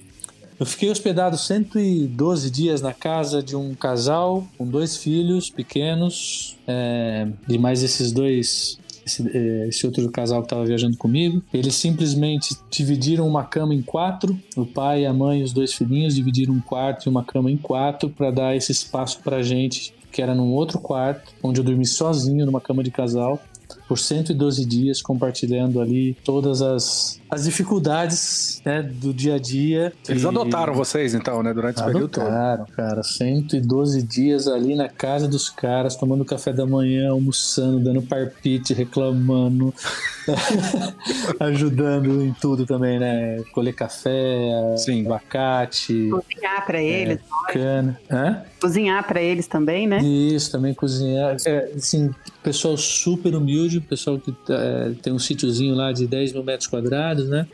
[0.59, 7.27] Eu fiquei hospedado 112 dias na casa de um casal com dois filhos pequenos, é,
[7.47, 11.41] e mais esses dois, esse, é, esse outro casal que estava viajando comigo.
[11.53, 16.15] Eles simplesmente dividiram uma cama em quatro, o pai, a mãe e os dois filhinhos
[16.15, 20.21] dividiram um quarto e uma cama em quatro para dar esse espaço pra gente, que
[20.21, 23.41] era num outro quarto, onde eu dormi sozinho numa cama de casal
[23.87, 29.93] por 112 dias compartilhando ali todas as, as dificuldades né, do dia a dia.
[30.07, 31.53] Eles E- adotaram vocês, então, né?
[31.53, 32.23] Durante esse período todo.
[32.23, 33.03] Adotaram, cara.
[33.03, 39.73] 112 dias ali na casa dos caras, tomando café da manhã, almoçando, dando parpite, reclamando,
[41.39, 43.41] ajudando em tudo também, né?
[43.53, 45.05] Colher café, Sim.
[45.05, 47.19] abacate, Cozinhar pra eles,
[47.51, 47.99] cana.
[48.11, 48.41] Hã?
[48.59, 49.99] cozinhar pra eles também, né?
[50.01, 51.37] Isso, também cozinhar.
[51.45, 52.09] É, assim,
[52.41, 57.27] pessoal super humilde, pessoal que é, tem um sítiozinho lá de 10 mil metros quadrados,
[57.29, 57.47] né?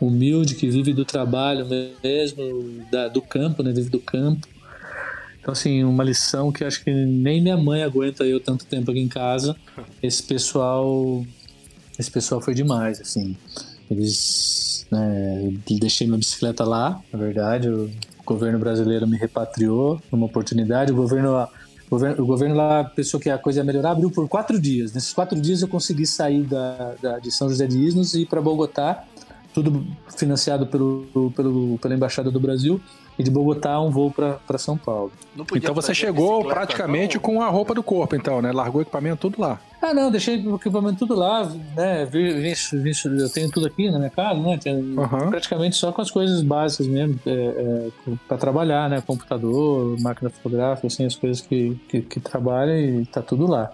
[0.00, 1.66] Humilde, que vive do trabalho
[2.02, 3.70] mesmo, da- do campo, né?
[3.72, 4.46] Vive do campo.
[5.40, 9.00] Então, assim, uma lição que acho que nem minha mãe aguenta eu tanto tempo aqui
[9.00, 9.56] em casa.
[10.02, 11.24] Esse pessoal.
[11.98, 13.36] Esse pessoal foi demais, assim.
[13.90, 14.86] Eles.
[14.90, 17.68] Né, deixei minha bicicleta lá, na verdade.
[17.68, 17.90] O
[18.24, 20.92] governo brasileiro me repatriou numa oportunidade.
[20.92, 21.46] O governo,
[21.90, 24.92] o governo, lá pensou que a coisa ia melhorar, abriu por quatro dias.
[24.92, 28.26] Nesses quatro dias eu consegui sair da, da- de São José de Isnos e ir
[28.26, 29.04] para Bogotá.
[29.52, 29.84] Tudo
[30.16, 32.80] financiado pelo, pelo, pela Embaixada do Brasil.
[33.20, 35.12] E de Bogotá, um voo para São Paulo.
[35.36, 37.22] Não podia Então você chegou praticamente não?
[37.22, 38.50] com a roupa do corpo, então, né?
[38.50, 39.60] Largou o equipamento tudo lá.
[39.82, 41.44] Ah, não, deixei o equipamento tudo lá,
[41.76, 42.06] né?
[42.06, 44.58] Vi- vi- vi- eu tenho tudo aqui na minha casa, né?
[44.62, 45.28] Tenho Aham.
[45.28, 47.88] Praticamente só com as coisas básicas mesmo, é,
[48.26, 49.02] para trabalhar, né?
[49.06, 53.70] Computador, máquina fotográfica, assim, as coisas que, que, que trabalha e tá tudo lá.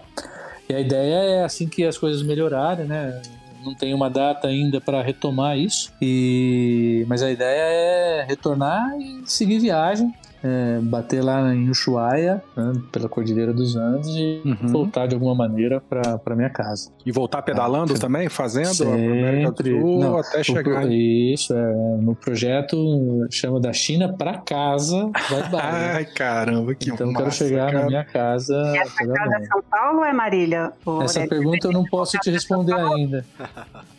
[0.69, 3.21] E a ideia é assim que as coisas melhorarem, né?
[3.67, 9.23] Não tem uma data ainda para retomar isso, e mas a ideia é retornar e
[9.25, 10.13] seguir viagem.
[10.43, 14.67] É, bater lá em Ushuaia, né, pela Cordilheira dos Andes, e Uhum.
[14.67, 16.91] voltar de alguma maneira pra, pra minha casa.
[17.05, 19.71] E voltar pedalando Ah, também, fazendo a Sempre.
[19.81, 20.81] Sul Não, até O chegar.
[20.81, 25.95] pro- Isso, é, no projeto chama da China pra casa, vai bar?
[25.95, 27.79] Ai, caramba, que Então eu quero massa, chegar cara.
[27.81, 28.55] na minha casa.
[28.77, 29.45] Essa pegar casa é.
[29.45, 30.71] São Paulo ou é Marília?
[30.85, 31.29] Ô, Essa Aurélio?
[31.29, 33.25] pergunta eu não posso te responder ainda.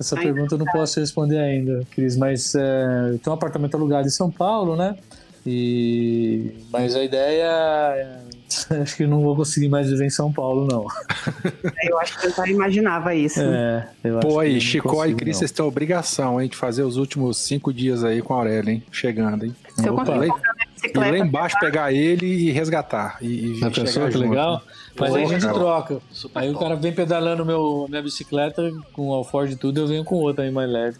[0.00, 3.76] Essa Ainda pergunta eu não posso te responder ainda, Cris, mas é, tenho um apartamento
[3.76, 4.96] alugado em São Paulo, né?
[5.46, 8.18] E mas a ideia é,
[8.82, 10.86] acho que não vou conseguir mais viver em São Paulo, não.
[11.88, 13.40] Eu acho que eu já imaginava isso.
[13.40, 16.56] É, eu acho Pô, que aí, Chicó e Cris, vocês têm a obrigação, hein, de
[16.56, 18.82] fazer os últimos cinco dias aí com a Aurélia, hein?
[18.90, 19.54] Chegando, hein?
[19.74, 20.16] Se eu Opa.
[20.16, 20.34] minha
[20.82, 23.18] E lá embaixo pegar ele e resgatar.
[23.20, 24.28] E, e chegar pensou que junto.
[24.28, 24.62] legal?
[24.98, 25.54] Mas aí a gente cara.
[25.54, 26.00] troca.
[26.10, 26.64] Super Aí o top.
[26.64, 30.44] cara vem pedalando meu, minha bicicleta com o alforge e tudo, eu venho com outra
[30.44, 30.98] aí mais leve.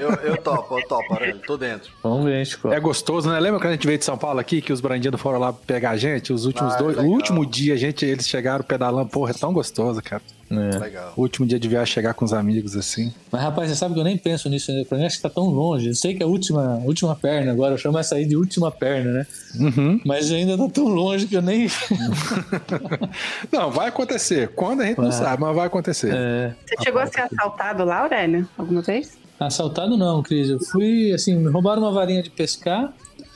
[0.00, 1.90] Eu, eu topo, eu topo, Aurélio, tô dentro.
[2.02, 2.72] Vamos ver, Chico.
[2.72, 3.40] É gostoso, né?
[3.40, 5.90] Lembra quando a gente veio de São Paulo aqui, que os brandidos foram lá pegar
[5.90, 6.32] a gente?
[6.32, 6.96] Os últimos Ah, dois.
[6.96, 7.10] legal.
[7.10, 9.08] O último dia, a gente, eles chegaram pedalando.
[9.08, 10.22] Porra, é tão gostoso, cara.
[10.48, 10.78] É.
[10.78, 11.12] Legal.
[11.16, 13.12] O último dia de viagem chegar com os amigos assim.
[13.32, 14.84] Mas rapaz, você sabe que eu nem penso nisso ainda.
[14.84, 15.88] Pra mim acho que tá tão longe.
[15.88, 18.70] Eu sei que é a última, última perna agora, eu chamo essa aí de última
[18.70, 19.26] perna, né?
[19.58, 20.00] Uhum.
[20.04, 21.66] Mas ainda tá tão longe que eu nem.
[23.50, 24.48] Não, vai acontecer.
[24.54, 25.18] Quando a gente não Vai.
[25.18, 26.12] sabe, mas vai acontecer.
[26.14, 28.48] É, Você chegou a ser assaltado lá, Aurélio?
[28.56, 29.18] Alguma vez?
[29.38, 30.48] Assaltado não, Cris.
[30.48, 32.92] Eu fui, assim, me roubaram uma varinha de pescar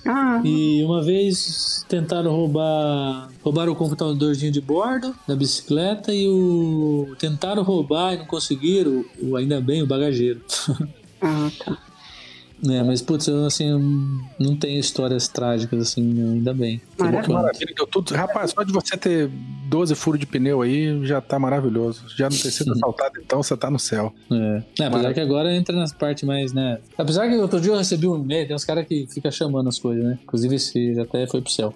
[0.06, 3.28] Ah, e uma vez tentaram roubar.
[3.42, 7.14] Roubaram o computadorzinho de bordo da bicicleta e o.
[7.18, 10.40] Tentaram roubar e não conseguiram, o, ainda bem, o bagageiro.
[11.20, 11.89] ah, tá.
[12.68, 13.70] É, mas putz, eu assim,
[14.38, 16.80] não tenho histórias trágicas assim, ainda bem.
[16.98, 17.34] Maravilha.
[17.34, 18.14] Maravilha, deu tudo.
[18.14, 19.30] Rapaz, só de você ter
[19.68, 22.04] 12 furos de pneu aí já tá maravilhoso.
[22.16, 24.12] Já não ter sido assaltado, então você tá no céu.
[24.30, 24.62] É.
[24.80, 26.78] É, apesar que agora entra nas partes mais, né?
[26.98, 29.78] Apesar que outro dia eu recebi um e-mail, tem uns caras que ficam chamando as
[29.78, 30.18] coisas, né?
[30.22, 31.74] Inclusive esse já até foi pro céu.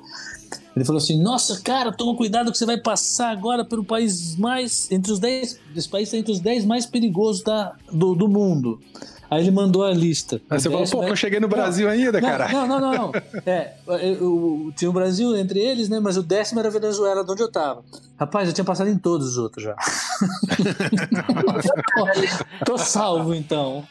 [0.77, 4.91] Ele falou assim: Nossa, cara, toma cuidado que você vai passar agora pelo país mais.
[4.91, 5.61] Entre os 10.
[5.77, 8.81] Esse país tá entre os 10 mais perigosos da, do, do mundo.
[9.31, 10.41] Aí ele mandou a lista.
[10.51, 12.53] Aí você O falou, pô, é- eu cheguei no Brasil ainda, não, caralho.
[12.53, 13.13] Não, não, não, não.
[13.47, 15.99] É, eu- eu- tinha o Brasil entre eles, né?
[16.01, 17.83] Mas o décimo era a Venezuela, de onde eu tava.
[18.19, 19.77] Rapaz, eu tinha passado em todos os outros já.
[22.65, 23.85] Tô salvo, então.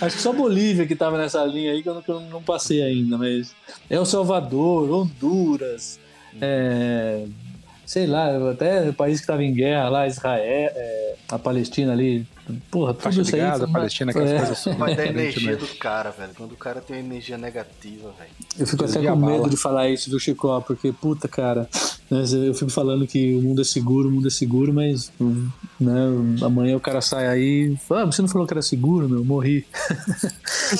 [0.00, 2.42] Acho que só Bolívia que tava nessa linha aí que eu não, que eu não
[2.42, 3.54] passei ainda, mas.
[3.88, 5.98] El Salvador, Honduras,
[6.40, 7.24] é,
[7.86, 10.44] sei lá, até o país que tava em guerra lá, Israel,
[10.74, 12.26] é, a Palestina ali.
[12.70, 13.40] Porra, tudo isso aí.
[13.40, 14.36] Gaza, Palestina, aquelas é.
[14.36, 14.72] coisas assim.
[14.74, 16.32] Vai da Diferente, energia do cara, velho.
[16.36, 18.30] Quando o cara tem uma energia negativa, velho.
[18.58, 19.48] Eu fico até com a medo bala.
[19.48, 20.60] de falar isso, viu, Chico?
[20.62, 21.68] Porque, puta, cara,
[22.10, 25.10] né, eu fico falando que o mundo é seguro, o mundo é seguro, mas
[25.80, 26.02] né,
[26.42, 29.24] amanhã o cara sai aí e fala, ah, você não falou que era seguro, meu,
[29.24, 29.66] morri.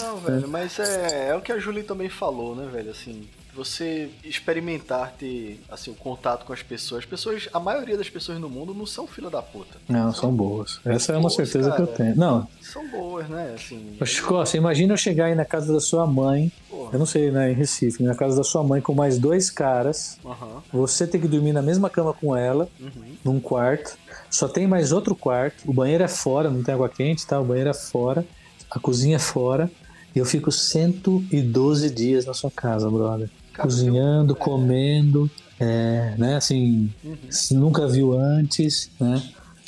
[0.02, 2.90] Não, velho, mas é, é o que a Julie também falou, né, velho?
[2.90, 7.00] Assim, você experimentar ter assim, o contato com as pessoas.
[7.04, 9.78] As pessoas, a maioria das pessoas no mundo não são filha da puta.
[9.88, 10.80] Não, são boas.
[10.84, 11.96] Essa é uma boas, certeza que eu cara.
[11.98, 12.16] tenho.
[12.16, 13.52] Não, São boas, né?
[13.54, 16.90] Assim, Chico, você imagina eu chegar aí na casa da sua mãe, porra.
[16.92, 20.18] eu não sei, né, em Recife, na casa da sua mãe com mais dois caras,
[20.24, 20.62] Aham.
[20.72, 23.16] você tem que dormir na mesma cama com ela, Uhum.
[23.24, 23.96] num quarto,
[24.30, 27.40] só tem mais outro quarto, o banheiro é fora, não tem água quente, tá?
[27.40, 28.24] O banheiro é fora,
[28.70, 29.70] a cozinha é fora,
[30.14, 33.28] e eu fico 112 dias na sua casa, brother.
[33.62, 34.36] Cozinhando, é.
[34.36, 37.16] comendo, é, né, assim, Uhum.
[37.52, 39.22] nunca viu antes, né?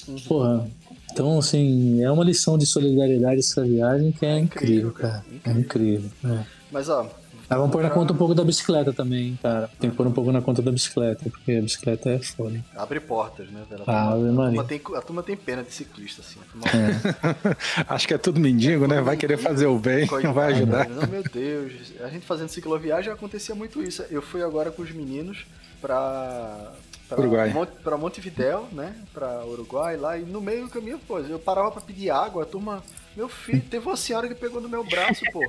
[0.08, 0.16] Uhum.
[0.28, 0.68] Porra,
[1.12, 5.24] então, assim, é uma lição de solidariedade essa viagem que é, incrível, incrível, cara.
[5.44, 6.10] É incrível.
[6.10, 6.38] incrível.
[6.40, 6.44] É.
[6.70, 7.08] Mas ó.
[7.48, 9.70] Mas vamos pôr na conta um pouco da bicicleta também, hein, cara.
[9.78, 12.64] Tem que pôr um pouco na conta da bicicleta, porque a bicicleta é foda.
[12.76, 13.84] Abre portas, né, velho?
[13.86, 14.50] Ah, a, Ave turma, a, Maria.
[14.50, 16.40] turma tem, a turma tem pena de ciclista, assim.
[16.50, 16.66] Turma
[17.88, 19.00] Acho que é tudo mendigo, né?
[19.00, 20.88] Vai querer fazer o bem, não vai ajudar.
[20.88, 21.92] Não, meu Deus.
[22.00, 24.04] A gente fazendo cicloviagem acontecia muito isso.
[24.10, 25.46] Eu fui agora com os meninos
[25.80, 26.72] pra.
[27.08, 27.50] Pra, Uruguai.
[27.50, 28.92] Monte, pra Montevidéu, né?
[29.14, 32.46] Pra Uruguai lá, e no meio do caminho, pô, eu parava pra pedir água, a
[32.46, 32.82] turma.
[33.16, 35.40] Meu filho, teve uma senhora que pegou no meu braço, pô.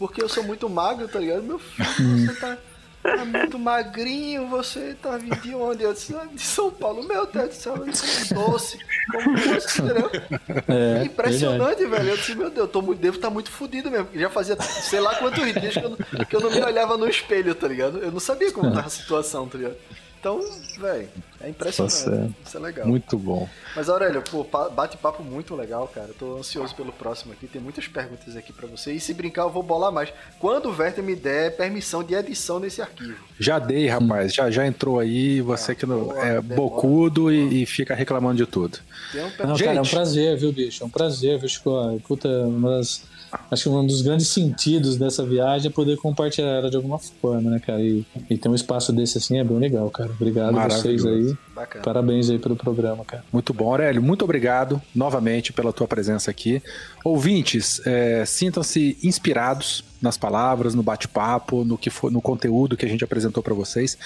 [0.00, 1.42] Porque eu sou muito magro, tá ligado?
[1.42, 2.56] Meu filho, você tá,
[3.02, 5.82] tá muito magrinho, você tá vindo de onde?
[5.84, 7.82] Eu disse, "Ah, de São Paulo, meu Deus do céu, eu
[8.32, 8.78] como doce,
[9.12, 10.10] como doce, entendeu?
[10.68, 12.08] É, Impressionante, velho.
[12.08, 14.06] Eu disse, meu Deus, eu tô muito, devo estar muito fudido mesmo.
[14.06, 16.96] porque Já fazia sei lá quantos dias que eu, não, que eu não me olhava
[16.96, 17.98] no espelho, tá ligado?
[17.98, 19.76] Eu não sabia como tava a situação, tá ligado?
[20.20, 20.38] Então,
[20.78, 21.08] velho,
[21.42, 21.94] É impressionante.
[21.94, 22.86] Nossa, Isso é legal.
[22.86, 23.48] Muito bom.
[23.74, 26.10] Mas Aurélio, pô, pa- bate-papo muito legal, cara.
[26.18, 27.46] Tô ansioso pelo próximo aqui.
[27.46, 28.92] Tem muitas perguntas aqui pra você.
[28.92, 30.12] E se brincar, eu vou bolar mais.
[30.38, 33.16] Quando o Werther me der permissão de edição nesse arquivo.
[33.38, 34.34] Já dei, rapaz.
[34.34, 35.40] Já, já entrou aí.
[35.40, 38.78] Você que não, boa, é bocudo e, e fica reclamando de tudo.
[39.10, 39.64] Tem um Não, Gente.
[39.68, 40.82] cara, é um prazer, viu, bicho?
[40.82, 42.00] É um prazer, viu, Chico?
[42.06, 43.02] Puta, uma das,
[43.50, 47.50] acho que um dos grandes sentidos dessa viagem é poder compartilhar ela de alguma forma,
[47.50, 47.80] né, cara?
[47.80, 50.10] E, e ter um espaço desse assim é bem legal, cara.
[50.10, 51.36] Obrigado a vocês aí.
[51.54, 51.84] Bacana.
[51.84, 53.24] Parabéns aí pelo programa, cara.
[53.32, 54.02] Muito bom, Aurélio.
[54.02, 56.62] Muito obrigado novamente pela tua presença aqui.
[57.04, 62.88] Ouvintes, é, sintam-se inspirados nas palavras, no bate-papo, no que for, no conteúdo que a
[62.88, 63.98] gente apresentou para vocês.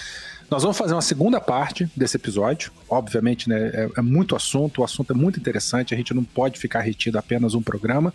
[0.50, 2.70] Nós vamos fazer uma segunda parte desse episódio.
[2.88, 6.58] Obviamente, né, é, é muito assunto, o assunto é muito interessante, a gente não pode
[6.58, 8.12] ficar retido apenas um programa.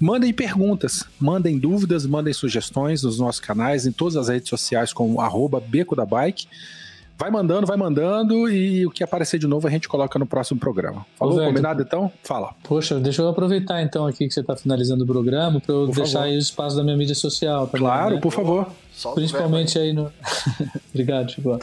[0.00, 5.20] Mandem perguntas, mandem dúvidas, mandem sugestões nos nossos canais, em todas as redes sociais, como
[5.20, 6.46] arroba Beco da Bike.
[7.16, 10.58] Vai mandando, vai mandando, e o que aparecer de novo a gente coloca no próximo
[10.58, 11.06] programa.
[11.16, 11.48] Falou, Ô, Verto.
[11.50, 12.10] combinado então?
[12.22, 12.52] Fala.
[12.64, 15.94] Poxa, deixa eu aproveitar então aqui que você está finalizando o programa para eu Por
[15.94, 16.28] deixar favor.
[16.28, 17.66] aí o espaço da minha mídia social.
[17.66, 18.20] também, Claro, né?
[18.20, 18.66] por favor.
[18.92, 20.10] Solta Principalmente aí no.
[20.92, 21.58] Obrigado, Chico.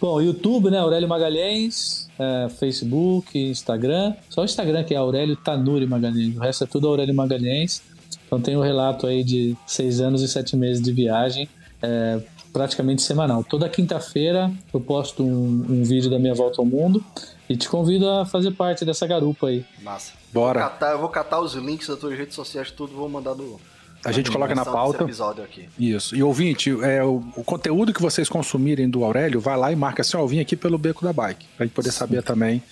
[0.00, 0.78] Bom, YouTube, né?
[0.78, 4.12] Aurélio Magalhães, é, Facebook, Instagram.
[4.28, 6.36] Só o Instagram que é Aurélio Tanuri Magalhães.
[6.36, 7.80] O resto é tudo Aurélio Magalhães.
[8.26, 11.48] Então tem o relato aí de seis anos e sete meses de viagem,
[11.80, 12.20] é,
[12.56, 13.44] praticamente semanal.
[13.44, 17.04] Toda quinta-feira eu posto um, um vídeo da minha volta ao mundo
[17.46, 19.62] e te convido a fazer parte dessa garupa aí.
[19.82, 20.14] Massa.
[20.32, 20.60] Bora.
[20.60, 23.60] Vou catar, eu vou catar os links das tuas redes sociais, tudo, vou mandar no.
[24.02, 25.04] A gente coloca na pauta.
[25.04, 25.68] episódio aqui.
[25.78, 26.16] Isso.
[26.16, 30.00] E ouvinte, é, o, o conteúdo que vocês consumirem do Aurélio, vai lá e marca
[30.00, 32.62] assim, ó, eu vim aqui pelo Beco da Bike, pra gente poder saber também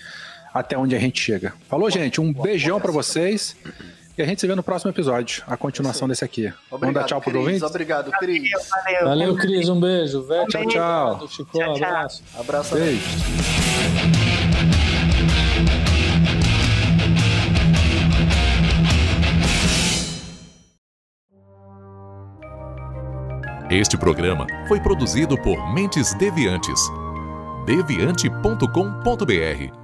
[0.54, 1.52] até onde a gente chega.
[1.68, 2.22] Falou, gente?
[2.22, 3.54] Um beijão pra vocês.
[4.16, 6.52] E a gente se vê no próximo episódio, a continuação desse aqui.
[6.70, 7.44] Obrigado, Manda tchau pro Cris.
[7.44, 7.64] ouvinte.
[7.64, 8.48] Obrigado, Cris.
[8.70, 9.04] Valeu.
[9.04, 9.68] Valeu, Cris.
[9.68, 10.22] Um beijo.
[10.22, 11.28] Vete, Tchau, tchau.
[11.28, 11.58] Chico.
[11.58, 11.88] Tchau, tchau.
[11.88, 12.22] Abraço.
[12.38, 12.74] Abraço.
[12.76, 13.02] Beijo.
[23.70, 26.80] Este programa foi produzido por Mentes Deviantes.
[27.66, 29.83] deviante.com.br